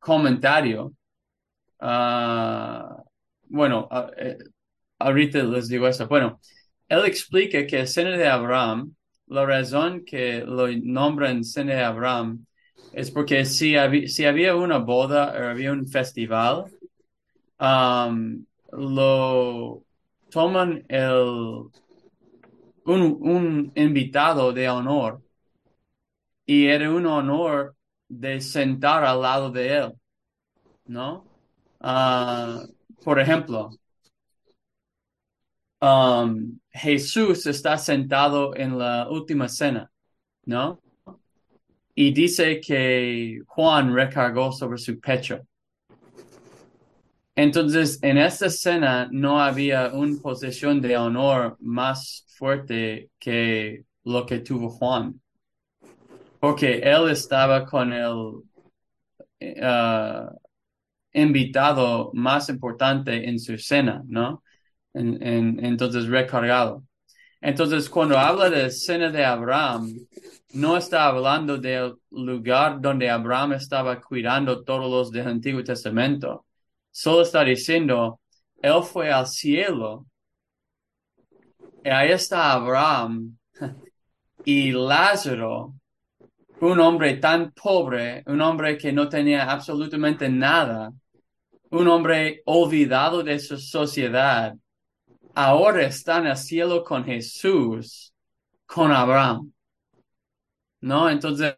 comentario. 0.00 0.92
ah, 1.80 2.97
bueno, 3.48 3.88
eh, 4.16 4.38
ahorita 4.98 5.42
les 5.44 5.68
digo 5.68 5.88
eso. 5.88 6.06
Bueno, 6.08 6.40
él 6.88 7.04
explica 7.06 7.66
que 7.66 7.80
escena 7.80 8.16
de 8.16 8.26
Abraham, 8.28 8.94
la 9.26 9.44
razón 9.46 10.04
que 10.04 10.40
lo 10.40 10.68
nombran 10.68 11.40
escena 11.40 11.74
de 11.74 11.82
Abraham 11.84 12.46
es 12.92 13.10
porque 13.10 13.44
si 13.44 13.76
había, 13.76 14.08
si 14.08 14.24
había 14.24 14.56
una 14.56 14.78
boda 14.78 15.32
o 15.32 15.50
había 15.50 15.72
un 15.72 15.86
festival, 15.86 16.64
um, 17.60 18.44
lo 18.72 19.84
toman 20.30 20.84
el 20.88 21.70
un, 22.84 23.18
un 23.20 23.72
invitado 23.76 24.52
de 24.52 24.68
honor 24.68 25.20
y 26.46 26.66
era 26.66 26.90
un 26.90 27.06
honor 27.06 27.76
de 28.08 28.40
sentar 28.40 29.04
al 29.04 29.20
lado 29.22 29.50
de 29.50 29.76
él, 29.76 29.92
¿no? 30.86 31.24
Ah, 31.80 32.62
por 33.08 33.18
ejemplo, 33.18 33.70
um, 35.80 36.58
Jesús 36.70 37.46
está 37.46 37.78
sentado 37.78 38.54
en 38.54 38.76
la 38.76 39.08
última 39.08 39.48
cena, 39.48 39.90
¿no? 40.44 40.78
Y 41.94 42.12
dice 42.12 42.60
que 42.60 43.40
Juan 43.46 43.94
recargó 43.94 44.52
sobre 44.52 44.76
su 44.76 45.00
pecho. 45.00 45.40
Entonces, 47.34 47.98
en 48.02 48.18
esta 48.18 48.44
escena 48.44 49.08
no 49.10 49.40
había 49.40 49.88
una 49.94 50.20
posición 50.20 50.78
de 50.82 50.98
honor 50.98 51.56
más 51.60 52.26
fuerte 52.36 53.08
que 53.18 53.86
lo 54.04 54.26
que 54.26 54.40
tuvo 54.40 54.68
Juan, 54.68 55.18
porque 56.38 56.80
él 56.84 57.08
estaba 57.08 57.64
con 57.64 57.90
el 57.94 58.42
ah, 59.62 60.30
invitado 61.22 62.10
más 62.14 62.48
importante 62.48 63.28
en 63.28 63.38
su 63.38 63.58
cena, 63.58 64.02
¿no? 64.06 64.42
En- 64.94 65.22
en- 65.22 65.64
entonces, 65.64 66.06
recargado. 66.08 66.84
Entonces, 67.40 67.88
cuando 67.90 68.18
habla 68.18 68.50
de 68.50 68.66
escena 68.66 69.10
de 69.10 69.24
Abraham, 69.24 70.06
no 70.54 70.76
está 70.76 71.06
hablando 71.06 71.58
del 71.58 71.94
lugar 72.10 72.80
donde 72.80 73.10
Abraham 73.10 73.52
estaba 73.54 74.00
cuidando 74.00 74.64
todos 74.64 74.90
los 74.90 75.10
del 75.12 75.28
Antiguo 75.28 75.62
Testamento. 75.64 76.46
Solo 76.90 77.22
está 77.22 77.44
diciendo, 77.44 78.20
él 78.62 78.82
fue 78.82 79.12
al 79.12 79.26
cielo. 79.26 80.06
Y 81.84 81.88
ahí 81.90 82.10
está 82.12 82.52
Abraham 82.52 83.38
y 84.44 84.72
Lázaro, 84.72 85.74
un 86.60 86.80
hombre 86.80 87.16
tan 87.18 87.52
pobre, 87.52 88.22
un 88.26 88.40
hombre 88.42 88.78
que 88.78 88.92
no 88.92 89.08
tenía 89.08 89.50
absolutamente 89.50 90.28
nada, 90.28 90.92
un 91.70 91.88
hombre 91.88 92.42
olvidado 92.46 93.22
de 93.22 93.38
su 93.38 93.58
sociedad, 93.58 94.54
ahora 95.34 95.82
está 95.86 96.18
en 96.18 96.26
el 96.28 96.36
cielo 96.36 96.82
con 96.84 97.04
Jesús, 97.04 98.12
con 98.66 98.90
Abraham. 98.92 99.52
¿No? 100.80 101.10
Entonces, 101.10 101.56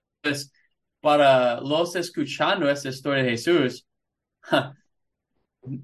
para 1.01 1.61
los 1.61 1.97
escuchando 1.97 2.69
esta 2.69 2.89
historia 2.89 3.23
de 3.23 3.31
Jesús, 3.31 3.87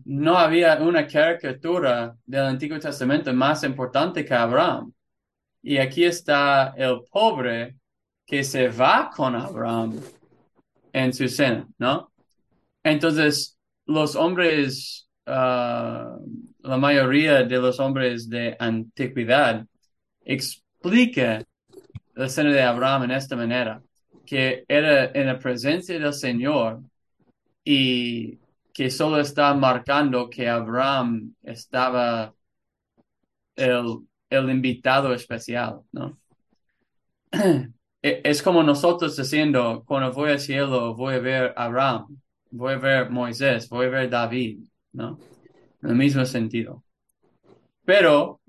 no 0.04 0.38
había 0.38 0.80
una 0.80 1.06
caricatura 1.06 2.16
del 2.24 2.42
Antiguo 2.42 2.78
Testamento 2.78 3.32
más 3.32 3.62
importante 3.64 4.24
que 4.24 4.34
Abraham. 4.34 4.92
Y 5.62 5.78
aquí 5.78 6.04
está 6.04 6.74
el 6.76 7.02
pobre 7.10 7.76
que 8.24 8.42
se 8.42 8.68
va 8.68 9.10
con 9.14 9.34
Abraham 9.34 10.00
en 10.92 11.12
su 11.12 11.28
cena, 11.28 11.66
¿no? 11.78 12.12
Entonces, 12.82 13.55
los 13.86 14.16
hombres, 14.16 15.08
ah, 15.26 16.18
la 16.60 16.76
mayoría 16.78 17.42
de 17.44 17.58
los 17.58 17.80
hombres 17.80 18.28
de 18.28 18.56
antigüedad 18.58 19.66
explica 20.24 21.44
la 22.14 22.28
cena 22.28 22.52
de 22.52 22.62
Abraham 22.62 23.04
en 23.04 23.10
esta 23.12 23.36
manera, 23.36 23.82
que 24.26 24.64
era 24.68 25.06
en 25.14 25.26
la 25.28 25.38
presencia 25.38 25.98
del 25.98 26.14
Señor 26.14 26.82
y 27.64 28.40
que 28.72 28.90
solo 28.90 29.20
está 29.20 29.54
marcando 29.54 30.30
que 30.30 30.48
Abraham 30.48 31.34
estaba 31.42 32.34
el, 33.56 34.06
el 34.30 34.50
invitado 34.50 35.12
especial, 35.14 35.82
¿no? 35.92 36.18
E- 38.02 38.20
Es 38.24 38.42
como 38.42 38.62
nosotros 38.62 39.16
diciendo, 39.16 39.84
cuando 39.86 40.12
voy 40.12 40.30
al 40.32 40.40
cielo 40.40 40.94
voy 40.94 41.14
a 41.14 41.18
ver 41.18 41.54
a 41.56 41.64
Abraham, 41.64 42.20
voy 42.56 42.74
a 42.74 42.78
ver 42.78 43.10
Moisés, 43.10 43.68
voy 43.68 43.86
a 43.86 43.90
ver 43.90 44.10
David, 44.10 44.66
¿no? 44.92 45.18
En 45.82 45.90
el 45.90 45.96
mismo 45.96 46.24
sentido. 46.24 46.82
Pero 47.84 48.40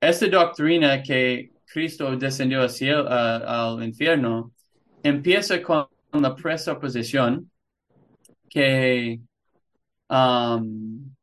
esta 0.00 0.26
doctrina 0.28 1.02
que 1.02 1.52
Cristo 1.66 2.16
descendió 2.16 2.62
al 2.62 2.70
cielo, 2.70 3.08
al 3.08 3.82
infierno, 3.82 4.52
empieza 5.02 5.60
con 5.62 5.88
la 6.12 6.34
presuposición 6.34 7.50
que 8.48 9.20
um, 10.08 11.14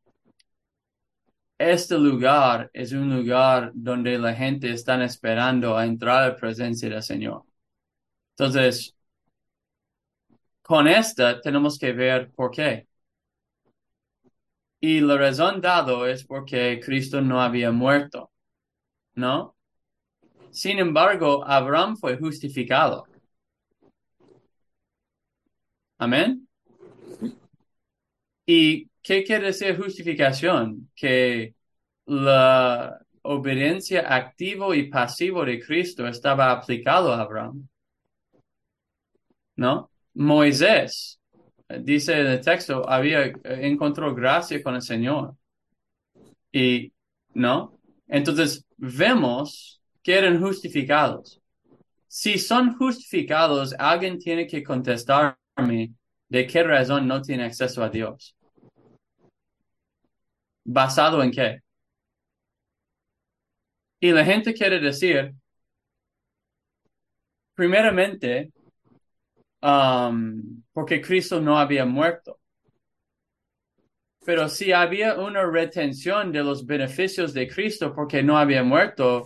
este 1.57 1.97
lugar 1.97 2.69
es 2.73 2.91
un 2.91 3.15
lugar 3.15 3.71
donde 3.73 4.17
la 4.17 4.33
gente 4.33 4.71
está 4.71 5.01
esperando 5.03 5.77
a 5.77 5.85
entrar 5.85 6.23
a 6.23 6.27
la 6.29 6.35
presencia 6.35 6.89
del 6.89 7.03
Señor. 7.03 7.43
Entonces, 8.35 8.95
con 10.61 10.87
esta 10.87 11.41
tenemos 11.41 11.77
que 11.77 11.91
ver 11.93 12.31
por 12.31 12.51
qué. 12.51 12.87
Y 14.79 14.99
la 14.99 15.17
razón 15.17 15.61
dado 15.61 16.07
es 16.07 16.25
porque 16.25 16.79
Cristo 16.83 17.21
no 17.21 17.41
había 17.41 17.71
muerto, 17.71 18.31
¿no? 19.15 19.55
Sin 20.51 20.79
embargo, 20.79 21.45
Abraham 21.45 21.97
fue 21.97 22.17
justificado. 22.17 23.05
Amén. 25.99 26.47
¿Y 28.45 28.89
qué 29.03 29.23
quiere 29.23 29.47
decir 29.47 29.77
justificación? 29.77 30.89
Que 30.95 31.55
la 32.05 32.99
obediencia 33.23 34.13
activo 34.15 34.73
y 34.73 34.89
pasivo 34.89 35.45
de 35.45 35.59
Cristo 35.61 36.07
estaba 36.07 36.51
aplicado 36.51 37.13
a 37.13 37.21
Abraham. 37.21 37.67
¿No? 39.55 39.90
Moisés, 40.13 41.19
dice 41.79 42.19
en 42.19 42.27
el 42.27 42.41
texto, 42.41 42.87
había 42.87 43.31
encontró 43.43 44.13
gracia 44.13 44.61
con 44.61 44.75
el 44.75 44.81
Señor. 44.81 45.35
Y, 46.51 46.91
¿no? 47.33 47.79
Entonces, 48.07 48.65
vemos 48.77 49.81
que 50.03 50.17
eran 50.17 50.41
justificados. 50.41 51.41
Si 52.07 52.37
son 52.37 52.75
justificados, 52.75 53.73
alguien 53.79 54.19
tiene 54.19 54.45
que 54.47 54.63
contestarme 54.63 55.93
de 56.27 56.47
qué 56.47 56.63
razón 56.63 57.07
no 57.07 57.21
tiene 57.21 57.45
acceso 57.45 57.83
a 57.83 57.89
Dios. 57.89 58.35
¿Basado 60.65 61.23
en 61.23 61.31
qué? 61.31 61.59
Y 63.99 64.11
la 64.11 64.25
gente 64.25 64.53
quiere 64.53 64.79
decir, 64.79 65.33
primeramente, 67.53 68.51
um, 69.61 70.63
porque 70.73 71.01
Cristo 71.01 71.41
no 71.41 71.57
había 71.57 71.85
muerto. 71.85 72.39
Pero 74.23 74.49
si 74.49 74.71
había 74.71 75.15
una 75.19 75.45
retención 75.45 76.31
de 76.31 76.43
los 76.43 76.65
beneficios 76.65 77.33
de 77.33 77.47
Cristo 77.47 77.93
porque 77.95 78.21
no 78.21 78.37
había 78.37 78.63
muerto, 78.63 79.25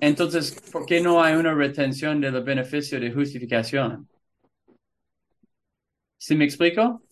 entonces, 0.00 0.54
¿por 0.70 0.86
qué 0.86 1.00
no 1.00 1.22
hay 1.22 1.34
una 1.34 1.54
retención 1.54 2.20
de 2.20 2.30
los 2.30 2.44
beneficios 2.44 3.00
de 3.00 3.12
justificación? 3.12 4.08
¿Sí 6.18 6.36
me 6.36 6.44
explico? 6.44 7.02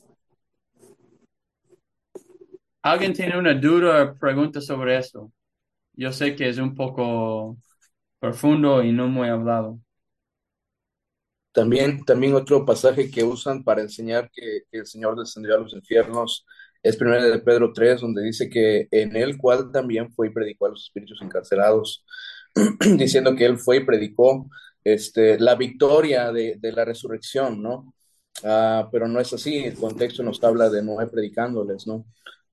¿Alguien 2.83 3.13
tiene 3.13 3.37
una 3.37 3.55
duda 3.55 4.05
o 4.05 4.15
pregunta 4.19 4.61
sobre 4.61 4.97
esto? 4.99 5.33
Yo 5.95 6.13
sé 6.13 6.37
que 6.37 6.49
es 6.49 6.59
un 6.59 6.75
poco 6.75 7.59
profundo 8.21 8.83
y 8.85 8.93
no 8.93 9.09
muy 9.09 9.29
hablado. 9.29 9.81
También, 11.57 12.05
también 12.05 12.35
otro 12.35 12.67
pasaje 12.67 13.11
que 13.11 13.25
usan 13.25 13.65
para 13.65 13.81
enseñar 13.81 14.31
que, 14.31 14.65
el 14.73 14.87
Señor 14.87 15.19
descendió 15.19 15.55
a 15.55 15.59
los 15.59 15.73
infiernos 15.73 16.45
es 16.83 16.99
primero 16.99 17.23
de 17.25 17.39
Pedro 17.39 17.73
3, 17.73 18.03
donde 18.03 18.23
dice 18.23 18.51
que 18.51 18.89
en 18.91 19.17
el 19.17 19.39
cual 19.39 19.73
también 19.73 20.13
fue 20.13 20.27
y 20.27 20.31
predicó 20.35 20.67
a 20.67 20.69
los 20.69 20.85
espíritus 20.85 21.23
encarcelados, 21.23 22.05
diciendo 22.99 23.35
que 23.35 23.47
él 23.47 23.57
fue 23.57 23.79
y 23.79 23.85
predicó 23.87 24.51
este, 24.85 25.39
la 25.41 25.55
victoria 25.55 26.31
de, 26.31 26.57
de 26.59 26.73
la 26.73 26.85
resurrección, 26.85 27.63
¿no? 27.63 27.95
Ah, 28.45 28.91
pero 28.93 29.09
no 29.09 29.19
es 29.19 29.33
así, 29.33 29.65
el 29.65 29.77
contexto 29.77 30.23
nos 30.23 30.45
habla 30.45 30.69
de 30.69 30.83
Noé 30.83 31.07
predicándoles, 31.07 31.87
¿no? 31.87 32.05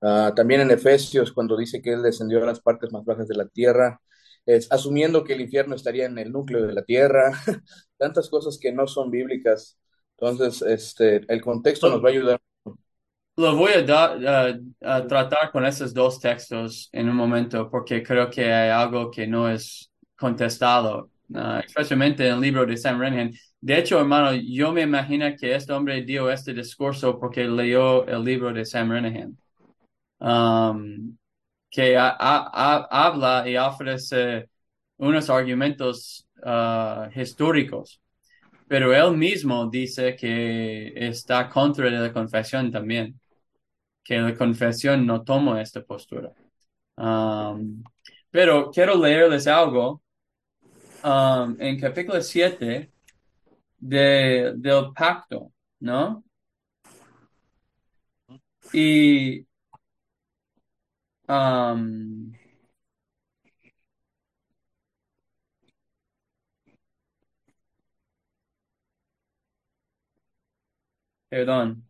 Ah, 0.02 0.32
también 0.34 0.62
en 0.62 0.72
Efesios, 0.72 1.34
cuando 1.34 1.58
dice 1.58 1.82
que 1.82 1.92
él 1.92 2.04
descendió 2.04 2.42
a 2.42 2.46
las 2.46 2.62
partes 2.62 2.89
más 2.94 3.04
bajas 3.04 3.28
de 3.28 3.36
la 3.36 3.48
tierra, 3.48 4.00
es, 4.45 4.71
asumiendo 4.71 5.23
que 5.23 5.34
el 5.34 5.41
infierno 5.41 5.75
estaría 5.75 6.06
en 6.06 6.17
el 6.17 6.32
núcleo 6.32 6.65
de 6.67 6.73
la 6.73 6.84
tierra, 6.84 7.32
tantas 7.97 8.29
cosas 8.29 8.58
que 8.60 8.71
no 8.71 8.88
son 8.88 9.12
bíblicas. 9.12 9.77
Entonces, 10.17 10.62
este, 10.62 11.21
el 11.34 11.41
contexto 11.41 11.89
nos 11.89 12.03
va 12.03 12.10
a 12.10 12.12
ayudar. 12.12 12.41
Lo 13.36 13.56
voy 13.56 13.71
a, 13.73 14.56
a- 14.84 15.08
tratar 15.08 15.51
con 15.51 15.65
esos 15.65 15.93
dos 15.93 16.19
textos 16.19 16.89
en 16.91 17.10
un 17.10 17.15
momento 17.15 17.69
porque 17.69 18.03
creo 18.03 18.29
que 18.29 18.51
hay 18.53 18.69
algo 18.69 19.10
que 19.10 19.25
no 19.27 19.49
es 19.49 19.91
contestado, 20.15 21.10
ah, 21.34 21.62
especialmente 21.65 22.27
en 22.27 22.36
el 22.36 22.41
libro 22.41 22.65
de 22.65 22.77
Sam 22.77 22.99
Renihan. 22.99 23.32
De 23.60 23.77
hecho, 23.79 23.99
hermano, 23.99 24.34
yo 24.36 24.71
me 24.71 24.82
imagino 24.84 25.25
que 25.39 25.56
este 25.56 25.73
hombre 25.73 26.03
dio 26.03 26.29
este 26.29 26.53
discurso 26.53 27.19
porque 27.19 27.45
leyó 27.45 28.06
el 28.08 28.23
libro 28.23 28.53
de 28.53 28.65
Sam 28.65 28.91
Renihan, 28.91 29.36
um, 30.19 31.17
que 31.73 31.97
ha- 31.97 32.15
ha- 32.19 32.51
ha- 32.53 32.88
habla 33.07 33.49
y 33.49 33.57
ofrece 33.57 34.49
unos 34.97 35.29
argumentos 35.31 36.27
ah, 36.43 37.09
históricos, 37.15 37.99
pero 38.67 38.93
él 38.93 39.17
mismo 39.17 39.67
dice 39.69 40.15
que 40.15 40.93
está 40.95 41.49
contra 41.49 41.89
la 41.91 42.13
confesión 42.13 42.71
también 42.71 43.19
que 44.03 44.17
la 44.19 44.36
confesión 44.36 45.05
no 45.05 45.23
toma 45.23 45.62
esta 45.62 45.81
postura. 45.83 46.31
Um, 46.97 47.83
pero 48.31 48.71
quiero 48.71 48.95
leerles 48.97 49.47
algo 49.47 50.01
um, 51.03 51.55
en 51.59 51.79
capítulo 51.79 52.21
7 52.21 52.91
de, 53.79 54.53
del 54.57 54.93
pacto, 54.93 55.51
¿no? 55.79 56.23
Y 58.73 59.45
um, 61.34 62.34
perdón. 71.30 71.84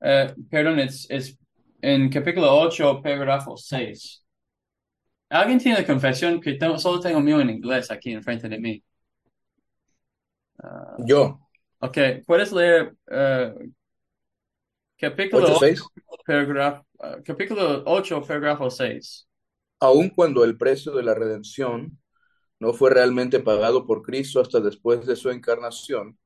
Eh, 0.00 0.34
perdón, 0.50 0.78
es, 0.80 1.06
es 1.10 1.38
en 1.82 2.08
capítulo 2.10 2.52
8, 2.60 3.00
párrafo 3.02 3.56
6. 3.56 4.24
¿Alguien 5.30 5.58
tiene 5.60 5.86
confesión 5.86 6.40
que 6.40 6.54
tengo, 6.54 6.78
solo 6.78 7.00
tengo 7.00 7.20
mío 7.20 7.40
en 7.40 7.50
inglés 7.50 7.90
aquí 7.90 8.12
enfrente 8.12 8.48
de 8.48 8.58
mí? 8.58 8.84
Ah, 10.62 10.96
Yo, 10.98 11.45
ok, 11.86 11.98
¿puedes 12.26 12.52
leer 12.52 12.94
eh, 13.10 13.54
capítulo 14.98 15.48
8.6. 15.48 15.82
8, 16.06 16.24
párrafo, 16.26 16.86
ah, 17.00 17.16
capítulo 17.24 17.82
8, 17.86 18.22
párrafo 18.22 18.70
6? 18.70 19.28
Aun 19.80 20.10
cuando 20.10 20.44
el 20.44 20.56
precio 20.56 20.92
de 20.92 21.02
la 21.02 21.14
redención 21.14 21.98
no 22.58 22.72
fue 22.72 22.90
realmente 22.90 23.40
pagado 23.40 23.86
por 23.86 24.02
Cristo 24.02 24.40
hasta 24.40 24.60
después 24.60 25.06
de 25.06 25.16
su 25.16 25.30
encarnación, 25.30 26.18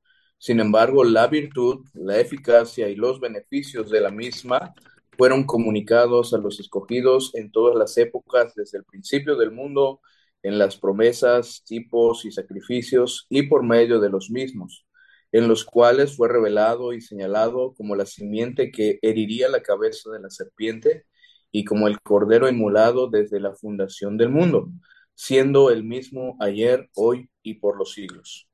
sin 0.43 0.59
embargo, 0.59 1.05
la 1.05 1.27
virtud, 1.27 1.85
la 1.93 2.19
eficacia 2.19 2.89
y 2.89 2.97
los 2.97 3.21
beneficios 3.21 3.91
de 3.91 4.01
la 4.01 4.11
misma 4.11 4.73
fueron 5.19 5.45
comunicados 5.45 6.33
a 6.33 6.39
los 6.39 6.59
escogidos 6.61 7.35
en 7.35 7.53
todas 7.53 7.77
las 7.77 7.99
épocas, 7.99 8.55
desde 8.55 8.79
el 8.79 8.85
principio 8.85 9.37
del 9.37 9.51
mundo, 9.51 10.01
en 10.43 10.59
las 10.59 10.79
promesas, 10.79 11.63
tipos 11.67 12.25
y 12.25 12.33
sacrificios, 12.33 13.27
y 13.29 13.43
por 13.43 13.63
medio 13.65 14.01
de 14.01 14.09
los 14.09 14.31
mismos, 14.31 14.87
en 15.33 15.49
los 15.49 15.65
cuales 15.65 16.17
fue 16.17 16.29
revelado 16.29 16.93
y 16.93 17.01
señalado 17.01 17.75
como 17.75 17.97
la 17.97 18.07
simiente 18.07 18.71
que 18.71 18.99
heriría 19.03 19.49
la 19.49 19.63
cabeza 19.63 20.11
de 20.11 20.21
la 20.21 20.31
serpiente 20.31 21.05
y 21.53 21.65
como 21.65 21.89
el 21.89 22.01
cordero 22.01 22.49
inmolado 22.49 23.09
desde 23.09 23.41
la 23.41 23.55
fundación 23.55 24.17
del 24.17 24.31
mundo, 24.31 24.69
siendo 25.15 25.71
el 25.71 25.85
mismo 25.85 26.37
ayer, 26.41 26.89
hoy 26.95 27.29
y 27.43 27.55
por 27.55 27.77
los 27.77 27.93
siglos. 27.93 28.49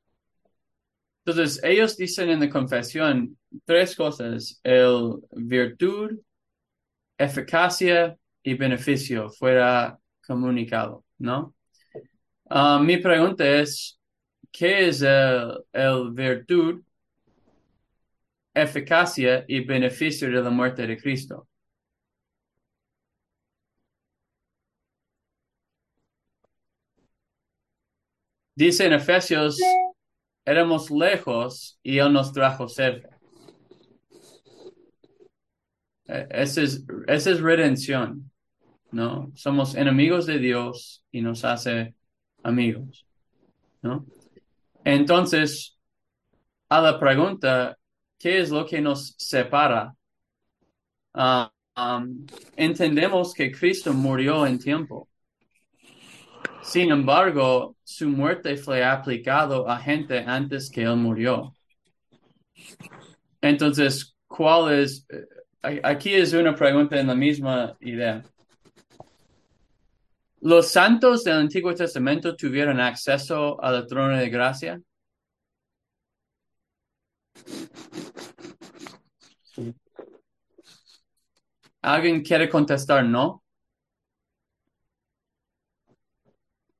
Entonces, 1.24 1.60
ellos 1.64 1.96
dicen 1.96 2.30
en 2.30 2.40
la 2.40 2.50
confesión 2.50 3.36
tres 3.64 3.96
cosas, 3.96 4.60
el 4.62 5.14
virtud, 5.32 6.18
eficacia 7.18 8.16
y 8.42 8.54
beneficio 8.54 9.28
fuera 9.30 9.98
comunicado, 10.24 11.04
¿no? 11.18 11.54
Ah, 12.48 12.80
mi 12.80 12.98
pregunta 12.98 13.44
es, 13.44 13.95
¿qué 14.56 14.88
es 14.88 15.02
el, 15.02 15.64
el 15.72 16.10
virtud, 16.12 16.82
eficacia 18.54 19.44
y 19.46 19.60
beneficio 19.60 20.28
de 20.28 20.42
la 20.42 20.50
muerte 20.50 20.86
de 20.86 20.96
Cristo? 20.96 21.46
Dice 28.54 28.86
en 28.86 28.94
Efesios, 28.94 29.58
éramos 30.46 30.90
lejos 30.90 31.78
y 31.82 31.98
Él 31.98 32.12
nos 32.12 32.32
trajo 32.32 32.68
cerca. 32.68 33.18
Eh, 36.06 36.26
Esa 36.30 36.62
es, 36.62 36.84
esa 37.06 37.30
es 37.30 37.40
redención, 37.40 38.30
¿no? 38.92 39.30
Somos 39.34 39.74
enemigos 39.74 40.24
de 40.24 40.38
Dios 40.38 41.04
y 41.10 41.20
nos 41.20 41.44
hace 41.44 41.94
amigos, 42.42 43.06
¿no? 43.82 44.06
Entonces, 44.86 45.76
a 46.68 46.80
la 46.80 47.00
pregunta, 47.00 47.76
¿qué 48.18 48.40
es 48.40 48.50
lo 48.50 48.66
que 48.66 48.80
nos 48.80 49.14
separa? 49.18 49.94
Ah, 51.14 51.50
um, 51.76 52.24
entendemos 52.56 53.34
que 53.34 53.50
Cristo 53.50 53.92
murió 53.92 54.46
en 54.46 54.58
tiempo. 54.60 55.08
Sin 56.62 56.90
embargo, 56.92 57.76
su 57.84 58.08
muerte 58.08 58.56
fue 58.56 58.84
aplicado 58.84 59.68
a 59.68 59.78
gente 59.78 60.18
antes 60.20 60.70
que 60.70 60.82
él 60.82 60.96
murió. 60.96 61.54
Entonces, 63.40 64.14
¿cuál 64.26 64.72
es? 64.74 65.06
eh, 65.10 65.80
Aquí 65.82 66.14
es 66.14 66.32
una 66.32 66.54
pregunta 66.54 66.98
en 67.00 67.08
la 67.08 67.14
misma 67.14 67.76
idea. 67.80 68.22
¿Los 70.46 70.70
santos 70.70 71.24
del 71.24 71.38
Antiguo 71.38 71.74
Testamento 71.74 72.36
tuvieron 72.36 72.78
acceso 72.78 73.60
al 73.60 73.84
trono 73.84 74.16
de 74.16 74.30
gracia? 74.30 74.80
¿Alguien 81.82 82.22
quiere 82.22 82.48
contestar 82.48 83.04
no? 83.04 83.42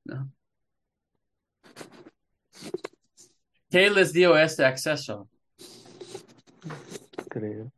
No. 0.05 0.31
¿Qué 3.69 3.91
les 3.91 4.13
dio 4.13 4.39
este 4.39 4.65
acceso? 4.65 5.29
Creo. 7.29 7.73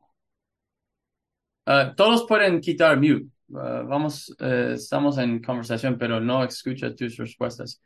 Uh, 1.67 1.95
todos 1.97 2.27
pueden 2.27 2.61
quitar 2.61 2.99
mute. 2.99 3.38
Uh, 3.49 3.87
vamos, 3.87 4.35
eh, 4.41 4.73
estamos 4.75 5.17
en 5.19 5.43
conversación, 5.43 5.97
pero 5.97 6.21
no 6.21 6.45
escucha 6.45 6.95
tus 6.95 7.17
respuestas. 7.17 7.83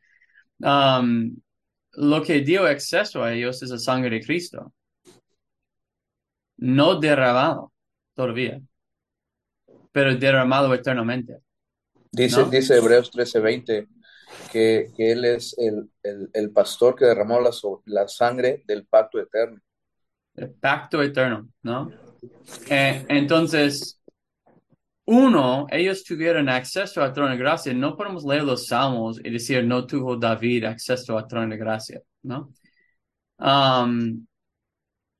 Um, 0.58 1.36
lo 1.92 2.22
que 2.22 2.40
dio 2.40 2.66
acceso 2.66 3.22
a 3.22 3.32
ellos 3.32 3.62
es 3.62 3.70
la 3.70 3.78
sangre 3.78 4.10
de 4.10 4.24
Cristo. 4.24 4.72
No 6.56 6.98
derramado 6.98 7.72
todavía, 8.14 8.60
pero 9.92 10.16
derramado 10.16 10.72
eternamente. 10.74 11.38
Dice, 12.10 12.42
¿No? 12.42 12.50
dice 12.50 12.76
Hebreos 12.76 13.10
13:20 13.10 13.88
que, 14.50 14.90
que 14.96 15.12
Él 15.12 15.24
es 15.24 15.56
el, 15.58 15.90
el, 16.02 16.30
el 16.32 16.50
pastor 16.50 16.96
que 16.96 17.04
derramó 17.04 17.40
la, 17.40 17.50
la 17.86 18.08
sangre 18.08 18.62
del 18.66 18.86
pacto 18.86 19.20
eterno. 19.20 19.60
El 20.34 20.50
pacto 20.50 21.02
eterno, 21.02 21.48
¿no? 21.62 21.90
Eh, 22.68 23.04
entonces, 23.08 24.00
uno, 25.12 25.66
ellos 25.70 26.04
tuvieron 26.04 26.48
acceso 26.48 27.02
al 27.02 27.12
trono 27.12 27.30
de 27.30 27.36
gracia. 27.36 27.74
No 27.74 27.96
podemos 27.96 28.24
leer 28.24 28.44
los 28.44 28.66
salmos 28.68 29.20
y 29.24 29.30
decir 29.30 29.64
no 29.64 29.86
tuvo 29.86 30.16
David 30.16 30.64
acceso 30.64 31.18
al 31.18 31.26
trono 31.26 31.48
de 31.50 31.56
gracia, 31.58 32.00
¿no? 32.22 32.52
Um, 33.38 34.26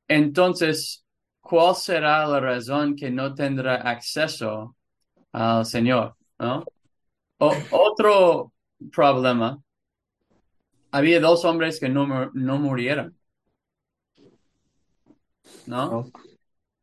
entonces, 0.09 1.05
¿cuál 1.41 1.75
será 1.77 2.27
la 2.27 2.41
razón 2.41 2.95
que 2.97 3.11
no 3.11 3.35
tendrá 3.35 3.77
acceso 3.77 4.77
al 5.33 5.67
Señor, 5.67 6.17
¿no? 6.39 6.73
O- 7.39 7.69
otro 7.71 8.55
problema, 8.93 9.63
había 10.93 11.21
dos 11.21 11.45
hombres 11.45 11.81
que 11.81 11.89
no, 11.89 12.31
no 12.35 12.59
murieron, 12.59 13.19
¿no? 15.67 16.03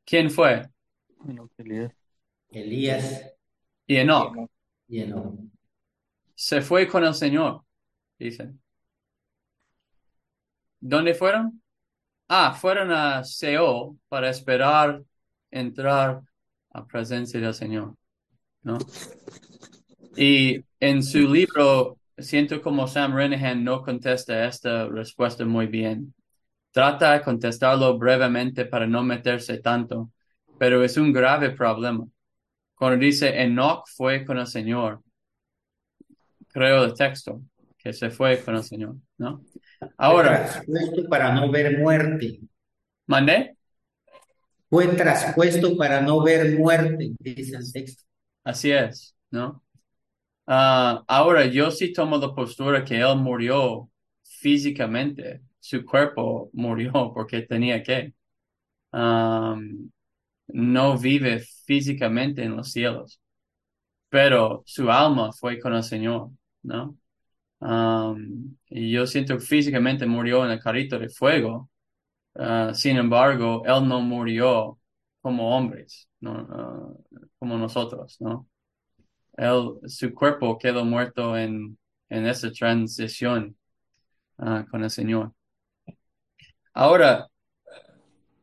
¿Quién 0.06 0.32
fue? 0.32 0.70
no. 1.24 1.92
Elías 2.52 3.26
Y 3.88 3.98
Enoch. 3.98 4.36
y 4.88 5.02
Enoch. 5.02 5.40
Se 6.36 6.62
fue 6.62 6.88
con 6.88 7.04
el 7.04 7.14
Señor, 7.14 7.64
dicen. 8.18 8.62
¿Dónde 10.80 11.14
fueron? 11.14 11.62
Ah, 12.28 12.54
fueron 12.54 12.92
a 12.92 13.24
Seol 13.24 13.98
para 14.08 14.30
esperar 14.30 15.04
entrar 15.52 16.22
a 16.72 16.86
presencia 16.86 17.40
del 17.40 17.54
Señor, 17.54 17.96
¿no? 18.62 18.78
Y 20.16 20.64
en 20.80 21.04
su 21.04 21.20
libro, 21.20 21.98
siento 22.18 22.62
como 22.62 22.88
Sam 22.88 23.16
Renehan 23.16 23.64
no 23.64 23.82
contesta 23.82 24.46
esta 24.46 24.88
respuesta 24.88 25.46
muy 25.46 25.68
bien. 25.68 26.14
Trata 26.72 27.14
de 27.14 27.22
contestarlo 27.22 27.98
brevemente 27.98 28.66
para 28.66 28.86
no 28.86 29.04
meterse 29.04 29.60
tanto, 29.60 30.12
pero 30.58 30.84
es 30.84 30.98
un 30.98 31.12
grave 31.12 31.52
problema. 31.52 32.06
Cuando 32.80 33.06
dice 33.06 33.42
Enoch 33.42 33.86
fue 33.94 34.24
con 34.24 34.38
el 34.38 34.48
Señor, 34.48 35.02
creo 36.48 36.86
el 36.86 36.94
texto, 36.94 37.42
que 37.78 37.92
se 37.92 38.10
fue 38.10 38.42
con 38.42 38.56
el 38.56 38.64
Señor, 38.64 38.96
¿no? 39.18 39.44
Ahora, 39.98 40.46
traspuesto 40.46 41.10
para 41.10 41.34
no 41.34 41.52
ver 41.52 41.78
muerte. 41.78 42.40
¿mandé? 43.06 43.58
Fue 44.70 44.88
traspuesto 44.88 45.76
para 45.76 46.00
no 46.00 46.24
ver 46.24 46.58
muerte, 46.58 47.12
dice 47.20 47.58
el 47.58 47.70
texto. 47.70 48.06
Así 48.46 48.72
es, 48.72 49.14
¿no? 49.30 49.62
Ah, 50.48 51.04
ahora, 51.06 51.48
yo 51.48 51.72
sí 51.72 51.92
tomo 51.92 52.18
la 52.18 52.34
postura 52.34 52.86
que 52.86 53.02
él 53.02 53.18
murió 53.18 53.90
físicamente, 54.24 55.42
su 55.60 55.84
cuerpo 55.84 56.50
murió 56.54 57.12
porque 57.14 57.42
tenía 57.42 57.84
que. 57.84 58.14
Am, 58.94 59.92
no 60.54 60.98
vive 60.98 61.40
físicamente 61.66 62.44
en 62.44 62.56
los 62.58 62.72
cielos, 62.72 63.22
pero 64.10 64.64
su 64.66 64.92
alma 64.92 65.32
fue 65.34 65.60
con 65.60 65.74
el 65.76 65.84
Señor, 65.84 66.32
¿no? 66.64 66.98
Am, 67.62 68.58
y 68.70 68.92
yo 68.92 69.06
siento 69.08 69.38
que 69.38 69.46
físicamente 69.46 70.06
murió 70.06 70.46
en 70.46 70.52
el 70.52 70.60
carrito 70.62 71.00
de 71.00 71.10
fuego. 71.10 71.70
Ah, 72.36 72.72
sin 72.74 72.98
embargo, 72.98 73.64
él 73.66 73.88
no 73.88 74.02
murió 74.02 74.80
como 75.22 75.56
hombres, 75.58 76.10
¿no? 76.22 76.48
Ah, 76.52 77.28
como 77.40 77.58
nosotros, 77.58 78.18
¿no? 78.22 78.48
Él, 79.38 79.80
su 79.88 80.14
cuerpo 80.14 80.58
quedó 80.58 80.86
muerto 80.86 81.38
en, 81.38 81.78
en 82.10 82.28
esa 82.28 82.52
transición 82.52 83.58
ah, 84.38 84.66
con 84.70 84.84
el 84.84 84.90
Señor. 84.92 85.34
Ahora, 86.74 87.28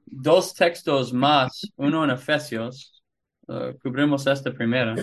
dos 0.06 0.54
textos 0.54 1.12
más, 1.12 1.70
uno 1.76 2.04
en 2.04 2.10
Efesios, 2.10 3.02
ah, 3.48 3.72
cubrimos 3.82 4.26
esta 4.26 4.52
primera. 4.52 4.94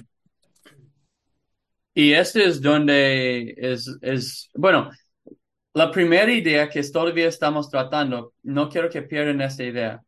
Y 1.93 2.13
este 2.13 2.45
es 2.45 2.61
donde 2.61 3.53
es, 3.57 3.87
es, 4.01 4.49
bueno, 4.55 4.89
la 5.73 5.91
primera 5.91 6.31
idea 6.31 6.69
que 6.69 6.81
todavía 6.83 7.27
estamos 7.27 7.69
tratando, 7.69 8.33
no 8.43 8.69
quiero 8.69 8.89
que 8.89 9.03
pierdan 9.03 9.41
esta 9.41 9.63
idea, 9.63 10.01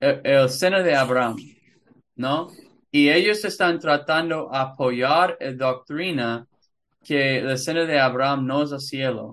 el, 0.00 0.20
el 0.24 0.50
seno 0.50 0.82
de 0.82 0.94
Abraham, 0.94 1.36
¿no? 2.16 2.48
Y 2.90 3.08
ellos 3.10 3.44
están 3.44 3.78
tratando 3.80 4.50
de 4.52 4.58
apoyar 4.58 5.36
la 5.40 5.52
doctrina 5.52 6.46
que 7.02 7.38
el 7.38 7.58
seno 7.58 7.86
de 7.86 7.98
Abraham 7.98 8.46
no 8.46 8.62
es 8.62 8.72
el 8.72 8.80
cielo, 8.80 9.32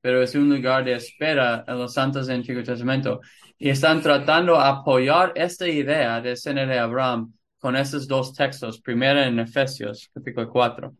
pero 0.00 0.22
es 0.22 0.34
un 0.34 0.48
lugar 0.48 0.84
de 0.84 0.94
espera 0.94 1.64
en 1.66 1.78
los 1.78 1.92
santos 1.94 2.26
del 2.26 2.36
Antiguo 2.36 2.62
Testamento. 2.62 3.20
Y 3.64 3.70
están 3.70 4.02
tratando 4.02 4.52
de 4.58 4.62
apoyar 4.62 5.32
esta 5.36 5.66
idea 5.66 6.20
del 6.20 6.36
seno 6.36 6.66
de 6.66 6.78
Abraham 6.78 7.32
con 7.58 7.76
esos 7.76 8.06
dos 8.06 8.34
textos, 8.34 8.78
primero 8.78 9.20
en 9.22 9.38
Efesios, 9.38 10.10
capítulo 10.12 10.50
4. 10.50 10.94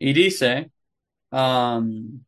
Y 0.00 0.12
dice, 0.12 0.72
um, 1.30 2.24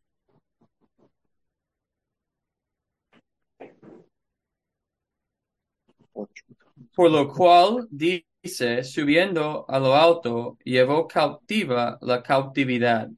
por 6.95 7.11
lo 7.11 7.29
cual 7.29 7.89
dice, 7.91 8.85
subiendo 8.85 9.65
a 9.69 9.81
lo 9.81 9.97
alto, 9.97 10.59
llevó 10.65 11.09
cautiva 11.09 11.99
la 12.03 12.23
cautividad 12.23 13.09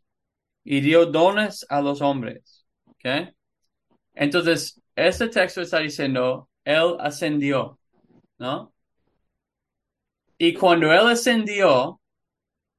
y 0.64 0.81
dio 0.81 1.05
dones 1.05 1.66
a 1.68 1.83
los 1.83 2.01
hombres. 2.01 2.66
¿Ok? 2.87 3.35
Entonces, 4.20 4.78
este 4.94 5.28
texto 5.28 5.62
está 5.62 5.78
diciendo, 5.78 6.50
él 6.62 6.96
ascendió, 7.00 7.78
¿no? 8.37 8.70
Y 10.37 10.52
cuando 10.52 10.92
él 10.92 11.09
ascendió, 11.09 11.98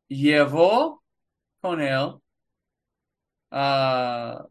llevó 0.07 1.01
con 1.59 1.81
él 1.81 2.13
ah, 3.49 4.45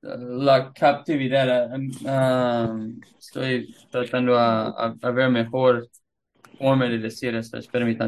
la 0.00 0.72
captividad. 0.72 1.70
ah, 2.06 2.68
um, 2.70 2.98
estoy 3.18 3.74
tratando 3.90 4.38
a, 4.38 4.96
ver 5.12 5.28
mejor 5.28 5.90
forma 6.58 6.86
de 6.86 7.00
decir 7.00 7.34
esto. 7.34 7.58
Espérame. 7.58 7.98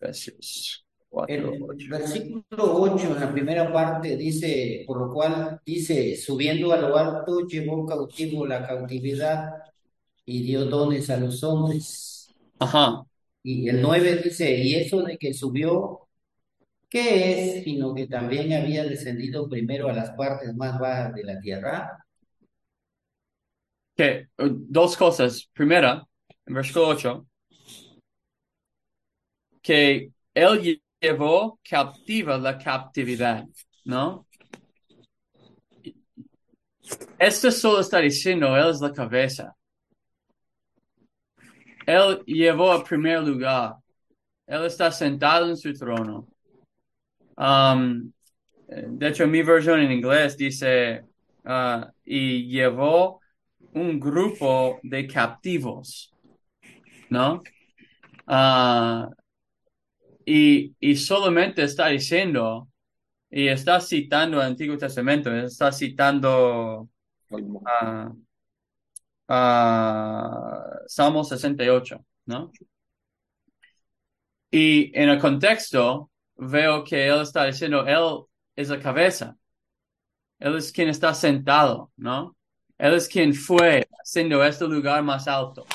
Efesios 0.00 0.86
4, 1.08 1.34
El 1.34 1.62
8. 1.62 1.86
versículo 1.90 2.44
8 2.50 3.06
en 3.06 3.20
la 3.20 3.32
primera 3.32 3.72
parte 3.72 4.16
dice, 4.16 4.84
por 4.86 4.98
lo 4.98 5.12
cual 5.12 5.60
dice, 5.64 6.16
subiendo 6.16 6.72
a 6.72 6.78
lo 6.78 6.96
alto, 6.96 7.46
llevó 7.46 7.84
cautivo 7.84 8.46
la 8.46 8.66
cautividad 8.66 9.50
y 10.24 10.42
dio 10.42 10.64
dones 10.66 11.10
a 11.10 11.16
los 11.16 11.42
hombres. 11.42 12.32
Ajá. 12.58 13.04
Y 13.42 13.68
el 13.68 13.82
9 13.82 14.20
dice, 14.24 14.54
y 14.58 14.74
eso 14.74 15.02
de 15.02 15.16
que 15.18 15.34
subió, 15.34 16.08
¿qué 16.88 17.58
es? 17.58 17.64
Sino 17.64 17.94
que 17.94 18.06
también 18.06 18.52
había 18.52 18.84
descendido 18.84 19.48
primero 19.48 19.88
a 19.88 19.92
las 19.92 20.10
partes 20.10 20.54
más 20.54 20.78
bajas 20.78 21.14
de 21.14 21.24
la 21.24 21.40
tierra. 21.40 22.06
que 23.96 24.28
dos 24.36 24.96
cosas. 24.96 25.48
Primera, 25.52 26.06
en 26.46 26.54
versículo 26.54 26.88
8, 26.88 27.26
que 29.62 30.12
él 30.34 30.60
lle- 30.62 30.82
llevó 31.00 31.58
captiva 31.62 32.38
la 32.38 32.58
captividad, 32.58 33.44
¿no? 33.84 34.26
Esto 37.18 37.50
solo 37.50 37.80
está 37.80 37.98
diciendo, 37.98 38.56
él 38.56 38.70
es 38.70 38.80
la 38.80 38.92
cabeza. 38.92 39.54
Él 41.86 42.22
llevó 42.26 42.72
a 42.72 42.84
primer 42.84 43.22
lugar. 43.22 43.74
Él 44.46 44.64
está 44.66 44.90
sentado 44.90 45.48
en 45.48 45.56
su 45.56 45.72
trono. 45.74 46.28
Um, 47.36 48.12
de 48.68 49.08
hecho, 49.08 49.26
mi 49.26 49.42
versión 49.42 49.80
en 49.80 49.92
inglés 49.92 50.36
dice, 50.36 51.02
ah, 51.44 51.90
y 52.04 52.46
llevó 52.48 53.20
un 53.72 53.98
grupo 53.98 54.78
de 54.82 55.06
captivos, 55.06 56.12
¿no? 57.08 57.42
Ah, 58.26 59.08
y, 60.30 60.76
y 60.78 60.96
solamente 60.96 61.64
está 61.64 61.88
diciendo, 61.88 62.68
y 63.30 63.48
está 63.48 63.80
citando 63.80 64.36
el 64.40 64.46
Antiguo 64.46 64.78
Testamento, 64.78 65.34
está 65.34 65.72
citando 65.72 66.88
ah, 67.66 68.12
ah, 69.28 70.64
Salmo 70.86 71.24
68, 71.24 72.04
¿no? 72.26 72.52
Y 74.52 74.92
en 74.96 75.08
el 75.08 75.18
contexto 75.18 76.12
veo 76.36 76.84
que 76.84 77.08
él 77.08 77.22
está 77.22 77.46
diciendo, 77.46 77.84
él 77.88 78.24
es 78.54 78.68
la 78.68 78.78
cabeza, 78.78 79.36
él 80.38 80.54
es 80.56 80.70
quien 80.70 80.88
está 80.90 81.12
sentado, 81.12 81.90
¿no? 81.96 82.36
Él 82.78 82.94
es 82.94 83.08
quien 83.08 83.34
fue 83.34 83.88
haciendo 84.00 84.44
este 84.44 84.68
lugar 84.68 85.02
más 85.02 85.26
alto. 85.26 85.66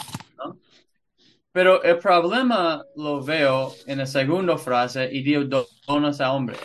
Pero 1.55 1.81
el 1.83 1.97
problema 1.99 2.83
lo 2.97 3.23
veo 3.23 3.71
en 3.87 3.99
la 3.99 4.05
segunda 4.05 4.57
frase 4.57 5.09
y 5.09 5.23
dio 5.23 5.45
do- 5.45 5.65
dones 5.87 6.19
a 6.19 6.33
hombres. 6.33 6.59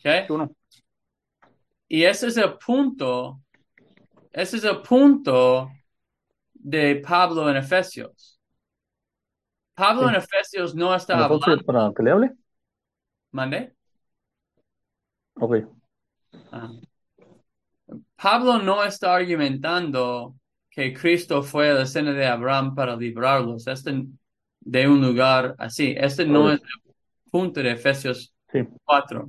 ¿Ok? 0.00 0.28
Uno. 0.30 0.50
Y 1.86 2.02
ese 2.02 2.26
es 2.26 2.36
el 2.36 2.58
punto, 2.58 3.40
ese 4.32 4.56
es 4.56 4.64
el 4.64 4.82
punto 4.82 5.70
de 6.52 6.96
Pablo 6.96 7.48
en 7.48 7.58
Efesios. 7.58 8.40
Pablo 9.74 10.02
Sí. 10.02 10.08
en 10.08 10.14
Efesios 10.16 10.74
no 10.74 10.92
está 10.92 11.24
hablando, 11.24 11.64
para 11.64 11.92
que 11.96 12.02
le 12.02 12.10
hable. 12.10 12.32
¿mande? 13.30 13.76
Ok. 15.34 15.58
Ah. 16.50 16.72
Pablo 18.16 18.58
no 18.58 18.82
está 18.82 19.14
argumentando 19.14 20.34
que 20.78 20.94
Cristo 20.94 21.42
fue 21.42 21.70
a 21.70 21.74
la 21.74 21.86
cena 21.86 22.12
de 22.12 22.24
Abraham 22.24 22.72
para 22.72 22.94
librarlos 22.94 23.66
este, 23.66 24.04
de 24.60 24.86
un 24.86 25.00
lugar 25.00 25.56
así. 25.58 25.92
Este 25.98 26.24
no 26.24 26.52
es 26.52 26.60
el 26.60 26.94
punto 27.32 27.60
de 27.60 27.72
Efesios 27.72 28.32
Sí. 28.52 28.60
4. 28.84 29.28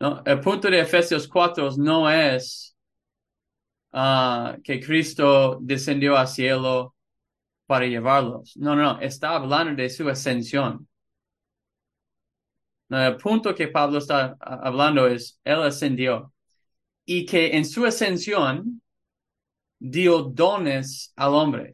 No, 0.00 0.22
el 0.24 0.40
punto 0.40 0.70
de 0.70 0.80
Efesios 0.80 1.28
4 1.28 1.72
no 1.76 2.10
es 2.10 2.74
ah, 3.92 4.56
que 4.64 4.80
Cristo 4.80 5.58
descendió 5.60 6.16
al 6.16 6.26
cielo 6.26 6.94
para 7.66 7.84
llevarlos. 7.84 8.56
No, 8.56 8.74
no, 8.74 8.94
no. 8.94 9.00
Está 9.02 9.36
hablando 9.36 9.82
de 9.82 9.90
su 9.90 10.08
ascensión. 10.08 10.88
No, 12.88 13.06
el 13.06 13.18
punto 13.18 13.54
que 13.54 13.68
Pablo 13.68 13.98
está 13.98 14.38
ah, 14.40 14.60
hablando 14.62 15.06
es, 15.06 15.38
Él 15.44 15.60
ascendió. 15.60 16.32
Y 17.04 17.26
que 17.26 17.54
en 17.54 17.66
su 17.66 17.84
ascensión 17.84 18.79
dio 19.80 20.22
dones 20.22 21.12
al 21.16 21.34
hombre. 21.34 21.72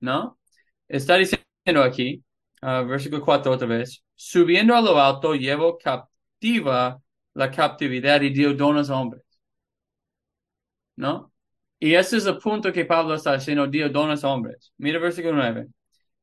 ¿No? 0.00 0.38
Está 0.88 1.16
diciendo 1.16 1.82
aquí, 1.82 2.22
ah, 2.62 2.82
versículo 2.82 3.24
4 3.24 3.52
otra 3.52 3.66
vez, 3.66 4.04
subiendo 4.14 4.74
a 4.76 4.80
lo 4.80 5.00
alto 5.00 5.34
llevó 5.34 5.78
captiva 5.78 7.00
la 7.34 7.50
captividad 7.50 8.20
y 8.22 8.30
dio 8.30 8.54
dones 8.54 8.90
a 8.90 8.96
hombres. 8.96 9.22
¿No? 10.96 11.32
Y 11.78 11.94
ese 11.94 12.16
es 12.18 12.26
el 12.26 12.38
punto 12.38 12.72
que 12.72 12.84
Pablo 12.84 13.14
está 13.14 13.34
diciendo, 13.34 13.66
dio 13.66 13.88
dones 13.90 14.24
a 14.24 14.28
hombres. 14.28 14.72
Mira 14.78 14.98
versículo 14.98 15.34
9. 15.36 15.66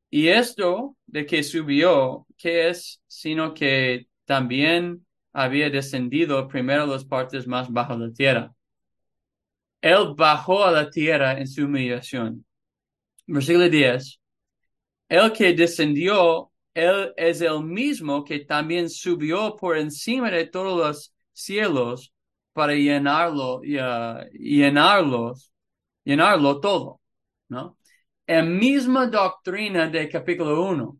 Y 0.09 0.28
esto 0.28 0.97
de 1.05 1.26
que 1.26 1.43
subió, 1.43 2.28
¿qué 2.38 2.70
es? 2.70 3.01
Sino 3.07 3.53
que 3.53 4.07
también 4.26 5.05
había 5.34 5.69
descendido 5.69 6.47
primero 6.47 6.86
las 6.86 7.05
partes 7.05 7.47
más 7.47 7.71
bajas 7.71 7.99
de 7.99 8.07
la 8.07 8.13
tierra. 8.13 8.55
Él 9.82 10.13
bajó 10.15 10.63
a 10.63 10.71
la 10.71 10.89
tierra 10.89 11.38
en 11.39 11.47
su 11.47 11.65
humillación. 11.65 12.45
Versículo 13.27 13.69
10. 13.69 14.19
El 15.09 15.32
que 15.34 15.53
descendió, 15.53 16.51
él 16.73 17.13
es 17.17 17.41
el 17.41 17.63
mismo 17.63 18.23
que 18.23 18.39
también 18.45 18.89
subió 18.89 19.55
por 19.55 19.77
encima 19.77 20.29
de 20.32 20.47
todos 20.47 20.77
los 20.79 21.13
cielos 21.34 22.13
para 22.53 22.73
llenarlo, 22.73 23.61
y, 23.63 23.77
ah, 23.77 24.25
llenarlos, 24.34 25.51
llenarlo 26.03 26.59
todo, 26.59 27.01
¿no? 27.49 27.77
La 28.27 28.43
misma 28.43 29.07
doctrina 29.07 29.88
de 29.88 30.07
capítulo 30.09 30.63
1. 30.65 30.97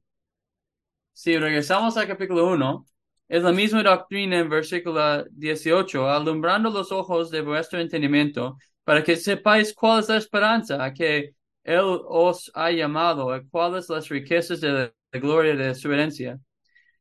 Si 1.14 1.38
regresamos 1.38 1.96
al 1.98 2.08
capítulo 2.08 2.48
1, 2.52 2.86
es 3.32 3.44
la 3.44 3.54
misma 3.54 3.82
doctrina 3.82 4.40
en 4.40 4.50
versículo 4.50 5.24
18, 5.32 6.10
alumbrando 6.10 6.70
los 6.70 6.92
ojos 6.92 7.32
de 7.32 7.40
vuestro 7.40 7.80
entendimiento, 7.80 8.58
para 8.84 9.02
que 9.06 9.16
sepáis 9.16 9.74
cuál 9.74 10.02
es 10.02 10.10
la 10.10 10.18
esperanza 10.18 10.84
a 10.84 10.94
que 10.94 11.34
Él 11.64 12.02
os 12.08 12.52
ha 12.54 12.72
llamado, 12.72 13.34
y 13.34 13.48
cuáles 13.48 13.88
las 13.88 14.10
riquezas 14.10 14.60
de 14.60 14.70
la, 14.70 14.94
de 15.14 15.20
gloria 15.22 15.56
de 15.56 15.74
su 15.76 15.90
herencia 15.94 16.40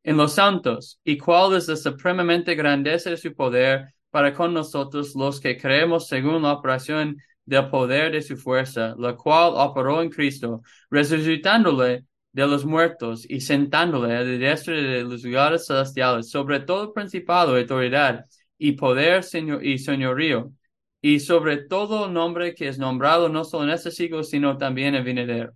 en 0.05 0.17
los 0.17 0.35
santos, 0.35 1.01
y 1.03 1.19
cuál 1.19 1.57
es 1.57 1.67
la 1.67 1.75
supremamente 1.75 2.55
grandeza 2.55 3.11
de 3.11 3.17
su 3.17 3.35
poder 3.35 3.93
para 4.11 4.33
con 4.33 4.55
nosotros 4.55 5.17
los 5.17 5.41
que 5.41 5.59
creemos 5.59 6.07
según 6.07 6.43
la 6.43 6.53
operación 6.53 7.17
del 7.45 7.69
poder 7.71 8.13
de 8.13 8.23
su 8.23 8.37
fuerza, 8.37 8.95
la 8.97 9.17
cual 9.17 9.55
operó 9.57 10.01
en 10.01 10.11
Cristo, 10.11 10.63
resucitándole 10.91 12.05
de 12.33 12.47
los 12.47 12.65
muertos 12.65 13.27
y 13.29 13.41
sentándole 13.41 14.15
a 14.17 14.23
la 14.23 14.39
diestra 14.39 14.75
de 14.75 15.03
los 15.03 15.25
lugares 15.25 15.67
celestiales, 15.67 16.31
sobre 16.31 16.61
todo 16.61 16.93
principado, 16.93 17.57
autoridad 17.57 18.27
y 18.59 18.73
poder 18.73 19.25
señor, 19.25 19.65
y 19.65 19.79
señorío, 19.79 20.53
y 21.01 21.21
sobre 21.21 21.59
todo 21.59 22.09
nombre 22.09 22.55
que 22.55 22.69
es 22.69 22.79
nombrado 22.79 23.29
no 23.29 23.45
solo 23.45 23.65
en 23.65 23.71
este 23.71 23.91
siglo, 23.91 24.23
sino 24.23 24.57
también 24.59 24.95
en 24.95 25.05
venidero. 25.05 25.53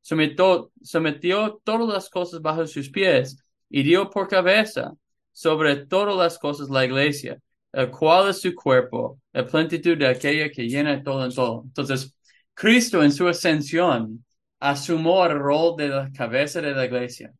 Sometió, 0.00 0.70
sometió 0.82 1.60
todas 1.64 1.88
las 1.88 2.10
cosas 2.10 2.40
bajo 2.40 2.66
sus 2.66 2.90
pies 2.90 3.44
y 3.68 3.82
dio 3.82 4.10
por 4.10 4.28
cabeza 4.28 4.92
sobre 5.32 5.76
todas 5.76 6.16
las 6.16 6.38
cosas 6.38 6.70
la 6.70 6.84
iglesia, 6.84 7.38
el 7.72 7.90
cual 7.90 8.30
es 8.30 8.40
su 8.40 8.54
cuerpo, 8.54 9.20
la 9.32 9.44
plenitud 9.44 9.96
de 9.98 10.06
aquella 10.06 10.50
que 10.50 10.68
llena 10.68 11.02
todo 11.02 11.24
en 11.24 11.34
todo. 11.34 11.62
Entonces, 11.64 12.14
Cristo 12.54 13.02
en 13.02 13.12
su 13.12 13.26
ascensión 13.26 14.24
asumió 14.64 15.26
el 15.26 15.38
rol 15.38 15.76
de 15.76 15.88
la 15.88 16.10
cabeza 16.12 16.60
de 16.62 16.72
la 16.72 16.86
iglesia. 16.86 17.32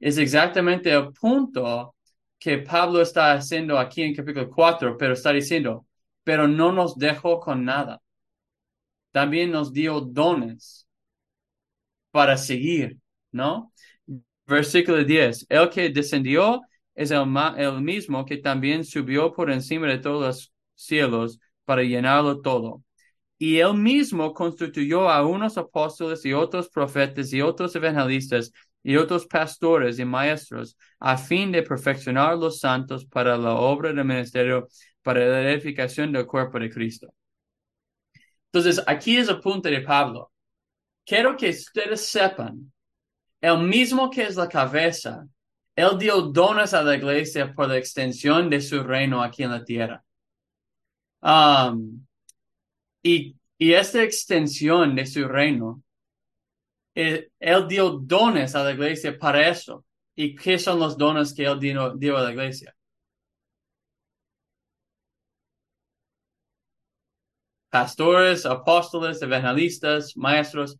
Es 0.00 0.18
exactamente 0.18 0.92
el 0.92 1.12
punto 1.12 1.96
que 2.38 2.58
Pablo 2.58 3.02
está 3.02 3.32
haciendo 3.32 3.78
aquí 3.78 4.02
en 4.02 4.14
capítulo 4.14 4.50
4, 4.50 4.96
pero 4.98 5.14
está 5.14 5.32
diciendo, 5.32 5.86
pero 6.22 6.46
no 6.48 6.72
nos 6.72 6.96
dejó 6.96 7.40
con 7.40 7.64
nada. 7.64 8.00
También 9.12 9.50
nos 9.52 9.72
dio 9.72 10.00
dones 10.00 10.86
para 12.10 12.36
seguir, 12.36 12.98
¿no? 13.32 13.72
Versículo 14.46 15.04
10, 15.04 15.46
el 15.48 15.70
que 15.70 15.88
descendió 15.90 16.60
es 16.94 17.10
el, 17.10 17.24
el 17.56 17.80
mismo 17.80 18.24
que 18.24 18.36
también 18.38 18.84
subió 18.84 19.32
por 19.32 19.50
encima 19.50 19.88
de 19.88 19.98
todos 19.98 20.22
los 20.22 20.52
cielos 20.74 21.40
para 21.64 21.82
llenarlo 21.82 22.40
todo. 22.40 22.82
Y 23.38 23.58
él 23.58 23.74
mismo 23.74 24.32
constituyó 24.32 25.10
a 25.10 25.26
unos 25.26 25.58
apóstoles 25.58 26.24
y 26.24 26.32
otros 26.32 26.68
profetas 26.68 27.32
y 27.32 27.42
otros 27.42 27.74
evangelistas 27.74 28.52
y 28.82 28.96
otros 28.96 29.26
pastores 29.26 29.98
y 29.98 30.04
maestros 30.04 30.76
a 31.00 31.16
fin 31.16 31.50
de 31.50 31.62
perfeccionar 31.62 32.36
los 32.36 32.60
santos 32.60 33.04
para 33.06 33.36
la 33.36 33.54
obra 33.54 33.92
del 33.92 34.04
ministerio, 34.04 34.68
para 35.02 35.24
la 35.26 35.50
edificación 35.50 36.12
del 36.12 36.26
cuerpo 36.26 36.58
de 36.58 36.70
Cristo. 36.70 37.12
Entonces, 38.52 38.82
aquí 38.86 39.16
es 39.16 39.28
el 39.28 39.40
punto 39.40 39.68
de 39.68 39.80
Pablo. 39.80 40.30
Quiero 41.04 41.36
que 41.36 41.50
ustedes 41.50 42.06
sepan, 42.06 42.72
el 43.40 43.58
mismo 43.58 44.10
que 44.10 44.22
es 44.22 44.36
la 44.36 44.48
cabeza, 44.48 45.26
él 45.74 45.98
dio 45.98 46.22
dones 46.22 46.72
a 46.72 46.82
la 46.82 46.94
iglesia 46.94 47.52
por 47.52 47.68
la 47.68 47.76
extensión 47.78 48.48
de 48.48 48.60
su 48.60 48.82
reino 48.82 49.22
aquí 49.22 49.42
en 49.42 49.50
la 49.50 49.64
tierra. 49.64 50.04
Um, 51.20 52.03
y, 53.04 53.36
y 53.58 53.72
esta 53.74 54.02
extensión 54.02 54.96
de 54.96 55.06
su 55.06 55.28
reino, 55.28 55.82
eh, 56.94 57.30
él 57.38 57.68
dio 57.68 57.90
dones 57.90 58.54
a 58.54 58.64
la 58.64 58.72
iglesia 58.72 59.16
para 59.18 59.48
eso. 59.48 59.84
¿Y 60.16 60.34
qué 60.34 60.58
son 60.58 60.78
los 60.78 60.96
dones 60.96 61.34
que 61.34 61.44
él 61.44 61.58
dio, 61.60 62.16
a 62.16 62.22
la 62.22 62.32
iglesia? 62.32 62.74
pastores, 67.70 68.46
apóstoles, 68.46 69.20
evangelistas, 69.20 70.16
maestros. 70.16 70.78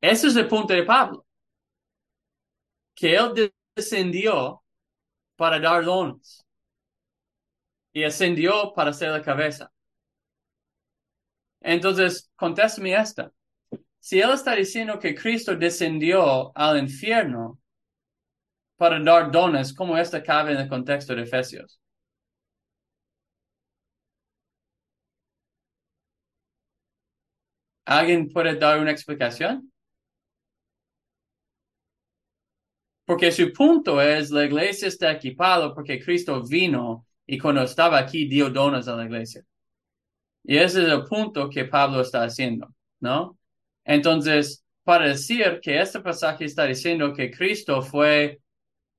Ese 0.00 0.26
es 0.26 0.36
el 0.36 0.48
punto 0.48 0.74
de 0.74 0.82
Pablo. 0.82 1.24
Que 2.96 3.14
él 3.14 3.52
descendió 3.76 4.62
para 5.36 5.60
dar 5.60 5.84
dones 5.84 6.44
y 7.92 8.02
ascendió 8.04 8.72
para 8.74 8.92
ser 8.92 9.10
la 9.10 9.22
cabeza. 9.22 9.70
Entonces, 11.64 12.30
contéstame 12.36 12.94
esta. 12.94 13.32
Si 14.00 14.20
él 14.20 14.30
está 14.32 14.54
diciendo 14.54 14.98
que 14.98 15.14
Cristo 15.14 15.56
descendió 15.56 16.56
al 16.56 16.78
infierno 16.78 17.60
para 18.76 19.00
dar 19.00 19.30
dones, 19.30 19.72
¿cómo 19.72 19.96
esta 19.96 20.22
cabe 20.22 20.52
en 20.52 20.58
el 20.58 20.68
contexto 20.68 21.14
de 21.14 21.22
Efesios? 21.22 21.80
¿Alguien 27.84 28.28
puede 28.28 28.56
dar 28.56 28.80
una 28.80 28.90
explicación? 28.90 29.72
Porque 33.04 33.30
su 33.30 33.52
punto 33.52 34.00
es, 34.02 34.30
la 34.30 34.44
iglesia 34.44 34.88
está 34.88 35.12
equipada 35.12 35.74
porque 35.74 36.00
Cristo 36.02 36.42
vino 36.42 37.06
y 37.26 37.38
cuando 37.38 37.62
estaba 37.62 37.98
aquí 37.98 38.26
dio 38.28 38.50
dones 38.50 38.88
a 38.88 38.96
la 38.96 39.04
iglesia. 39.04 39.44
Y 40.44 40.56
ese 40.56 40.82
es 40.82 40.88
el 40.88 41.04
punto 41.04 41.48
que 41.48 41.64
Pablo 41.64 42.00
está 42.00 42.24
haciendo, 42.24 42.68
¿no? 43.00 43.38
Entonces, 43.84 44.64
para 44.84 45.08
decir 45.08 45.60
que 45.62 45.80
este 45.80 46.00
pasaje 46.00 46.44
está 46.44 46.64
diciendo 46.64 47.12
que 47.14 47.30
Cristo 47.30 47.82
fue 47.82 48.40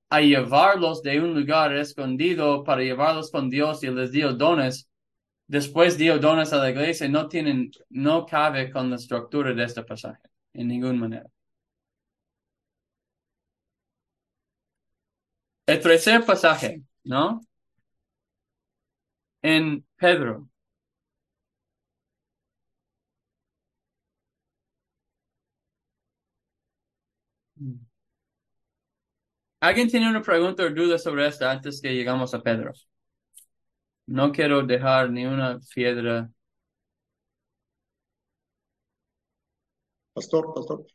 a 0.10 0.22
llevarlos 0.22 1.02
de 1.02 1.20
un 1.20 1.34
lugar 1.34 1.76
escondido 1.76 2.64
para 2.64 2.82
llevarlos 2.84 3.32
con 3.32 3.50
Dios 3.50 3.84
y 3.84 3.88
les 3.90 4.12
dio 4.12 4.34
dones, 4.34 4.88
después 5.48 5.98
dio 5.98 6.20
dones 6.20 6.54
a 6.54 6.58
la 6.58 6.70
iglesia, 6.70 7.10
no 7.10 7.28
tienen, 7.28 7.72
no 7.90 8.26
cabe 8.26 8.72
con 8.72 8.90
la 8.90 8.98
estructura 8.98 9.54
de 9.54 9.64
este 9.64 9.84
pasaje, 9.84 10.22
en 10.54 10.68
ninguna 10.68 10.94
manera. 10.94 11.26
El 15.66 15.80
tercer 15.82 16.24
pasaje, 16.26 16.84
¿no? 17.04 17.42
En 19.42 19.86
Pedro. 19.98 20.50
¿Alguien 29.64 29.88
tiene 29.88 30.10
una 30.10 30.22
pregunta 30.22 30.62
o 30.64 30.70
duda 30.70 30.98
sobre 30.98 31.26
esto 31.26 31.48
antes 31.48 31.80
que 31.80 31.94
llegamos 31.94 32.34
a 32.34 32.42
Pedro? 32.42 32.74
No 34.08 34.30
quiero 34.34 34.62
dejar 34.62 35.10
ni 35.10 35.26
una 35.26 35.58
piedra. 35.74 36.30
Pastor, 40.14 40.54
pastor. 40.54 40.86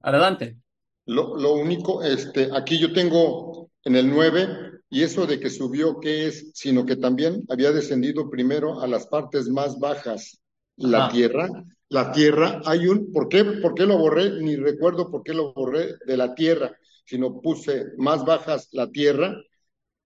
Adelante. 0.00 0.56
Lo, 1.04 1.36
lo 1.36 1.52
único, 1.52 2.02
este, 2.02 2.48
aquí 2.56 2.78
yo 2.78 2.94
tengo 2.94 3.68
en 3.84 3.96
el 3.96 4.08
9, 4.08 4.48
y 4.88 5.02
eso 5.02 5.26
de 5.26 5.38
que 5.38 5.50
subió, 5.50 6.00
¿qué 6.00 6.28
es? 6.28 6.50
Sino 6.54 6.86
que 6.86 6.96
también 6.96 7.44
había 7.50 7.70
descendido 7.72 8.30
primero 8.30 8.80
a 8.80 8.86
las 8.86 9.08
partes 9.08 9.46
más 9.50 9.78
bajas, 9.78 10.40
la 10.76 11.04
Ajá. 11.04 11.12
tierra. 11.12 11.48
La 11.90 12.12
tierra, 12.12 12.62
hay 12.64 12.86
un, 12.86 13.12
¿por 13.12 13.28
qué, 13.28 13.44
¿por 13.44 13.74
qué 13.74 13.84
lo 13.84 13.98
borré? 13.98 14.40
Ni 14.40 14.56
recuerdo 14.56 15.10
por 15.10 15.22
qué 15.22 15.34
lo 15.34 15.52
borré 15.52 15.96
de 16.06 16.16
la 16.16 16.34
tierra, 16.34 16.74
sino 17.08 17.40
puse 17.40 17.86
más 17.96 18.22
bajas 18.24 18.68
la 18.72 18.90
tierra, 18.90 19.34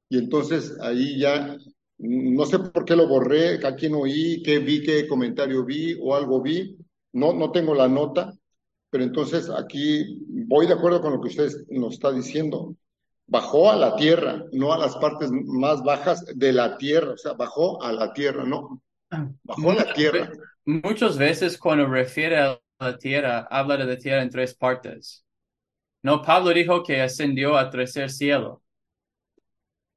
y 0.08 0.18
entonces 0.18 0.76
ahí 0.80 1.18
ya, 1.18 1.56
no 1.98 2.46
sé 2.46 2.60
por 2.60 2.84
qué 2.84 2.94
lo 2.94 3.08
borré, 3.08 3.66
a 3.66 3.74
quién 3.74 3.94
oí, 3.94 4.40
qué 4.44 4.60
vi, 4.60 4.84
qué 4.84 5.08
comentario 5.08 5.64
vi 5.64 5.98
o 6.00 6.14
algo 6.14 6.40
vi, 6.40 6.76
no, 7.12 7.32
no 7.32 7.50
tengo 7.50 7.74
la 7.74 7.88
nota, 7.88 8.32
pero 8.88 9.02
entonces 9.02 9.50
aquí 9.50 10.20
voy 10.28 10.66
de 10.66 10.74
acuerdo 10.74 11.00
con 11.00 11.14
lo 11.14 11.20
que 11.20 11.28
usted 11.28 11.50
nos 11.70 11.94
está 11.94 12.12
diciendo. 12.12 12.76
Bajó 13.26 13.72
a 13.72 13.76
la 13.76 13.96
tierra, 13.96 14.44
no 14.52 14.72
a 14.72 14.78
las 14.78 14.96
partes 14.96 15.30
más 15.32 15.82
bajas 15.82 16.24
de 16.26 16.52
la 16.52 16.76
tierra, 16.76 17.12
o 17.14 17.16
sea, 17.16 17.32
bajó 17.32 17.82
a 17.82 17.92
la 17.92 18.12
tierra, 18.12 18.44
no, 18.44 18.80
bajó 19.42 19.72
a 19.72 19.74
la 19.74 19.92
tierra. 19.92 20.30
muchas 20.64 21.18
veces 21.18 21.58
cuando 21.58 21.86
refiere 21.86 22.38
a 22.38 22.60
la 22.78 22.96
tierra, 22.96 23.48
habla 23.50 23.76
de 23.76 23.86
la 23.86 23.98
tierra 23.98 24.22
en 24.22 24.30
tres 24.30 24.54
partes. 24.54 25.24
No, 26.02 26.22
Pablo 26.22 26.50
dijo 26.54 26.82
que 26.84 27.00
ascendió 27.02 27.56
a 27.56 27.68
tercer 27.70 28.08
cielo. 28.10 28.62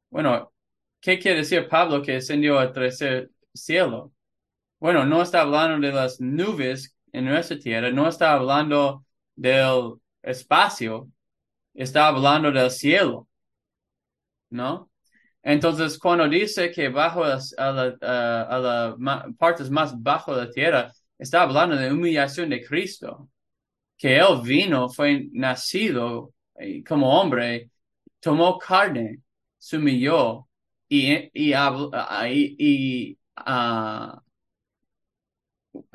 Bueno, 0.10 0.53
¿qué 1.01 1.20
quiere 1.20 1.39
decir 1.39 1.68
Pablo 1.68 2.01
que 2.01 2.18
ascendió 2.18 2.60
a 2.60 2.72
tercer 2.72 3.32
cielo? 3.53 4.14
Bueno, 4.80 5.06
no 5.06 5.22
está 5.22 5.41
hablando 5.41 5.86
de 5.88 5.93
las 5.93 6.22
nubes 6.22 6.95
en 7.14 7.26
nuestra 7.26 7.60
tierra, 7.60 7.91
no 7.91 8.08
está 8.10 8.34
hablando 8.34 9.06
del 9.36 9.95
espacio, 10.24 11.10
está 11.76 12.08
hablando 12.10 12.51
del 12.51 12.72
cielo, 12.72 13.28
¿no? 14.49 14.89
Entonces, 15.43 15.99
cuando 15.99 16.28
dice 16.30 16.72
que 16.72 16.89
bajo 16.89 17.26
las 17.26 17.53
a 17.58 17.72
la, 17.72 17.95
a- 18.01 18.43
a 18.43 18.60
la 18.60 18.95
ma- 18.99 19.26
partes 19.38 19.70
más 19.70 20.01
bajo 20.01 20.36
de 20.36 20.45
la 20.47 20.51
tierra, 20.51 20.93
está 21.18 21.43
hablando 21.43 21.76
de 21.78 21.91
humillación 21.93 22.49
de 22.49 22.64
Cristo, 22.66 23.30
que 23.97 24.17
Él 24.17 24.41
vino, 24.43 24.89
fue 24.89 25.27
nacido 25.31 26.33
eh, 26.55 26.83
como 26.83 27.19
hombre, 27.19 27.69
tomó 28.19 28.57
carne, 28.59 29.21
se 29.57 29.77
humilló 29.77 30.47
y, 30.89 31.13
y, 31.33 31.53
y- 31.53 32.55
y, 32.59 33.17
ah, 33.37 34.21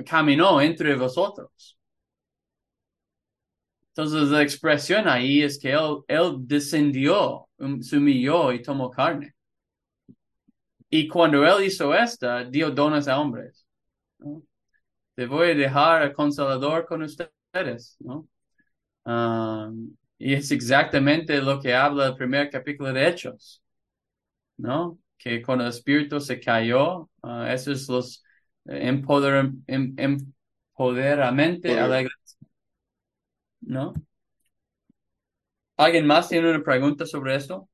caminó 0.04 0.60
entre 0.60 0.94
vosotros. 0.96 1.76
Entonces, 3.94 4.28
la 4.30 4.42
expresión 4.42 5.06
ahí 5.08 5.42
es 5.42 5.58
que 5.58 5.72
Él, 5.72 5.98
él 6.08 6.36
descendió, 6.46 7.48
um, 7.58 7.80
se 7.82 7.96
humilló 7.98 8.52
y 8.52 8.62
tomó 8.62 8.90
carne. 8.90 9.34
Y 10.90 11.06
cuando 11.08 11.44
él 11.46 11.64
hizo 11.64 11.94
esta, 11.94 12.44
dio 12.44 12.70
dones 12.70 13.08
a 13.08 13.18
hombres. 13.20 13.66
¿no? 14.18 14.42
Te 15.16 15.26
voy 15.26 15.50
a 15.52 15.54
dejar 15.54 16.02
al 16.02 16.14
consolador 16.14 16.86
con 16.86 17.02
ustedes, 17.04 17.32
¿no? 18.00 18.28
Um, 19.04 19.96
y 20.18 20.34
es 20.34 20.50
exactamente 20.52 21.42
lo 21.42 21.60
que 21.60 21.74
habla 21.74 22.08
el 22.08 22.16
primer 22.16 22.50
capítulo 22.50 22.92
de 22.92 23.08
Hechos, 23.08 23.62
¿no? 24.58 24.98
Que 25.18 25.42
cuando 25.42 25.64
el 25.64 25.70
Espíritu 25.70 26.20
se 26.20 26.40
cayó, 26.40 27.10
uh, 27.22 27.44
eso 27.48 27.72
es 27.72 27.88
los 27.88 28.24
empoder, 28.66 29.52
em- 29.68 29.94
empoderamente 29.98 31.74
¿no? 33.62 33.94
¿Alguien 35.76 36.06
más 36.06 36.28
tiene 36.28 36.48
una 36.50 36.62
pregunta 36.62 37.06
sobre 37.06 37.34
esto? 37.36 37.68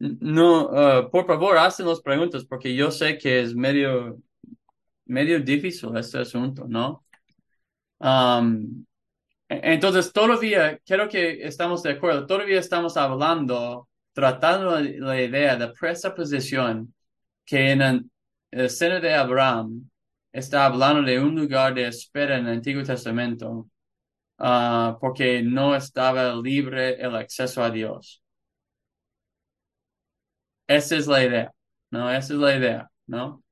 No, 0.00 0.68
uh, 0.70 1.10
por 1.10 1.26
favor, 1.26 1.58
hacen 1.58 1.86
las 1.86 2.00
preguntas 2.00 2.44
porque 2.46 2.74
yo 2.74 2.90
sé 2.90 3.18
que 3.18 3.40
es 3.42 3.54
medio, 3.54 4.18
medio 5.06 5.40
difícil 5.40 5.96
este 5.96 6.18
asunto, 6.18 6.66
¿no? 6.66 7.04
Um, 7.98 8.84
e- 9.48 9.60
entonces, 9.74 10.12
todavía, 10.12 10.78
quiero 10.86 11.08
que 11.08 11.44
estamos 11.46 11.82
de 11.82 11.92
acuerdo, 11.92 12.26
todavía 12.26 12.60
estamos 12.60 12.96
hablando, 12.96 13.88
tratando 14.14 14.80
la, 14.80 15.20
idea 15.20 15.56
de 15.56 15.68
presuposición 15.68 16.94
que 17.44 17.72
en 17.72 17.82
el, 18.52 18.70
seno 18.70 19.00
de 19.00 19.14
Abraham 19.14 19.90
está 20.32 20.66
hablando 20.66 21.02
de 21.02 21.20
un 21.20 21.34
lugar 21.36 21.74
de 21.74 21.88
espera 21.88 22.38
en 22.38 22.46
el 22.46 22.54
Antiguo 22.54 22.82
Testamento, 22.84 23.68
ah, 24.38 24.96
porque 25.00 25.42
no 25.42 25.76
estaba 25.76 26.34
libre 26.36 26.94
el 27.00 27.14
acceso 27.16 27.62
a 27.62 27.70
Dios. 27.70 28.22
Esa 30.70 30.96
es 30.96 31.06
la 31.06 31.24
idea, 31.24 31.52
¿no? 31.90 32.10
Esa 32.10 32.34
es 32.34 32.38
la 32.40 32.56
idea, 32.56 32.90
¿no? 33.06 33.42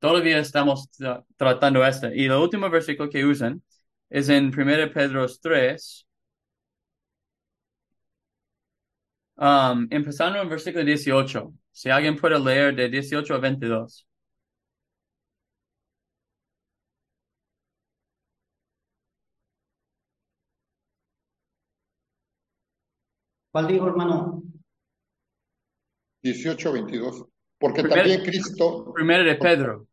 Todavía 0.00 0.38
estamos 0.40 0.90
tra- 0.98 1.24
tratando 1.36 1.84
esta. 1.86 2.14
Y 2.14 2.26
el 2.26 2.32
último 2.32 2.70
versículo 2.70 3.10
que 3.10 3.24
usan 3.26 3.62
es 4.10 4.28
en 4.30 4.46
1 4.52 4.92
Pedro 4.92 5.26
3, 5.42 6.06
um, 9.36 9.86
empezando 9.90 10.40
en 10.40 10.48
versículo 10.48 10.84
18. 10.84 11.52
Si 11.72 11.90
alguien 11.90 12.16
puede 12.16 12.38
leer 12.38 12.74
de 12.74 12.88
18 12.88 13.34
a 13.34 13.38
22. 13.38 14.06
¿Cuál 23.50 23.66
dijo, 23.66 23.86
hermano? 23.88 24.42
18, 26.32 26.72
22. 26.72 27.24
Porque 27.58 27.82
Primero- 27.82 28.02
también 28.02 28.22
Cristo, 28.24 28.92
Primero 28.94 29.24
de 29.24 29.36
Pedro. 29.36 29.86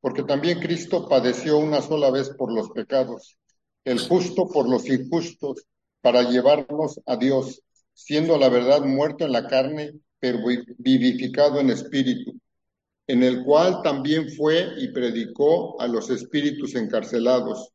porque 0.00 0.22
también 0.22 0.60
Cristo 0.60 1.08
padeció 1.08 1.56
una 1.58 1.80
sola 1.80 2.10
vez 2.10 2.30
por 2.30 2.52
los 2.52 2.70
pecados, 2.70 3.38
el 3.84 3.98
justo 3.98 4.48
por 4.48 4.68
los 4.68 4.86
injustos, 4.88 5.64
para 6.02 6.22
llevarnos 6.30 7.00
a 7.06 7.16
Dios, 7.16 7.62
siendo 7.94 8.36
la 8.38 8.50
verdad 8.50 8.82
muerto 8.82 9.24
en 9.24 9.32
la 9.32 9.46
carne, 9.46 9.92
pero 10.20 10.38
vivificado 10.78 11.58
en 11.60 11.70
espíritu, 11.70 12.38
en 13.06 13.22
el 13.22 13.42
cual 13.44 13.82
también 13.82 14.30
fue 14.30 14.68
y 14.78 14.88
predicó 14.88 15.80
a 15.80 15.88
los 15.88 16.10
espíritus 16.10 16.74
encarcelados, 16.74 17.70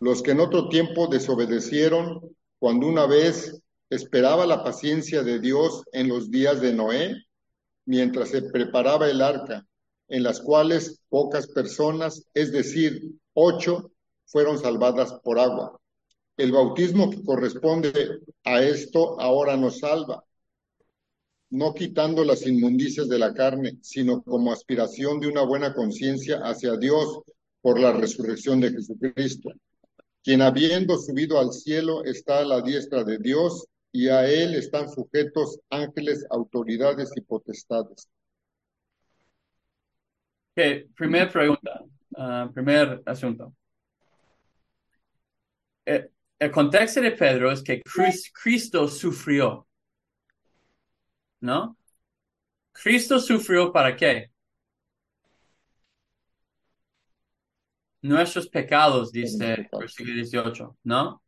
los 0.00 0.22
que 0.22 0.32
en 0.32 0.40
otro 0.40 0.68
tiempo 0.68 1.06
desobedecieron 1.06 2.20
cuando 2.58 2.86
una 2.88 3.06
vez 3.06 3.60
esperaba 3.90 4.46
la 4.46 4.62
paciencia 4.62 5.22
de 5.22 5.40
Dios 5.40 5.82
en 5.92 6.08
los 6.08 6.30
días 6.30 6.60
de 6.60 6.72
Noé, 6.72 7.16
mientras 7.86 8.30
se 8.30 8.42
preparaba 8.42 9.08
el 9.08 9.22
arca, 9.22 9.66
en 10.08 10.22
las 10.22 10.40
cuales 10.40 11.00
pocas 11.08 11.46
personas, 11.48 12.24
es 12.34 12.52
decir, 12.52 13.02
ocho, 13.34 13.90
fueron 14.26 14.58
salvadas 14.58 15.14
por 15.22 15.38
agua. 15.38 15.80
El 16.36 16.52
bautismo 16.52 17.10
que 17.10 17.22
corresponde 17.22 18.20
a 18.44 18.62
esto 18.62 19.20
ahora 19.20 19.56
nos 19.56 19.78
salva, 19.78 20.22
no 21.50 21.72
quitando 21.72 22.24
las 22.24 22.46
inmundicias 22.46 23.08
de 23.08 23.18
la 23.18 23.32
carne, 23.32 23.78
sino 23.80 24.22
como 24.22 24.52
aspiración 24.52 25.18
de 25.18 25.28
una 25.28 25.42
buena 25.42 25.74
conciencia 25.74 26.40
hacia 26.40 26.76
Dios 26.76 27.20
por 27.62 27.80
la 27.80 27.92
resurrección 27.92 28.60
de 28.60 28.70
Jesucristo, 28.70 29.50
quien 30.22 30.42
habiendo 30.42 30.98
subido 30.98 31.38
al 31.38 31.52
cielo 31.52 32.04
está 32.04 32.40
a 32.40 32.44
la 32.44 32.60
diestra 32.60 33.02
de 33.02 33.18
Dios 33.18 33.66
y 33.92 34.08
a 34.08 34.26
él 34.26 34.54
están 34.54 34.88
sujetos 34.88 35.58
ángeles, 35.70 36.26
autoridades 36.30 37.10
y 37.16 37.20
potestades. 37.20 38.08
Okay, 40.52 40.84
primera 40.96 41.30
pregunta, 41.30 41.84
uh, 42.16 42.52
primer 42.52 43.02
asunto. 43.06 43.54
El, 45.84 46.10
el, 46.38 46.50
contexto 46.50 47.00
de 47.00 47.12
Pedro 47.12 47.50
es 47.50 47.62
que 47.62 47.80
Cristo 48.42 48.88
sufrió, 48.88 49.66
¿no? 51.40 51.76
Cristo 52.72 53.18
sufrió 53.18 53.72
para 53.72 53.96
qué? 53.96 54.30
Nuestros 58.02 58.48
pecados, 58.48 59.10
dice 59.12 59.68
versículo 59.72 60.14
18, 60.14 60.76
¿no? 60.84 61.22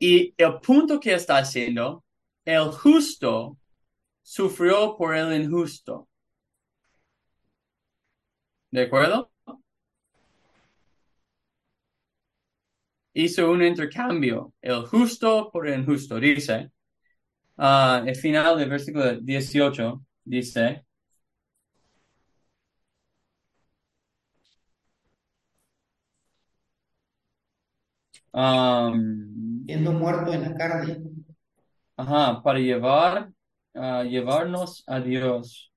Y 0.00 0.34
el 0.36 0.60
punto 0.60 0.98
que 0.98 1.14
está 1.14 1.38
haciendo, 1.38 2.04
el 2.44 2.70
justo 2.72 3.56
sufrió 4.22 4.96
por 4.96 5.14
el 5.16 5.42
injusto. 5.42 6.08
¿De 8.70 8.82
acuerdo? 8.82 9.30
Hizo 13.14 13.50
un 13.50 13.62
intercambio, 13.62 14.52
el 14.60 14.82
justo 14.86 15.48
por 15.52 15.68
el 15.68 15.80
injusto, 15.80 16.18
dice. 16.20 16.70
Uh, 17.58 18.06
el 18.06 18.16
final 18.16 18.58
del 18.58 18.70
versículo 18.70 19.20
18 19.20 20.02
dice, 20.24 20.84
um, 28.32 29.49
siendo 29.70 29.92
muerto 29.92 30.32
en 30.32 30.42
la 30.42 30.54
carne. 30.56 30.98
Ajá, 31.96 32.42
para 32.42 32.58
llevar, 32.58 33.30
uh, 33.74 34.02
llevarnos 34.02 34.82
a 34.84 34.98
Dios, 34.98 35.72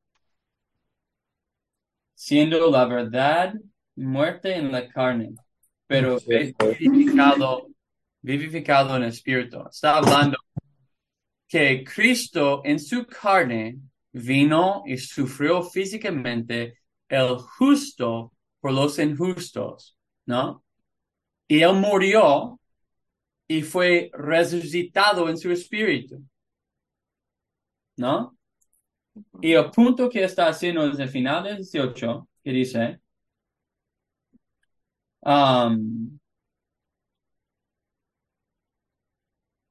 siendo 2.16 2.72
la 2.72 2.86
verdad 2.86 3.54
muerte 3.96 4.56
en 4.56 4.72
la 4.72 4.88
carne, 4.88 5.36
pero 5.86 6.18
vivificado, 6.28 7.68
vivificado 8.20 8.98
en 8.98 9.04
el 9.04 9.10
espíritu. 9.10 9.64
Está 9.70 9.98
hablando 9.98 10.38
que 11.48 11.84
Cristo 11.84 12.64
en 12.66 12.80
su 12.80 13.06
carne 13.06 13.78
vino 14.12 14.82
y 14.88 14.98
sufrió 14.98 15.62
físicamente 15.62 16.80
el 17.08 17.38
justo 17.38 18.34
por 18.60 18.72
los 18.72 18.98
injustos, 18.98 19.96
¿no? 20.26 20.64
Y 21.48 21.62
él 21.62 21.74
murió 21.74 22.60
y 23.54 23.62
fue 23.62 24.10
resucitado 24.14 25.30
en 25.30 25.38
su 25.38 25.52
espíritu. 25.52 26.24
¿No? 27.98 28.36
Y 29.42 29.54
el 29.54 29.70
punto 29.72 30.10
que 30.10 30.24
está 30.24 30.48
haciendo 30.48 30.88
desde 30.88 31.04
el 31.04 31.10
final 31.10 31.44
del 31.44 31.58
18, 31.58 32.28
que 32.44 32.52
dice, 32.52 33.00
um, 35.22 36.20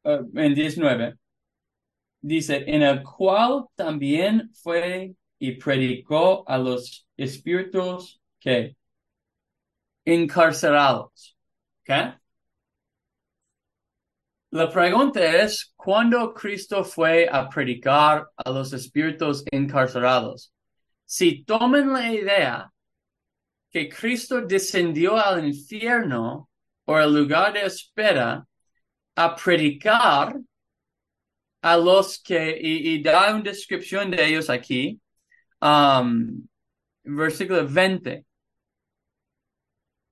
uh, 0.04 0.38
en 0.38 0.54
19, 0.54 1.16
dice, 2.20 2.64
en 2.66 2.82
el 2.82 3.02
cual 3.02 3.66
también 3.74 4.50
fue 4.54 5.14
y 5.38 5.52
predicó 5.52 6.44
a 6.48 6.58
los 6.58 7.08
espíritus 7.16 8.20
que 8.38 8.76
encarcelados. 10.04 11.36
¿Ok? 11.80 12.21
La 14.52 14.70
pregunta 14.70 15.18
es, 15.42 15.72
¿cuándo 15.76 16.34
Cristo 16.34 16.84
fue 16.84 17.26
a 17.26 17.48
predicar 17.48 18.28
a 18.36 18.50
los 18.50 18.74
espíritus 18.74 19.42
encarcelados? 19.50 20.52
Si 21.06 21.42
toman 21.44 21.90
la 21.90 22.12
idea 22.12 22.70
que 23.70 23.88
Cristo 23.88 24.42
descendió 24.42 25.16
al 25.16 25.46
infierno 25.46 26.50
o 26.84 26.94
al 26.94 27.14
lugar 27.14 27.54
de 27.54 27.64
espera 27.64 28.46
a 29.14 29.36
predicar 29.36 30.36
a 31.62 31.76
los 31.78 32.20
que, 32.22 32.58
y, 32.60 32.94
y 32.96 33.02
da 33.02 33.34
una 33.34 33.44
descripción 33.44 34.10
de 34.10 34.26
ellos 34.26 34.50
aquí, 34.50 35.00
um, 35.62 36.46
versículo 37.04 37.66
20. 37.66 38.26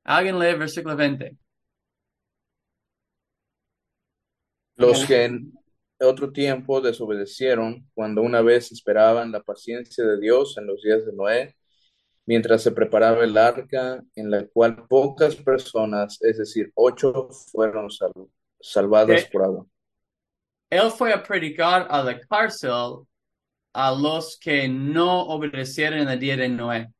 Alguien 0.05 0.38
lee 0.38 0.55
versículo 0.55 0.97
20. 0.97 1.39
Los 4.80 5.04
que 5.06 5.24
en 5.24 5.52
otro 6.00 6.32
tiempo 6.32 6.80
desobedecieron 6.80 7.86
cuando 7.94 8.22
una 8.22 8.40
vez 8.40 8.72
esperaban 8.72 9.30
la 9.30 9.42
paciencia 9.42 10.04
de 10.04 10.18
Dios 10.18 10.56
en 10.56 10.66
los 10.66 10.82
días 10.82 11.04
de 11.04 11.12
Noé, 11.12 11.56
mientras 12.24 12.62
se 12.62 12.72
preparaba 12.72 13.24
el 13.24 13.36
arca 13.36 14.02
en 14.14 14.30
la 14.30 14.46
cual 14.46 14.86
pocas 14.88 15.36
personas, 15.36 16.18
es 16.22 16.38
decir, 16.38 16.70
ocho, 16.74 17.28
fueron 17.52 17.90
sal 17.90 18.12
salvadas 18.60 19.24
por 19.26 19.42
agua. 19.42 19.66
Él 20.68 20.90
fue 20.90 21.12
a 21.12 21.22
predicar 21.22 21.86
a 21.90 22.02
la 22.02 22.20
cárcel 22.20 23.06
a 23.72 23.92
los 23.92 24.38
que 24.38 24.68
no 24.68 25.22
obedecieron 25.26 26.00
en 26.00 26.08
el 26.08 26.18
día 26.18 26.36
de 26.36 26.48
Noé. 26.48 26.92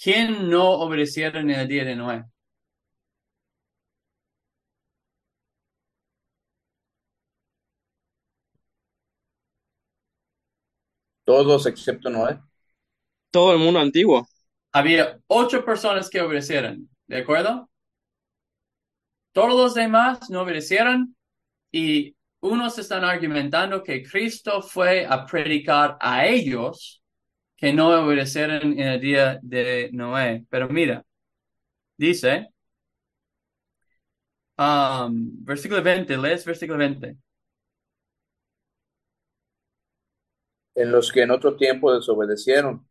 ¿Quién 0.00 0.50
no 0.50 0.70
obedecieron 0.72 1.50
en 1.50 1.60
el 1.60 1.68
día 1.68 1.84
de 1.84 1.96
Noé? 1.96 2.24
Todos 11.26 11.66
excepto 11.66 12.08
Noé. 12.08 12.38
Todo 13.32 13.52
el 13.52 13.58
mundo 13.58 13.80
antiguo. 13.80 14.26
Había 14.72 15.18
ocho 15.26 15.64
personas 15.64 16.08
que 16.08 16.20
obedecieron, 16.20 16.88
¿de 17.08 17.16
acuerdo? 17.18 17.68
Todos 19.32 19.54
los 19.54 19.74
demás 19.74 20.30
no 20.30 20.42
obedecieron 20.42 21.16
y 21.72 22.14
unos 22.40 22.78
están 22.78 23.02
argumentando 23.02 23.82
que 23.82 24.04
Cristo 24.04 24.62
fue 24.62 25.04
a 25.04 25.26
predicar 25.26 25.96
a 26.00 26.26
ellos 26.26 27.02
que 27.56 27.72
no 27.72 27.88
obedecieron 27.88 28.78
en 28.78 28.86
el 28.86 29.00
día 29.00 29.40
de 29.42 29.90
Noé. 29.92 30.46
Pero 30.48 30.68
mira, 30.68 31.04
dice, 31.96 32.48
um, 34.58 35.44
versículo 35.44 35.82
20, 35.82 36.16
lees 36.16 36.44
versículo 36.44 36.78
20. 36.78 37.16
En 40.76 40.92
los 40.92 41.10
que 41.10 41.22
en 41.22 41.32
otro 41.32 41.56
tiempo 41.56 41.92
desobedecieron, 41.92 42.86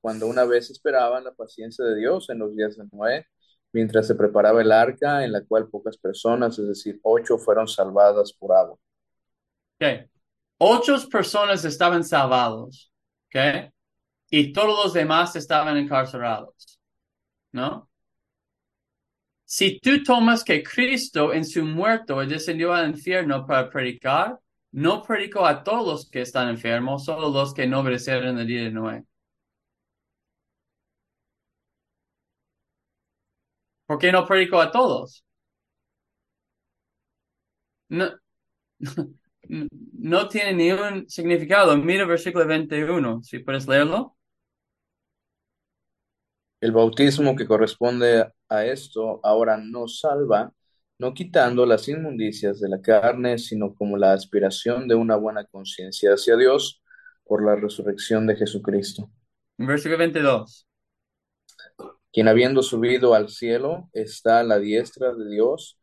cuando 0.00 0.26
una 0.26 0.44
vez 0.44 0.70
esperaban 0.70 1.24
la 1.24 1.32
paciencia 1.32 1.84
de 1.84 1.96
Dios 1.96 2.28
en 2.28 2.40
los 2.40 2.54
días 2.54 2.76
de 2.76 2.84
Noé, 2.92 3.26
mientras 3.72 4.06
se 4.06 4.14
preparaba 4.14 4.60
el 4.60 4.72
arca 4.72 5.24
en 5.24 5.32
la 5.32 5.44
cual 5.44 5.68
pocas 5.68 5.96
personas, 5.96 6.58
es 6.58 6.68
decir, 6.68 6.98
ocho, 7.02 7.38
fueron 7.38 7.68
salvadas 7.68 8.32
por 8.32 8.52
agua. 8.52 8.76
Okay. 9.76 10.06
Ocho 10.58 10.96
personas 11.08 11.64
estaban 11.64 12.02
salvados, 12.02 12.92
¿ok? 13.26 13.70
Y 14.30 14.52
todos 14.52 14.84
los 14.84 14.92
demás 14.92 15.36
estaban 15.36 15.76
encarcelados, 15.76 16.80
¿no? 17.52 17.88
Si 19.44 19.78
tú 19.78 20.02
tomas 20.02 20.44
que 20.44 20.62
Cristo 20.62 21.32
en 21.32 21.44
su 21.44 21.64
muerto 21.64 22.18
descendió 22.26 22.74
al 22.74 22.90
infierno 22.90 23.46
para 23.46 23.70
predicar, 23.70 24.38
no 24.72 25.02
predicó 25.02 25.46
a 25.46 25.62
todos 25.64 26.08
que 26.10 26.20
están 26.22 26.48
enfermos, 26.48 27.04
solo 27.04 27.30
los 27.30 27.54
que 27.54 27.66
no 27.66 27.80
obedecieron 27.80 28.38
el 28.38 28.46
día 28.46 28.62
de 28.62 28.70
Noé. 28.70 29.04
¿Por 33.86 33.98
qué 33.98 34.12
no 34.12 34.26
predicó 34.26 34.60
a 34.60 34.70
todos? 34.70 35.24
no, 37.88 38.10
no 39.48 40.28
tiene 40.28 40.54
ningún 40.54 41.08
significado. 41.08 41.76
Mira 41.76 42.04
versículo 42.06 42.46
21, 42.46 43.22
si 43.22 43.38
puedes 43.40 43.66
leerlo. 43.66 44.16
El 46.60 46.72
bautismo 46.72 47.36
que 47.36 47.46
corresponde 47.46 48.32
a 48.48 48.64
esto 48.64 49.20
ahora 49.22 49.56
no 49.56 49.86
salva, 49.86 50.52
no 50.98 51.14
quitando 51.14 51.66
las 51.66 51.88
inmundicias 51.88 52.60
de 52.60 52.68
la 52.68 52.80
carne, 52.82 53.38
sino 53.38 53.74
como 53.74 53.96
la 53.96 54.12
aspiración 54.12 54.88
de 54.88 54.94
una 54.94 55.16
buena 55.16 55.44
conciencia 55.44 56.12
hacia 56.14 56.36
Dios 56.36 56.82
por 57.24 57.44
la 57.44 57.56
resurrección 57.56 58.26
de 58.26 58.36
Jesucristo, 58.36 59.10
Versículo 59.58 59.98
22. 59.98 60.66
quien 62.12 62.28
habiendo 62.28 62.62
subido 62.62 63.14
al 63.14 63.28
cielo 63.28 63.88
está 63.92 64.40
a 64.40 64.44
la 64.44 64.58
diestra 64.58 65.14
de 65.14 65.28
Dios, 65.30 65.78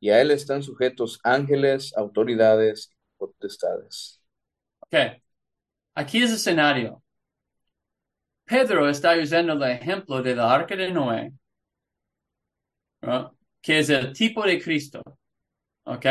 y 0.00 0.10
a 0.10 0.20
él 0.22 0.30
están 0.32 0.62
sujetos 0.62 1.20
ángeles, 1.24 1.94
autoridades 1.96 2.90
y 2.92 2.96
potestades. 3.18 4.22
Ok. 4.80 5.20
Aquí 5.94 6.22
es 6.22 6.30
el 6.30 6.36
escenario. 6.36 7.02
Pedro 8.44 8.88
está 8.88 9.16
usando 9.22 9.52
el 9.52 9.62
ejemplo 9.70 10.20
de 10.22 10.34
la 10.34 10.52
arca 10.52 10.74
de 10.74 10.90
Noé, 10.90 11.32
¿no? 13.02 13.35
Que 13.66 13.80
es 13.80 13.90
el 13.90 14.12
tipo 14.12 14.44
de 14.44 14.62
Cristo. 14.62 15.02
¿Ok? 15.86 16.06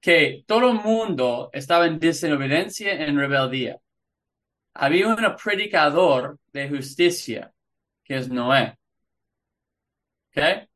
Que 0.00 0.42
todo 0.44 0.70
el 0.72 0.80
mundo 0.80 1.50
estaba 1.52 1.86
en 1.86 2.00
desobediencia, 2.00 2.94
en 2.94 3.16
rebeldía. 3.16 3.78
Había 4.74 5.06
un 5.06 5.16
predicador 5.40 6.40
de 6.52 6.68
justicia, 6.68 7.52
que 8.02 8.16
es 8.16 8.28
Noé. 8.28 8.76
¿Ok? 10.30 10.68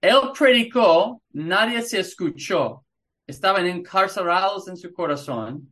Él 0.00 0.20
predicó, 0.38 1.22
nadie 1.32 1.82
se 1.82 2.00
escuchó. 2.00 2.86
Estaban 3.26 3.66
encarcelados 3.66 4.68
en 4.68 4.78
su 4.78 4.90
corazón. 4.90 5.70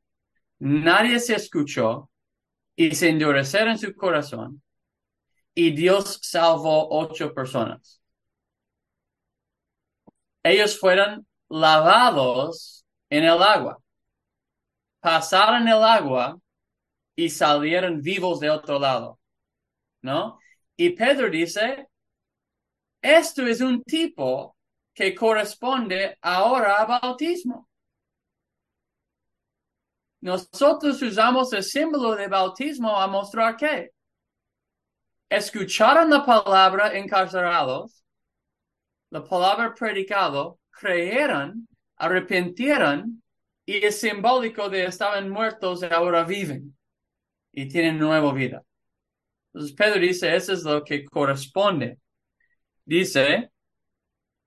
Nadie 0.59 1.19
se 1.21 1.37
escuchó 1.37 2.11
y 2.77 2.95
se 2.95 3.09
endurecieron 3.09 3.71
en 3.71 3.79
su 3.79 3.95
corazón. 3.95 4.63
Y 5.55 5.71
Dios 5.71 6.19
salvó 6.23 6.87
ocho 6.91 7.33
personas. 7.33 7.98
Ellos 10.43 10.79
fueron 10.79 11.27
lavados 11.49 12.85
en 13.11 13.25
el 13.25 13.43
agua. 13.43 13.79
Pasaron 15.01 15.67
el 15.69 15.83
agua 15.83 16.39
y 17.17 17.31
salieron 17.31 18.01
vivos 18.01 18.41
de 18.41 18.51
otro 18.51 18.79
lado. 18.79 19.19
¿No? 20.03 20.39
Y 20.77 20.91
Pedro 20.91 21.29
dice, 21.29 21.89
esto 23.03 23.47
es 23.47 23.61
un 23.61 23.83
tipo 23.83 24.57
que 24.95 25.15
corresponde 25.15 26.17
ahora 26.21 26.77
a 26.77 26.85
bautismo. 26.87 27.69
Nosotros 30.21 31.01
usamos 31.03 31.53
el 31.53 31.63
símbolo 31.63 32.17
de 32.17 32.27
bautismo 32.27 32.97
a 33.01 33.07
mostrar 33.07 33.57
que 33.57 33.91
escucharon 35.29 36.11
la 36.11 36.25
palabra 36.25 36.97
encarcelados, 36.97 38.03
la 39.11 39.25
palabra 39.25 39.75
predicado, 39.75 40.61
creyeron, 40.71 41.67
arrepintieron 41.97 43.23
y 43.65 43.85
es 43.85 44.01
simbólico 44.01 44.69
de 44.69 44.87
estaban 44.87 45.29
muertos 45.29 45.83
y 45.83 45.87
ahora 45.87 46.25
viven 46.25 46.77
y 47.53 47.69
tienen 47.69 47.99
nueva 47.99 48.33
vida. 48.33 48.63
Entonces 49.53 49.77
Pedro 49.77 50.01
dice, 50.01 50.35
eso 50.35 50.53
es 50.53 50.63
lo 50.63 50.85
que 50.85 51.05
corresponde. 51.05 51.99
Dice, 52.85 53.51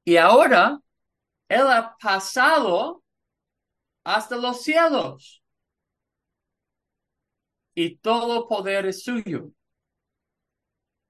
y 0.04 0.18
ahora 0.18 0.80
él 1.50 1.68
ha 1.68 1.96
pasado 2.00 3.04
hasta 4.04 4.38
los 4.38 4.64
cielos 4.64 5.44
y 7.74 7.98
todo 7.98 8.48
poder 8.48 8.86
es 8.86 9.04
suyo. 9.04 9.52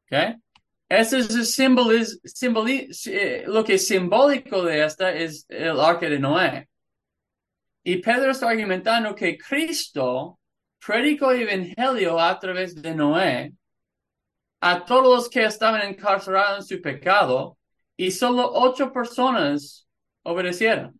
¿Ok? 0.05 0.41
Ese 0.91 1.19
es 1.19 1.33
el 1.33 1.45
símbolo, 1.45 2.03
simboli, 2.25 2.89
eh, 3.05 3.45
lo 3.47 3.63
que 3.63 3.75
es 3.75 3.87
simbólico 3.87 4.61
de 4.61 4.83
esta 4.83 5.13
es 5.13 5.45
el 5.47 5.79
arca 5.79 6.09
de 6.09 6.19
Noé. 6.19 6.67
Y 7.81 8.01
Pedro 8.01 8.31
está 8.31 8.49
argumentando 8.49 9.15
que 9.15 9.37
Cristo 9.37 10.37
predicó 10.85 11.31
el 11.31 11.43
evangelio 11.43 12.19
a 12.19 12.37
través 12.37 12.75
de 12.75 12.93
Noé 12.93 13.53
a 14.59 14.83
todos 14.83 15.03
los 15.03 15.29
que 15.29 15.45
estaban 15.45 15.81
encarcelados 15.81 16.69
en 16.69 16.77
su 16.77 16.81
pecado 16.81 17.57
y 17.95 18.11
solo 18.11 18.51
ocho 18.51 18.91
personas 18.91 19.87
obedecieron. 20.23 20.99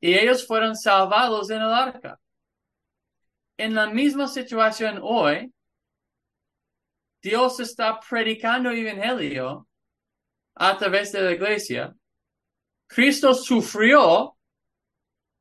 Y 0.00 0.14
ellos 0.14 0.44
fueron 0.44 0.74
salvados 0.74 1.50
en 1.50 1.62
el 1.62 1.72
arca. 1.72 2.18
En 3.56 3.76
la 3.76 3.86
misma 3.86 4.26
situación 4.26 4.98
hoy, 5.00 5.52
Dios 7.22 7.60
está 7.60 8.00
predicando 8.00 8.70
el 8.70 8.86
evangelio 8.86 9.68
a 10.54 10.76
través 10.76 11.12
de 11.12 11.22
la 11.22 11.32
iglesia. 11.32 11.94
Cristo 12.86 13.34
sufrió 13.34 14.36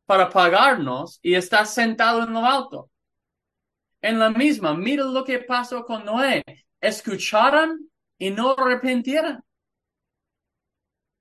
para 0.06 0.30
pagarnos 0.30 1.20
y 1.22 1.36
está 1.36 1.66
sentado 1.66 2.24
en 2.24 2.34
lo 2.34 2.46
alto. 2.46 2.92
En 4.02 4.20
la 4.20 4.30
misma, 4.30 4.74
mira 4.74 5.04
lo 5.04 5.24
que 5.24 5.40
pasó 5.40 5.84
con 5.86 6.06
Noé. 6.06 6.44
Escucharon 6.82 7.90
y 8.18 8.32
no 8.32 8.56
arrepintieron. 8.58 9.44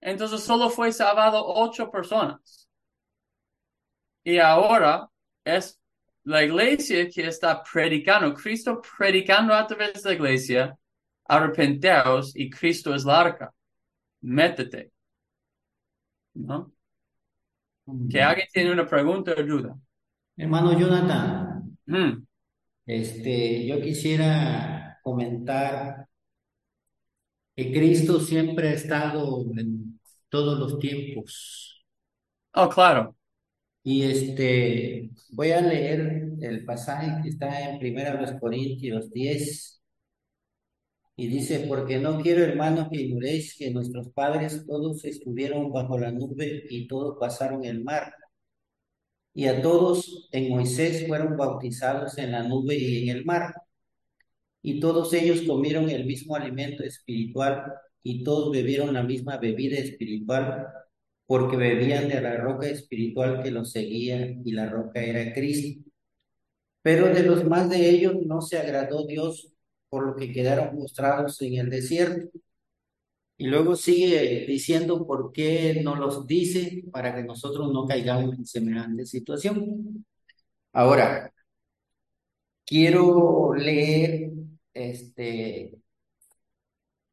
Entonces 0.01 0.43
solo 0.43 0.71
fue 0.71 0.93
salvado 0.93 1.45
ocho 1.45 1.91
personas. 1.91 2.69
Y 4.25 4.39
ahora 4.39 5.09
es 5.45 5.81
la 6.29 6.45
iglesia 6.45 7.09
que 7.09 7.27
está 7.27 7.63
predicando, 7.63 8.35
Cristo 8.35 8.83
predicando 8.99 9.55
a 9.55 9.67
través 9.67 10.03
de 10.03 10.11
la 10.11 10.15
iglesia, 10.15 10.79
arrepenteos 11.25 12.37
y 12.37 12.51
Cristo 12.51 12.95
es 12.95 13.05
la 13.05 13.21
arca. 13.21 13.55
Métete. 14.21 14.93
¿No? 16.35 16.73
Que 18.11 18.23
alguien 18.23 18.47
tiene 18.53 18.73
una 18.73 18.87
pregunta 18.87 19.33
o 19.37 19.43
duda. 19.43 19.75
Hermano 20.37 20.79
Jonathan, 20.79 21.77
Mm, 21.87 22.27
este, 22.87 23.67
yo 23.67 23.81
quisiera 23.81 24.99
comentar 25.03 26.07
que 27.57 27.73
Cristo 27.73 28.21
siempre 28.21 28.69
ha 28.69 28.73
estado 28.75 29.43
en 29.57 29.99
todos 30.29 30.59
los 30.59 30.79
tiempos. 30.79 31.85
Oh, 32.55 32.69
claro. 32.69 33.18
Y 33.89 34.03
este, 34.03 35.11
voy 35.31 35.53
a 35.53 35.63
leer 35.63 36.29
el 36.43 36.65
pasaje 36.67 37.23
que 37.23 37.31
está 37.31 37.71
en 37.71 37.79
Primera 37.79 38.39
Corintios 38.39 39.11
10. 39.11 39.83
Y 41.17 41.27
dice, 41.29 41.61
porque 41.67 41.99
no 41.99 42.21
quiero, 42.21 42.45
hermanos, 42.45 42.89
que 42.93 43.01
ignoréis 43.01 43.57
que 43.57 43.71
nuestros 43.71 44.11
padres 44.11 44.67
todos 44.67 45.07
estuvieron 45.07 45.73
bajo 45.73 45.99
la 45.99 46.13
nube 46.13 46.65
y 46.69 46.87
todos 46.87 47.17
pasaron 47.19 47.65
el 47.65 47.83
mar. 47.83 48.13
Y 49.33 49.47
a 49.47 49.63
todos 49.63 50.29
en 50.33 50.51
Moisés 50.51 51.07
fueron 51.07 51.39
bautizados 51.39 52.19
en 52.19 52.33
la 52.33 52.43
nube 52.43 52.77
y 52.77 53.09
en 53.09 53.17
el 53.17 53.25
mar. 53.25 53.55
Y 54.61 54.81
todos 54.81 55.15
ellos 55.15 55.41
comieron 55.47 55.89
el 55.89 56.05
mismo 56.05 56.37
alimento 56.37 56.85
espiritual 56.85 57.73
y 58.03 58.23
todos 58.23 58.53
bebieron 58.53 58.93
la 58.93 59.03
misma 59.03 59.39
bebida 59.39 59.79
espiritual 59.79 60.67
porque 61.29 61.57
bebían 61.59 62.09
de 62.09 62.23
la 62.23 62.37
roca 62.39 62.69
espiritual 62.69 63.43
que 63.43 63.51
los 63.53 63.73
seguía 63.73 64.17
y 64.45 64.53
la 64.53 64.69
roca 64.71 65.01
era 65.03 65.33
Cristo. 65.35 65.83
Pero 66.83 67.09
de 67.09 67.23
los 67.23 67.45
más 67.45 67.69
de 67.71 67.91
ellos 67.91 68.15
no 68.27 68.41
se 68.41 68.59
agradó 68.59 69.07
Dios 69.07 69.53
por 69.91 70.07
lo 70.07 70.17
que 70.17 70.33
quedaron 70.33 70.77
postrados 70.77 71.41
en 71.43 71.55
el 71.57 71.71
desierto. 71.71 72.31
Y 73.37 73.47
luego 73.47 73.77
sigue 73.77 74.47
diciendo 74.47 75.07
por 75.07 75.33
qué 75.33 75.81
no 75.85 75.97
los 75.97 76.27
dice 76.27 76.85
para 76.93 77.15
que 77.15 77.23
nosotros 77.25 77.73
no 77.73 77.87
caigamos 77.87 78.35
en 78.37 78.47
semejante 78.47 79.07
situación. 79.07 80.05
Ahora, 80.73 81.33
quiero 82.65 83.55
leer 83.55 84.31
este 84.75 85.79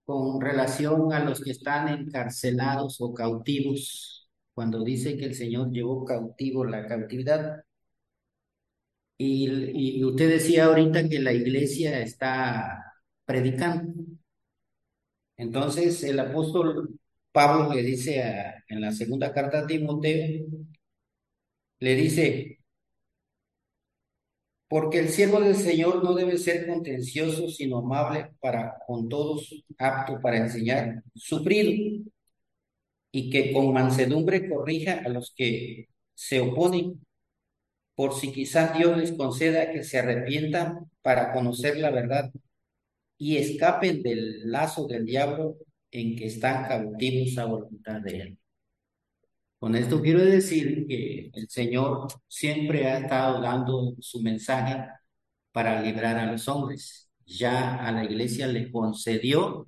con 0.05 0.41
relación 0.41 1.13
a 1.13 1.23
los 1.23 1.41
que 1.41 1.51
están 1.51 1.87
encarcelados 1.89 3.01
o 3.01 3.13
cautivos, 3.13 4.29
cuando 4.53 4.83
dice 4.83 5.17
que 5.17 5.25
el 5.25 5.35
Señor 5.35 5.71
llevó 5.71 6.05
cautivo 6.05 6.65
la 6.65 6.87
cautividad. 6.87 7.63
Y, 9.17 10.03
usted 10.03 10.29
decía 10.29 10.65
ahorita 10.65 11.07
que 11.09 11.19
la 11.19 11.33
iglesia 11.33 11.99
está 12.01 12.83
predicando. 13.25 13.93
Entonces 15.37 16.03
el 16.03 16.19
apóstol 16.19 16.99
Pablo 17.31 17.73
le 17.73 17.81
dice 17.83 18.23
a- 18.23 18.63
en 18.69 18.81
la 18.81 18.91
segunda 18.91 19.33
carta 19.33 19.59
a 19.59 19.67
Timoteo, 19.67 20.45
le 21.79 21.95
dice, 21.95 22.54
porque 24.67 24.99
el 24.99 25.09
siervo 25.09 25.39
del 25.39 25.55
Señor 25.55 26.03
no 26.03 26.13
debe 26.13 26.37
ser 26.37 26.67
contencioso, 26.67 27.49
sino 27.49 27.79
amable 27.79 28.31
para 28.39 28.75
con 28.87 29.07
todos, 29.09 29.63
apto 29.77 30.19
para 30.21 30.37
enseñar, 30.37 31.03
sufrido 31.13 32.03
y 33.11 33.29
que 33.29 33.53
con 33.53 33.73
mansedumbre 33.73 34.49
corrija 34.49 35.01
a 35.05 35.09
los 35.09 35.33
que 35.35 35.89
se 36.13 36.41
oponen, 36.41 37.05
por 37.95 38.13
si 38.13 38.31
quizás 38.31 38.77
Dios 38.77 38.97
les 38.97 39.13
conceda 39.13 39.71
que 39.71 39.83
se 39.83 39.99
arrepientan 39.99 40.91
para 41.01 41.31
conocer 41.31 41.77
la 41.77 41.91
verdad 41.91 42.31
y 43.17 43.37
escapen 43.37 44.03
del 44.03 44.51
lazo 44.51 44.87
del 44.87 45.05
diablo 45.05 45.57
en 45.91 46.15
que 46.15 46.25
están 46.25 46.67
cautivos 46.67 47.37
a 47.37 47.45
voluntad 47.45 48.01
de 48.01 48.19
él. 48.19 48.37
Con 49.59 49.75
esto 49.75 50.01
quiero 50.01 50.23
decir 50.23 50.85
que 50.87 51.31
el 51.33 51.49
Señor 51.49 52.07
siempre 52.27 52.85
ha 52.87 52.99
estado 52.99 53.41
dando 53.41 53.95
su 53.99 54.21
mensaje 54.21 54.85
para 55.51 55.81
librar 55.81 56.17
a 56.17 56.31
los 56.31 56.47
hombres. 56.47 57.09
Ya 57.25 57.75
a 57.85 57.91
la 57.91 58.03
iglesia 58.05 58.47
le 58.47 58.71
concedió 58.71 59.67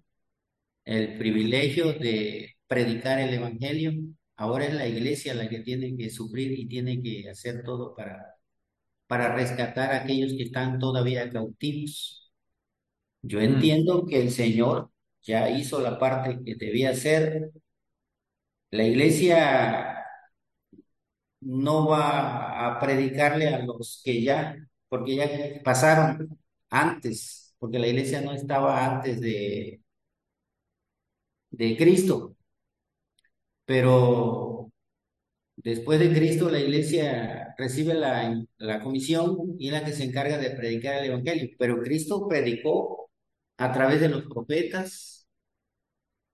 el 0.86 1.18
privilegio 1.18 1.94
de 1.94 2.56
predicar 2.68 3.20
el 3.20 3.34
Evangelio. 3.34 3.94
Ahora 4.38 4.66
es 4.68 4.74
la 4.76 4.88
iglesia 4.88 5.34
la 5.36 5.50
que 5.50 5.60
tiene 5.62 5.96
que 5.98 6.10
sufrir 6.10 6.54
y 6.60 6.68
tiene 6.68 7.02
que 7.02 7.30
hacer 7.30 7.64
todo 7.64 7.96
para, 7.96 8.36
para 9.08 9.36
rescatar 9.36 9.92
a 9.92 10.04
aquellos 10.04 10.34
que 10.34 10.44
están 10.44 10.80
todavía 10.80 11.30
cautivos. 11.32 12.32
Yo 13.22 13.42
entiendo 13.42 14.06
que 14.06 14.22
el 14.22 14.32
Señor 14.32 14.92
ya 15.22 15.50
hizo 15.50 15.82
la 15.82 16.00
parte 16.00 16.40
que 16.46 16.56
debía 16.56 16.92
hacer. 16.92 17.52
La 18.72 18.84
iglesia 18.86 20.06
no 21.42 21.88
va 21.88 22.68
a 22.68 22.80
predicarle 22.80 23.48
a 23.50 23.60
los 23.66 24.02
que 24.04 24.22
ya, 24.24 24.56
porque 24.90 25.16
ya 25.16 25.30
pasaron 25.64 26.38
antes, 26.70 27.56
porque 27.60 27.80
la 27.80 27.88
iglesia 27.88 28.22
no 28.22 28.34
estaba 28.34 28.86
antes 28.86 29.22
de, 29.22 29.82
de 31.52 31.76
Cristo. 31.78 32.36
Pero 33.66 34.72
después 35.58 36.00
de 36.00 36.14
Cristo 36.14 36.50
la 36.52 36.60
iglesia 36.60 37.56
recibe 37.58 37.94
la, 37.96 38.44
la 38.58 38.82
comisión 38.84 39.56
y 39.60 39.68
es 39.68 39.74
la 39.74 39.86
que 39.86 39.94
se 39.94 40.06
encarga 40.06 40.38
de 40.38 40.52
predicar 40.52 41.00
el 41.00 41.12
Evangelio. 41.12 41.50
Pero 41.60 41.82
Cristo 41.82 42.28
predicó 42.30 43.12
a 43.58 43.74
través 43.74 44.02
de 44.02 44.10
los 44.10 44.24
profetas 44.26 45.28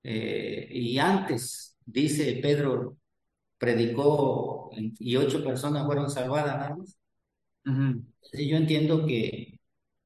eh, 0.03 0.67
y 0.71 0.97
antes, 0.99 1.72
dice 1.85 2.39
Pedro, 2.41 2.97
predicó 3.57 4.71
y 4.99 5.15
ocho 5.15 5.43
personas 5.43 5.85
fueron 5.85 6.09
salvadas 6.09 6.57
nada 6.57 6.75
más. 6.75 6.97
Yo 8.33 8.57
entiendo 8.57 9.05
que 9.05 9.59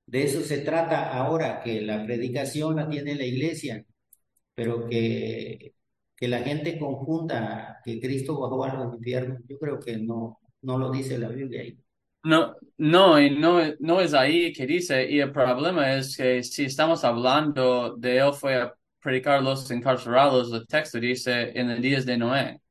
de 0.06 0.24
eso 0.24 0.42
se 0.42 0.60
trata 0.60 1.14
ahora, 1.14 1.62
que 1.62 1.82
la 1.82 2.06
predicación 2.06 2.76
la 2.76 2.90
tiene 2.90 3.16
la 3.16 3.26
iglesia, 3.26 3.86
pero 4.54 4.88
que, 4.88 5.74
que 6.16 6.28
la 6.28 6.40
gente 6.40 6.80
confunda 6.80 7.80
que 7.84 8.00
Cristo 8.00 8.40
bajó 8.40 8.64
a 8.64 8.74
los 8.74 8.96
infiernos, 8.96 9.42
yo 9.48 9.58
creo 9.60 9.80
que 9.80 9.98
no, 9.98 10.40
no 10.62 10.78
lo 10.78 10.92
dice 10.92 11.18
la 11.18 11.30
Biblia 11.30 11.62
ahí. 11.62 11.78
No, 12.24 12.56
no, 12.78 13.22
y 13.22 13.38
no, 13.38 13.62
no 13.80 14.02
es 14.02 14.14
ahí 14.14 14.52
que 14.52 14.66
dice, 14.66 15.10
y 15.10 15.20
el 15.20 15.32
problema 15.32 15.94
es 15.96 16.18
que 16.18 16.44
si 16.44 16.66
estamos 16.66 17.04
hablando 17.04 17.96
de 17.96 18.18
él 18.18 18.34
fue 18.34 18.70
predicar 19.00 19.42
los 19.42 19.70
encarcerados, 19.72 20.52
el 20.54 20.68
texto 20.68 21.00
dice 21.00 21.52
en 21.56 21.70
los 21.70 21.82
días 21.82 22.06
de 22.06 22.18
Noé. 22.18 22.62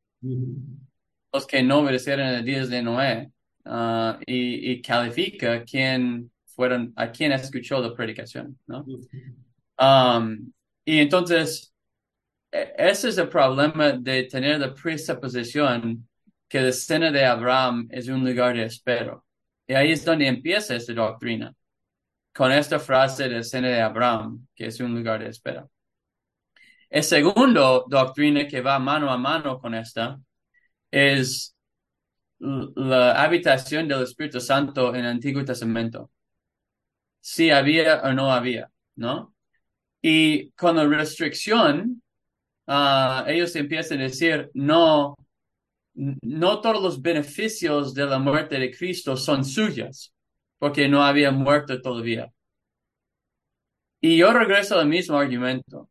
Los 1.33 1.47
que 1.47 1.63
no 1.63 1.81
obedecieron 1.81 2.27
en 2.27 2.37
los 2.37 2.45
días 2.45 2.69
de 2.69 2.83
Noé. 2.83 3.31
Uh, 3.65 4.15
y, 4.25 4.71
y, 4.71 4.81
califica 4.81 5.65
quién 5.65 6.31
fueron, 6.45 6.93
a 6.95 7.11
quién 7.11 7.33
escuchó 7.33 7.81
la 7.81 7.93
predicación, 7.93 8.57
¿no? 8.69 8.85
Um, 9.77 10.53
y 10.85 11.01
entonces, 11.01 11.75
ese 12.53 13.09
es 13.09 13.19
el 13.19 13.29
problema 13.29 13.93
de 13.93 14.23
tener 14.25 14.61
la 14.61 14.73
presuposición 14.73 16.09
que 16.49 16.61
la 16.61 16.69
escena 16.69 17.11
de 17.11 17.25
Abraham 17.25 17.89
es 17.91 18.09
un 18.09 18.25
lugar 18.25 18.57
de 18.57 18.65
espero. 18.65 19.27
Y 19.67 19.75
ahí 19.75 19.93
es 19.93 20.05
donde 20.05 20.29
empieza 20.29 20.77
esta 20.77 20.93
doctrina, 20.93 21.53
con 22.33 22.53
esta 22.53 22.79
frase 22.79 23.29
de 23.29 23.41
escena 23.41 23.69
de 23.69 23.81
Abraham, 23.81 24.47
que 24.55 24.67
es 24.67 24.79
un 24.81 24.95
lugar 24.95 25.25
de 25.25 25.31
espera. 25.31 25.67
El 26.89 27.03
segundo 27.03 27.85
doctrina 27.89 28.47
que 28.47 28.61
va 28.61 28.79
mano 28.79 29.11
a 29.11 29.19
mano 29.19 29.59
con 29.59 29.75
esta 29.75 30.21
es 30.91 31.55
la 32.39 33.23
habitación 33.23 33.89
del 33.89 34.03
Espíritu 34.03 34.41
Santo 34.41 34.95
en 34.95 35.05
el 35.05 35.07
Antiguo 35.07 35.45
Testamento. 35.45 36.11
Si 37.21 37.51
había 37.51 38.03
o 38.03 38.13
no 38.13 38.33
había, 38.33 38.71
¿no? 38.97 39.35
Y 40.01 40.51
con 40.53 40.77
la 40.77 40.85
restricción, 40.87 42.03
uh, 42.67 43.27
ellos 43.27 43.57
empiezan 43.57 43.99
a 44.01 44.05
decir, 44.05 44.51
no, 44.55 45.17
no 45.95 46.61
todos 46.61 46.83
los 46.83 47.03
beneficios 47.03 47.95
de 47.95 48.07
la 48.07 48.19
muerte 48.19 48.59
de 48.59 48.71
Cristo 48.71 49.17
son 49.17 49.45
suyos, 49.45 50.15
porque 50.59 50.89
no 50.89 51.03
había 51.03 51.31
muerto 51.33 51.81
todavía. 51.81 52.31
Y 54.01 54.19
yo 54.19 54.33
regreso 54.33 54.79
al 54.79 54.89
mismo 54.89 55.19
argumento. 55.19 55.91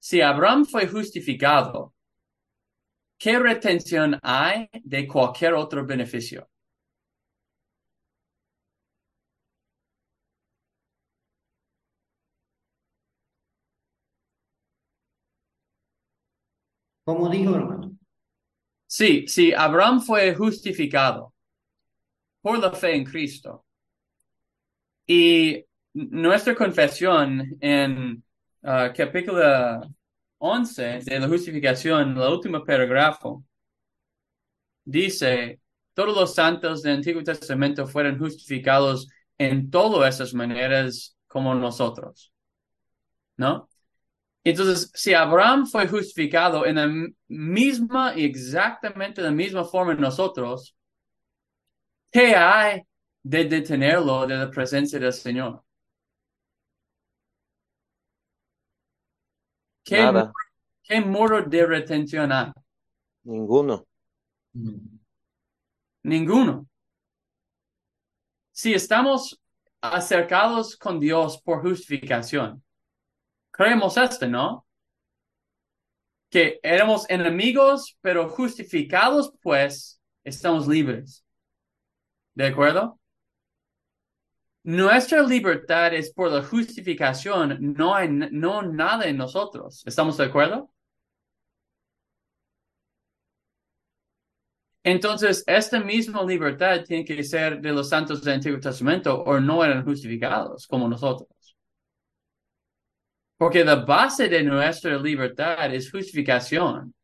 Si 0.00 0.20
Abraham 0.20 0.64
fue 0.64 0.88
justificado, 0.88 1.94
¿qué 3.18 3.38
retención 3.38 4.18
hay 4.22 4.68
de 4.82 5.06
cualquier 5.06 5.54
otro 5.54 5.86
beneficio? 5.86 6.48
¿Cómo 17.04 17.28
dijo, 17.28 17.54
hermano? 17.54 17.96
Sí, 18.86 19.26
sí, 19.28 19.52
Abraham 19.52 20.00
fue 20.00 20.34
justificado 20.34 21.34
por 22.42 22.58
la 22.58 22.72
fe 22.72 22.96
en 22.96 23.04
Cristo. 23.04 23.64
Y 25.06 25.64
nuestra 25.94 26.54
confesión 26.54 27.56
en 27.60 28.22
uh, 28.62 28.92
capítulo 28.94 29.80
11 30.38 31.00
de 31.04 31.20
la 31.20 31.28
justificación, 31.28 32.16
el 32.16 32.32
último 32.32 32.64
parágrafo, 32.64 33.44
dice, 34.84 35.60
todos 35.94 36.14
los 36.14 36.34
santos 36.34 36.82
del 36.82 36.96
Antiguo 36.96 37.22
Testamento 37.22 37.86
fueron 37.86 38.18
justificados 38.18 39.08
en 39.38 39.70
todas 39.70 40.14
esas 40.14 40.34
maneras 40.34 41.16
como 41.26 41.54
nosotros. 41.54 42.32
¿No? 43.36 43.68
Entonces, 44.44 44.90
si 44.94 45.12
Abraham 45.14 45.66
fue 45.66 45.86
justificado 45.86 46.64
en 46.66 46.76
la 46.76 46.88
misma 47.28 48.14
y 48.16 48.24
exactamente 48.24 49.20
la 49.22 49.30
misma 49.30 49.64
forma 49.64 49.92
en 49.92 50.00
nosotros, 50.00 50.74
¿qué 52.10 52.34
hay 52.34 52.82
de 53.22 53.44
detenerlo 53.44 54.26
de 54.26 54.36
la 54.36 54.50
presencia 54.50 54.98
del 54.98 55.12
Señor? 55.12 55.62
¿Qué, 59.90 59.96
Nada. 59.96 60.32
¿Qué 60.84 61.00
muro 61.00 61.42
de 61.42 61.66
retención 61.66 62.30
hay? 62.30 62.52
Ninguno. 63.24 63.88
Ninguno. 66.04 66.68
Si 68.52 68.72
estamos 68.72 69.42
acercados 69.80 70.76
con 70.76 71.00
Dios 71.00 71.42
por 71.42 71.62
justificación, 71.62 72.62
creemos 73.50 73.96
esto, 73.96 74.28
¿no? 74.28 74.64
Que 76.30 76.60
éramos 76.62 77.10
enemigos, 77.10 77.98
pero 78.00 78.28
justificados, 78.28 79.32
pues 79.42 80.00
estamos 80.22 80.68
libres. 80.68 81.24
¿De 82.36 82.46
acuerdo? 82.46 83.00
Nuestra 84.70 85.22
libertad 85.22 85.92
es 85.94 86.12
por 86.12 86.30
la 86.30 86.44
justificación, 86.44 87.58
no 87.76 87.92
hay 87.92 88.08
no 88.08 88.62
nada 88.62 89.06
en 89.06 89.16
nosotros. 89.16 89.82
¿Estamos 89.84 90.16
de 90.16 90.26
acuerdo? 90.26 90.70
Entonces, 94.84 95.42
esta 95.46 95.80
misma 95.80 96.22
libertad 96.24 96.84
tiene 96.84 97.04
que 97.04 97.22
ser 97.24 97.60
de 97.60 97.72
los 97.72 97.88
santos 97.88 98.22
del 98.22 98.34
Antiguo 98.34 98.60
Testamento 98.60 99.22
o 99.22 99.40
no 99.40 99.64
eran 99.64 99.84
justificados 99.84 100.66
como 100.68 100.88
nosotros. 100.88 101.56
Porque 103.36 103.64
la 103.64 103.76
base 103.76 104.28
de 104.28 104.42
nuestra 104.44 104.96
libertad 104.98 105.74
es 105.74 105.90
justificación. 105.90 106.94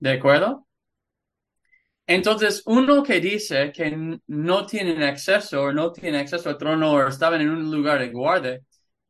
¿De 0.00 0.10
acuerdo? 0.12 0.66
Entonces, 2.14 2.62
uno 2.66 3.02
que 3.02 3.20
dice 3.20 3.72
que 3.72 4.18
no 4.26 4.66
tienen 4.66 5.02
acceso 5.02 5.62
o 5.62 5.72
no 5.72 5.90
tienen 5.92 6.20
acceso 6.20 6.50
al 6.50 6.58
trono 6.58 6.92
o 6.92 7.08
estaban 7.08 7.40
en 7.40 7.48
un 7.48 7.70
lugar 7.70 8.00
de 8.00 8.10
guardia, 8.10 8.60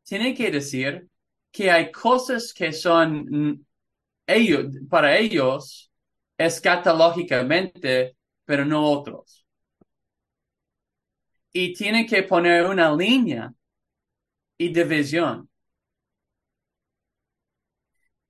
tiene 0.04 0.32
que 0.34 0.52
decir 0.52 1.08
que 1.50 1.68
hay 1.68 1.90
cosas 1.90 2.52
que 2.54 2.72
son 2.72 3.66
ellos, 4.24 4.66
para 4.88 5.18
ellos 5.18 5.90
escatológicamente, 6.38 8.16
pero 8.44 8.64
no 8.64 8.84
otros. 8.84 9.44
Y 11.52 11.72
tiene 11.74 12.06
que 12.06 12.22
poner 12.22 12.66
una 12.66 12.94
línea 12.94 13.52
y 14.58 14.72
división. 14.72 15.48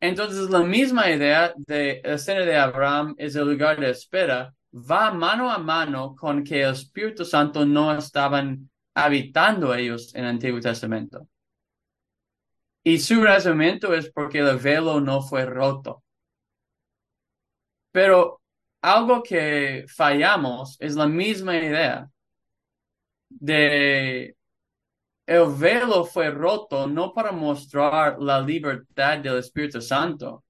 Entonces, 0.00 0.48
la 0.48 0.60
misma 0.60 1.10
idea 1.10 1.52
de 1.56 2.00
la 2.02 2.14
escena 2.14 2.40
de 2.40 2.56
Abraham 2.56 3.14
es 3.18 3.36
el 3.36 3.46
lugar 3.48 3.78
de 3.78 3.90
espera, 3.90 4.54
va 4.72 5.12
mano 5.12 5.50
a 5.50 5.58
mano 5.58 6.14
con 6.16 6.42
que 6.44 6.62
el 6.62 6.72
Espíritu 6.72 7.24
Santo 7.24 7.64
no 7.64 7.94
estaban 7.96 8.70
habitando 8.94 9.74
ellos 9.74 10.14
en 10.14 10.24
el 10.24 10.30
Antiguo 10.30 10.60
Testamento. 10.60 11.28
Y 12.84 12.98
su 12.98 13.22
razonamiento 13.22 13.94
es 13.94 14.10
porque 14.10 14.38
el 14.38 14.56
velo 14.58 15.00
no 15.00 15.22
fue 15.22 15.44
roto. 15.44 16.02
Pero 17.92 18.40
algo 18.80 19.22
que 19.22 19.84
fallamos 19.88 20.76
es 20.80 20.96
la 20.96 21.06
misma 21.06 21.56
idea 21.56 22.10
de 23.28 24.36
el 25.26 25.54
velo 25.56 26.04
fue 26.04 26.30
roto 26.30 26.86
no 26.86 27.12
para 27.12 27.32
mostrar 27.32 28.20
la 28.20 28.40
libertad 28.40 29.18
del 29.18 29.38
Espíritu 29.38 29.80
Santo, 29.80 30.44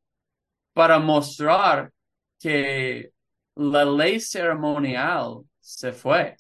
para 0.72 0.98
mostrar 0.98 1.92
que 2.38 3.12
la 3.57 3.84
ley 3.84 4.20
ceremonial 4.20 5.44
se 5.61 5.92
fue. 5.92 6.36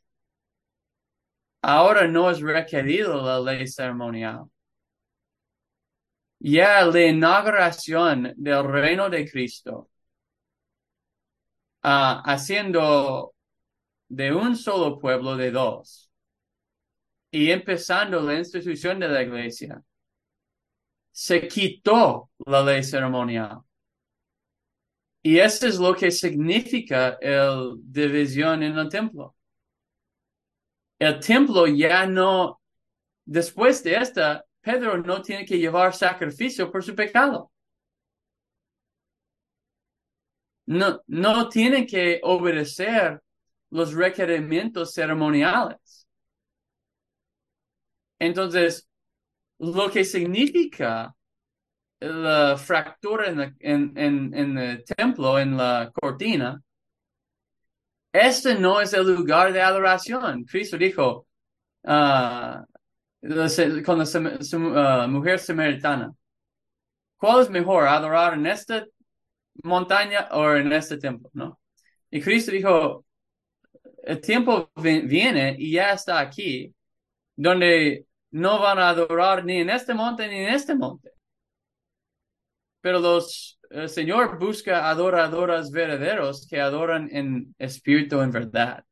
Ahora 1.62 2.08
no 2.08 2.30
es 2.30 2.40
requerido 2.40 3.22
la 3.22 3.40
ley 3.40 3.66
ceremonial. 3.66 4.46
Ya 6.40 6.84
la 6.84 7.00
inauguración 7.06 8.32
del 8.36 8.64
reino 8.64 9.08
de 9.08 9.30
Cristo, 9.30 9.88
ah, 11.82 12.22
haciendo 12.24 13.34
de 14.08 14.32
un 14.34 14.56
solo 14.56 14.98
pueblo 14.98 15.36
de 15.36 15.50
dos, 15.52 16.10
y 17.30 17.50
empezando 17.50 18.20
la 18.20 18.34
institución 18.38 18.98
de 19.00 19.08
la 19.08 19.22
iglesia, 19.22 19.82
se 21.12 21.46
quitó 21.48 22.30
la 22.46 22.62
ley 22.62 22.82
ceremonial. 22.82 23.60
Y 25.22 25.38
eso 25.38 25.66
es 25.66 25.78
lo 25.78 25.94
que 25.94 26.10
significa 26.10 27.16
el 27.20 27.76
división 27.84 28.62
en 28.62 28.76
el 28.76 28.88
templo. 28.88 29.36
El 30.98 31.20
templo 31.20 31.66
ya 31.66 32.06
no, 32.06 32.60
después 33.24 33.82
de 33.84 33.96
esta, 33.96 34.44
Pedro 34.60 34.98
no 34.98 35.22
tiene 35.22 35.44
que 35.44 35.58
llevar 35.58 35.94
sacrificio 35.94 36.70
por 36.70 36.82
su 36.82 36.94
pecado. 36.94 37.52
No, 40.66 41.02
no 41.06 41.48
tiene 41.48 41.86
que 41.86 42.20
obedecer 42.22 43.20
los 43.70 43.94
requerimientos 43.94 44.92
ceremoniales. 44.92 46.06
Entonces, 48.18 48.88
lo 49.58 49.90
que 49.90 50.04
significa 50.04 51.14
la 52.02 52.56
fractura 52.56 53.28
en, 53.28 54.36
el 54.58 54.84
templo, 54.84 55.38
en 55.38 55.56
la 55.56 55.90
cortina, 55.92 56.60
este 58.12 58.54
no 58.56 58.80
es 58.80 58.92
el 58.92 59.14
lugar 59.14 59.52
de 59.52 59.62
adoración. 59.62 60.44
Cristo 60.44 60.76
dijo 60.76 61.26
uh, 61.84 62.64
con 63.84 63.98
la 63.98 65.06
uh, 65.06 65.08
mujer 65.08 65.38
samaritana, 65.38 66.12
¿cuál 67.16 67.42
es 67.42 67.50
mejor, 67.50 67.86
adorar 67.86 68.34
en 68.34 68.46
esta 68.46 68.84
montaña 69.62 70.28
o 70.32 70.52
en 70.52 70.72
este 70.72 70.98
templo? 70.98 71.30
¿no? 71.34 71.60
Y 72.10 72.20
Cristo 72.20 72.50
dijo, 72.50 73.04
el 74.04 74.20
tiempo 74.20 74.70
viene 74.76 75.56
y 75.58 75.72
ya 75.72 75.92
está 75.92 76.18
aquí, 76.18 76.74
donde 77.36 78.06
no 78.32 78.60
van 78.60 78.78
a 78.78 78.88
adorar 78.90 79.44
ni 79.44 79.60
en 79.60 79.70
este 79.70 79.94
monte 79.94 80.28
ni 80.28 80.38
en 80.40 80.54
este 80.54 80.74
monte. 80.74 81.11
Pero 82.82 83.00
los, 83.00 83.58
Señor 83.86 84.38
busca 84.38 84.90
adoradoras 84.90 85.70
verdaderos 85.70 86.46
que 86.46 86.60
adoran 86.60 87.08
en 87.10 87.54
espíritu, 87.58 88.20
en 88.20 88.30
verdad. 88.30 88.84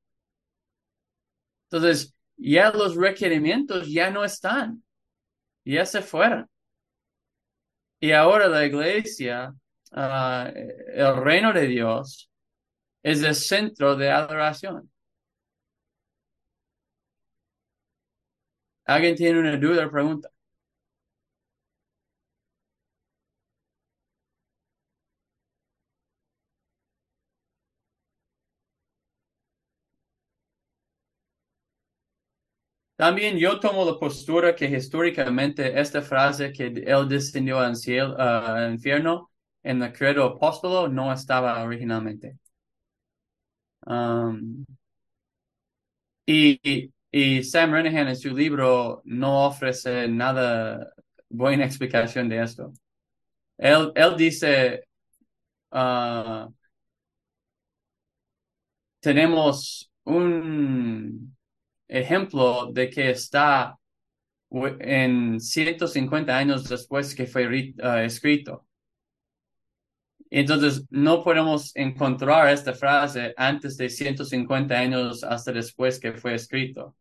Entonces, 1.70 2.14
ya 2.36 2.70
los 2.70 2.96
requerimientos 2.96 3.88
ya 3.88 4.10
no 4.10 4.24
están, 4.24 4.82
ya 5.64 5.84
se 5.84 6.02
fueron. 6.02 6.48
Y 8.00 8.12
ahora 8.12 8.48
la 8.48 8.64
iglesia, 8.64 9.54
ah, 9.92 10.50
el 10.54 11.16
reino 11.16 11.52
de 11.52 11.66
Dios, 11.66 12.30
es 13.02 13.22
el 13.22 13.34
centro 13.34 13.96
de 13.96 14.10
adoración. 14.10 14.90
¿Alguien 18.84 19.14
tiene 19.16 19.38
una 19.40 19.56
duda 19.56 19.86
o 19.86 19.90
pregunta? 19.90 20.30
También 33.00 33.38
yo 33.38 33.58
tomo 33.60 33.82
la 33.86 33.98
postura 33.98 34.54
que 34.54 34.66
históricamente 34.66 35.80
esta 35.80 36.02
frase 36.02 36.52
que 36.52 36.66
él 36.66 37.08
descendió 37.08 37.58
al 37.58 37.74
cielo, 37.74 38.14
al 38.18 38.74
infierno 38.74 39.30
en 39.62 39.82
el 39.82 39.90
credo 39.94 40.24
apóstolo 40.26 40.86
no 40.86 41.10
estaba 41.10 41.62
originalmente. 41.64 42.36
Um, 43.86 44.66
y, 46.26 46.92
y, 47.10 47.42
Sam 47.42 47.72
Renehan 47.72 48.08
en 48.08 48.16
su 48.16 48.36
libro 48.36 49.00
no 49.04 49.46
ofrece 49.46 50.06
nada 50.08 50.92
buena 51.30 51.64
explicación 51.64 52.28
de 52.28 52.42
esto. 52.42 52.72
Él, 53.58 53.92
él 53.94 54.16
dice, 54.18 54.84
uh, 55.72 56.52
tenemos 59.00 59.90
un 60.04 61.34
ejemplo 61.90 62.70
de 62.72 62.88
que 62.88 63.10
está 63.10 63.76
en 64.50 65.40
150 65.40 66.36
años 66.36 66.68
después 66.68 67.14
que 67.14 67.26
fue 67.26 67.46
uh, 67.82 67.98
escrito. 67.98 68.66
Entonces, 70.30 70.86
no 70.90 71.24
podemos 71.24 71.74
encontrar 71.74 72.48
esta 72.52 72.72
frase 72.72 73.34
antes 73.36 73.76
de 73.76 73.88
150 73.88 74.78
años 74.78 75.24
hasta 75.24 75.52
después 75.52 75.98
que 75.98 76.12
fue 76.12 76.34
escrito. 76.34 76.96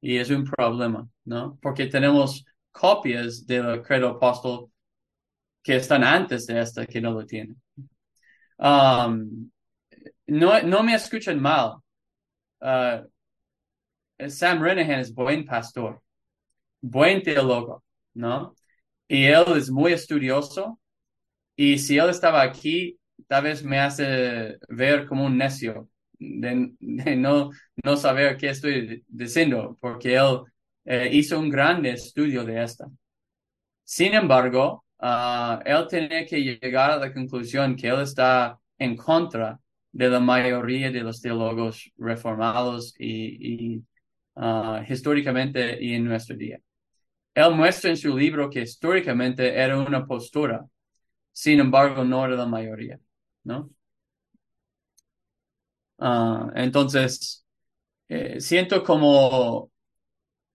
Y 0.00 0.16
es 0.16 0.30
un 0.30 0.44
problema, 0.44 1.06
¿no? 1.24 1.58
Porque 1.60 1.86
tenemos 1.86 2.44
copias 2.72 3.46
del 3.46 3.82
credo 3.82 4.08
apóstol 4.08 4.70
que 5.62 5.76
están 5.76 6.04
antes 6.04 6.46
de 6.46 6.60
esta 6.60 6.86
que 6.86 7.00
no 7.00 7.12
lo 7.12 7.26
tienen. 7.26 7.60
Um, 8.58 9.50
no, 10.26 10.62
no 10.62 10.82
me 10.82 10.94
escuchen 10.94 11.40
mal. 11.40 11.76
Uh, 12.60 13.06
Sam 14.28 14.62
Renehan 14.62 15.00
es 15.00 15.12
buen 15.14 15.44
pastor, 15.44 16.02
buen 16.80 17.22
teólogo, 17.22 17.84
¿no? 18.14 18.54
Y 19.08 19.24
él 19.24 19.44
es 19.56 19.70
muy 19.70 19.92
estudioso. 19.92 20.80
Y 21.56 21.78
si 21.78 21.98
él 21.98 22.10
estaba 22.10 22.42
aquí, 22.42 22.98
tal 23.28 23.44
vez 23.44 23.64
me 23.64 23.78
hace 23.78 24.58
ver 24.68 25.06
como 25.06 25.26
un 25.26 25.38
necio 25.38 25.88
de, 26.18 26.72
no, 27.16 27.50
no 27.84 27.96
saber 27.96 28.36
qué 28.36 28.50
estoy 28.50 29.04
diciendo, 29.08 29.76
porque 29.80 30.16
él 30.16 30.40
eh, 30.84 31.10
hizo 31.12 31.38
un 31.38 31.50
gran 31.50 31.84
estudio 31.86 32.44
de 32.44 32.62
esta. 32.62 32.86
Sin 33.84 34.14
embargo, 34.14 34.84
uh, 35.00 35.60
él 35.64 35.86
tenía 35.88 36.26
que 36.26 36.40
llegar 36.42 36.90
a 36.92 36.96
la 36.96 37.12
conclusión 37.12 37.76
que 37.76 37.88
él 37.88 38.00
está 38.00 38.58
en 38.78 38.96
contra 38.96 39.60
de 39.92 40.08
la 40.08 40.20
mayoría 40.20 40.90
de 40.90 41.00
los 41.02 41.20
teólogos 41.20 41.90
reformados 41.96 42.94
y, 42.98 43.74
y 43.74 43.84
Ah, 44.36 44.84
históricamente 44.88 45.78
y 45.82 45.94
en 45.94 46.04
nuestro 46.04 46.36
día. 46.36 46.58
Él 47.34 47.54
muestra 47.54 47.90
en 47.90 47.96
su 47.96 48.16
libro 48.16 48.50
que 48.50 48.62
históricamente 48.62 49.54
era 49.56 49.78
una 49.78 50.06
postura, 50.06 50.66
sin 51.32 51.60
embargo 51.60 52.04
no 52.04 52.24
era 52.26 52.36
la 52.36 52.46
mayoría, 52.46 52.98
¿no? 53.44 53.70
Ah, 55.98 56.50
entonces, 56.54 57.44
eh, 58.08 58.40
siento 58.40 58.82
como 58.84 59.72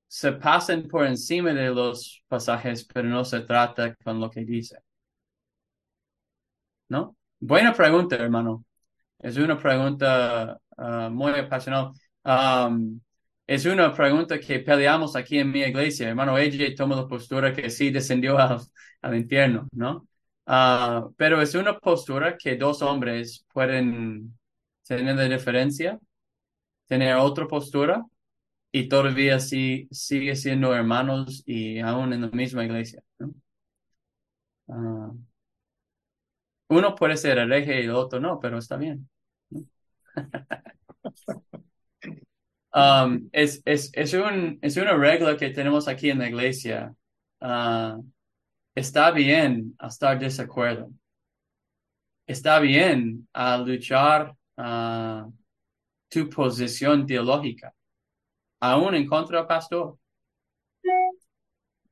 se 0.08 0.34
pasan 0.34 0.88
por 0.88 1.06
encima 1.08 1.54
de 1.54 1.70
los 1.70 2.24
pasajes, 2.28 2.86
pero 2.86 3.10
no 3.10 3.26
se 3.26 3.42
trata 3.42 3.96
con 3.98 4.20
lo 4.22 4.30
que 4.32 4.46
dice. 4.46 4.80
¿No? 6.90 7.16
Buena 7.40 7.74
pregunta, 7.74 8.16
hermano. 8.16 8.66
Es 9.20 9.38
una 9.38 9.58
pregunta 9.60 10.60
ah, 10.78 11.10
muy 11.12 11.34
apasionada 11.34 11.92
es 13.50 13.66
una 13.66 13.91
pregunta 13.93 14.39
que 14.39 14.60
peleamos 14.60 15.16
aquí 15.16 15.39
en 15.39 15.52
mi 15.52 15.62
iglesia. 15.62 16.10
Hermano 16.10 16.38
ella 16.38 16.76
toma 16.76 16.95
la 16.95 17.08
postura 17.08 17.54
que 17.54 17.70
sí 17.72 17.89
descendió 17.91 18.38
al, 18.38 18.62
infierno, 19.16 19.68
¿no? 19.72 20.08
Ah, 20.45 21.10
pero 21.18 21.41
es 21.41 21.56
una 21.56 21.80
postura 21.80 22.38
que 22.38 22.58
dos 22.58 22.82
hombres 22.84 23.45
pueden 23.52 24.38
tener 24.84 25.16
de 25.16 25.30
diferencia, 25.30 26.00
tener 26.88 27.16
otra 27.18 27.47
postura 27.47 28.06
y 28.72 28.89
todavía 28.89 29.39
sí, 29.39 29.88
sigue 29.91 30.36
siendo 30.36 30.76
hermanos 30.76 31.43
y 31.45 31.80
aún 31.80 32.14
en 32.14 32.22
la 32.24 32.30
misma 32.30 32.66
iglesia. 32.66 33.04
Ah, 34.68 35.12
uno 36.70 36.95
puede 36.95 37.18
ser 37.18 37.38
hereje 37.38 37.82
y 37.82 37.86
el 37.86 37.91
otro 37.91 38.20
no, 38.20 38.39
pero 38.39 38.58
está 38.58 38.78
bien. 38.78 39.10
Um, 42.74 43.30
es, 43.32 43.61
es, 43.65 43.89
es, 43.93 44.13
un, 44.13 44.59
es 44.61 44.78
una 44.78 44.95
regla 44.95 45.36
que 45.38 45.49
tenemos 45.49 45.88
aquí 45.88 46.09
en 46.09 46.20
la 46.20 46.28
iglesia. 46.28 46.93
Ah, 47.41 47.97
está 48.76 49.11
bien 49.11 49.76
a 49.80 49.88
estar 49.88 50.20
desacuerdo. 50.20 50.91
Está 52.28 52.59
bien 52.59 53.28
a 53.34 53.57
luchar 53.57 54.36
ah, 54.57 55.28
tu 56.09 56.30
posición 56.30 57.05
teológica, 57.05 57.74
aún 58.59 58.95
en 58.95 59.07
contra 59.07 59.39
del 59.39 59.47
pastor. 59.47 59.97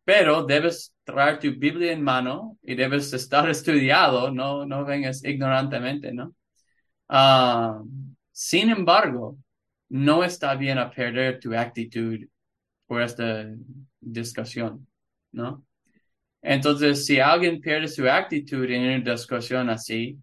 Pero 0.03 0.43
debes 0.45 0.95
traer 1.03 1.39
tu 1.39 1.51
Biblia 1.51 1.91
en 1.91 2.01
mano 2.01 2.57
y 2.63 2.75
debes 2.75 3.11
estar 3.13 3.49
estudiado, 3.49 4.32
no, 4.32 4.65
no 4.65 4.86
vengas 4.86 5.23
ignorantemente, 5.23 6.13
¿no? 6.13 6.34
Ah, 7.09 7.82
sin 8.32 8.69
embargo, 8.69 9.38
no 9.90 10.24
está 10.24 10.56
bien 10.56 10.78
a 10.78 10.90
perder 10.92 11.40
tu 11.40 11.54
actitud 11.56 12.20
por 12.88 13.02
esta 13.02 13.46
discusión, 14.00 14.88
¿no? 15.32 15.66
Entonces, 16.42 17.06
si 17.06 17.20
alguien 17.20 17.60
pierde 17.62 17.88
su 17.88 18.08
actitud 18.08 18.66
en 18.70 19.02
una 19.02 19.12
discusión 19.12 19.70
así, 19.70 20.18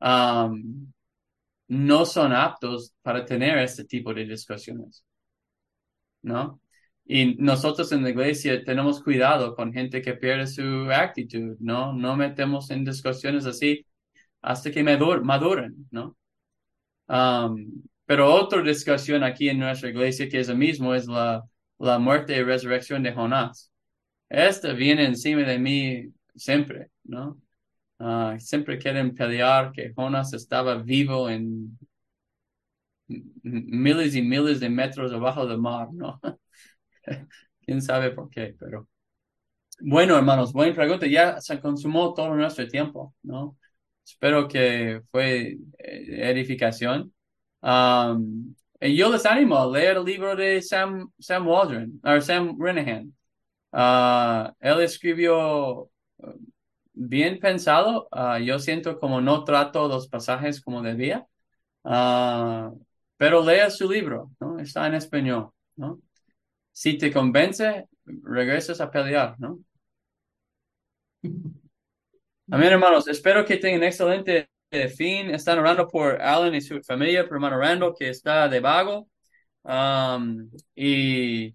um, 0.00 0.92
no 1.68 2.04
son 2.06 2.32
aptos 2.32 2.94
para 3.02 3.24
tener 3.24 3.58
este 3.58 3.84
tipo 3.84 4.12
de 4.14 4.26
discusiones, 4.26 5.04
¿no? 6.22 6.60
Y 7.06 7.34
nosotros 7.36 7.92
en 7.92 8.02
la 8.02 8.10
iglesia 8.10 8.64
tenemos 8.64 9.02
cuidado 9.02 9.54
con 9.54 9.72
gente 9.72 10.00
que 10.02 10.14
pierde 10.14 10.46
su 10.46 10.90
actitud, 10.90 11.56
¿no? 11.60 11.92
No 11.92 12.16
metemos 12.16 12.70
en 12.70 12.84
discusiones 12.84 13.46
así 13.46 13.86
hasta 14.42 14.70
que 14.70 14.82
maduren, 14.82 15.86
¿no? 15.90 16.16
Um, 17.08 17.82
pero 18.06 18.32
otra 18.32 18.62
discusión 18.62 19.22
aquí 19.24 19.48
en 19.48 19.58
nuestra 19.58 19.90
iglesia 19.90 20.28
que 20.28 20.40
es 20.40 20.48
lo 20.48 20.56
mismo 20.56 20.94
es 20.94 21.06
la, 21.06 21.42
la 21.78 21.98
muerte 21.98 22.36
y 22.36 22.42
resurrección 22.42 23.02
de 23.02 23.12
Jonás. 23.12 23.72
Esta 24.28 24.72
viene 24.72 25.04
encima 25.06 25.42
de 25.42 25.58
mí 25.58 26.12
siempre, 26.36 26.90
¿no? 27.04 27.40
Ah, 27.98 28.36
siempre 28.40 28.78
quieren 28.78 29.14
pelear 29.14 29.72
que 29.72 29.92
Jonás 29.94 30.32
estaba 30.34 30.76
vivo 30.76 31.30
en 31.30 31.78
miles 33.42 34.14
y 34.14 34.22
miles 34.22 34.60
de 34.60 34.70
metros 34.70 35.12
abajo 35.12 35.46
del 35.46 35.58
mar, 35.58 35.88
¿no? 35.92 36.20
Quién 37.64 37.82
sabe 37.82 38.10
por 38.10 38.30
qué, 38.30 38.54
pero 38.58 38.88
bueno, 39.80 40.16
hermanos, 40.16 40.52
buena 40.52 40.74
pregunta. 40.74 41.06
Ya 41.06 41.40
se 41.40 41.60
consumó 41.60 42.14
todo 42.14 42.34
nuestro 42.34 42.66
tiempo, 42.68 43.14
¿no? 43.22 43.58
Espero 44.04 44.48
que 44.48 45.02
fue 45.10 45.58
eh, 45.78 46.30
edificación. 46.30 47.13
Um, 47.64 48.54
y 48.78 48.94
yo 48.94 49.10
les 49.10 49.24
animo 49.24 49.56
a 49.56 49.66
leer 49.66 49.96
el 49.96 50.04
libro 50.04 50.36
de 50.36 50.60
Sam, 50.60 51.10
Sam 51.18 51.48
Waldron, 51.48 52.00
o 52.04 52.20
Sam 52.20 52.56
Renahan. 52.60 53.14
Uh, 53.72 54.52
él 54.60 54.82
escribió 54.82 55.90
uh, 56.18 56.32
bien 56.92 57.38
pensado. 57.40 58.08
Uh, 58.12 58.38
yo 58.38 58.58
siento 58.58 59.00
como 59.00 59.20
no 59.22 59.44
trato 59.44 59.88
los 59.88 60.08
pasajes 60.08 60.60
como 60.60 60.82
debía. 60.82 61.26
Uh, 61.84 62.78
pero 63.16 63.42
lea 63.42 63.70
su 63.70 63.90
libro, 63.90 64.30
¿no? 64.40 64.58
Está 64.58 64.86
en 64.86 64.94
español, 64.94 65.50
¿no? 65.76 66.00
Si 66.72 66.98
te 66.98 67.12
convence, 67.12 67.88
regresas 68.04 68.80
a 68.80 68.90
pelear, 68.90 69.36
¿no? 69.40 69.60
Amén, 72.50 72.72
hermanos. 72.72 73.08
Espero 73.08 73.44
que 73.46 73.56
tengan 73.56 73.84
excelente 73.84 74.50
fin. 74.88 75.30
Están 75.34 75.58
orando 75.58 75.88
por 75.88 76.20
Alan 76.20 76.54
y 76.54 76.60
su 76.60 76.80
familia, 76.82 77.24
por 77.24 77.36
hermano 77.36 77.58
Randall, 77.58 77.94
que 77.98 78.08
está 78.08 78.48
de 78.48 78.60
vago. 78.60 79.08
Um, 79.62 80.50
y 80.74 81.48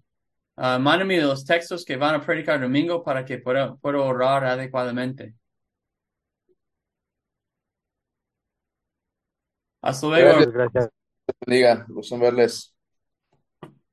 uh, 0.56 0.78
mándenme 0.80 1.20
los 1.20 1.44
textos 1.44 1.84
que 1.84 1.96
van 1.96 2.16
a 2.16 2.24
predicar 2.24 2.60
domingo 2.60 3.02
para 3.02 3.24
que 3.24 3.38
pueda, 3.38 3.76
pueda 3.76 4.00
orar 4.00 4.44
adecuadamente. 4.44 5.34
Hasta 9.82 10.06
luego. 10.06 10.28
Gracias. 10.28 10.52
Gracias. 10.52 10.88
Diga, 11.46 11.86
gusto 11.88 12.14
en 12.14 12.20
verles. 12.20 12.74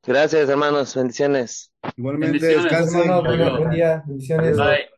Gracias, 0.03 0.49
hermanos. 0.49 0.95
Bendiciones. 0.95 1.71
Igualmente, 1.95 2.45
descansen. 2.45 3.07
Buen 3.23 3.69
día. 3.71 4.03
Bendiciones. 4.05 4.57
Bye. 4.57 4.96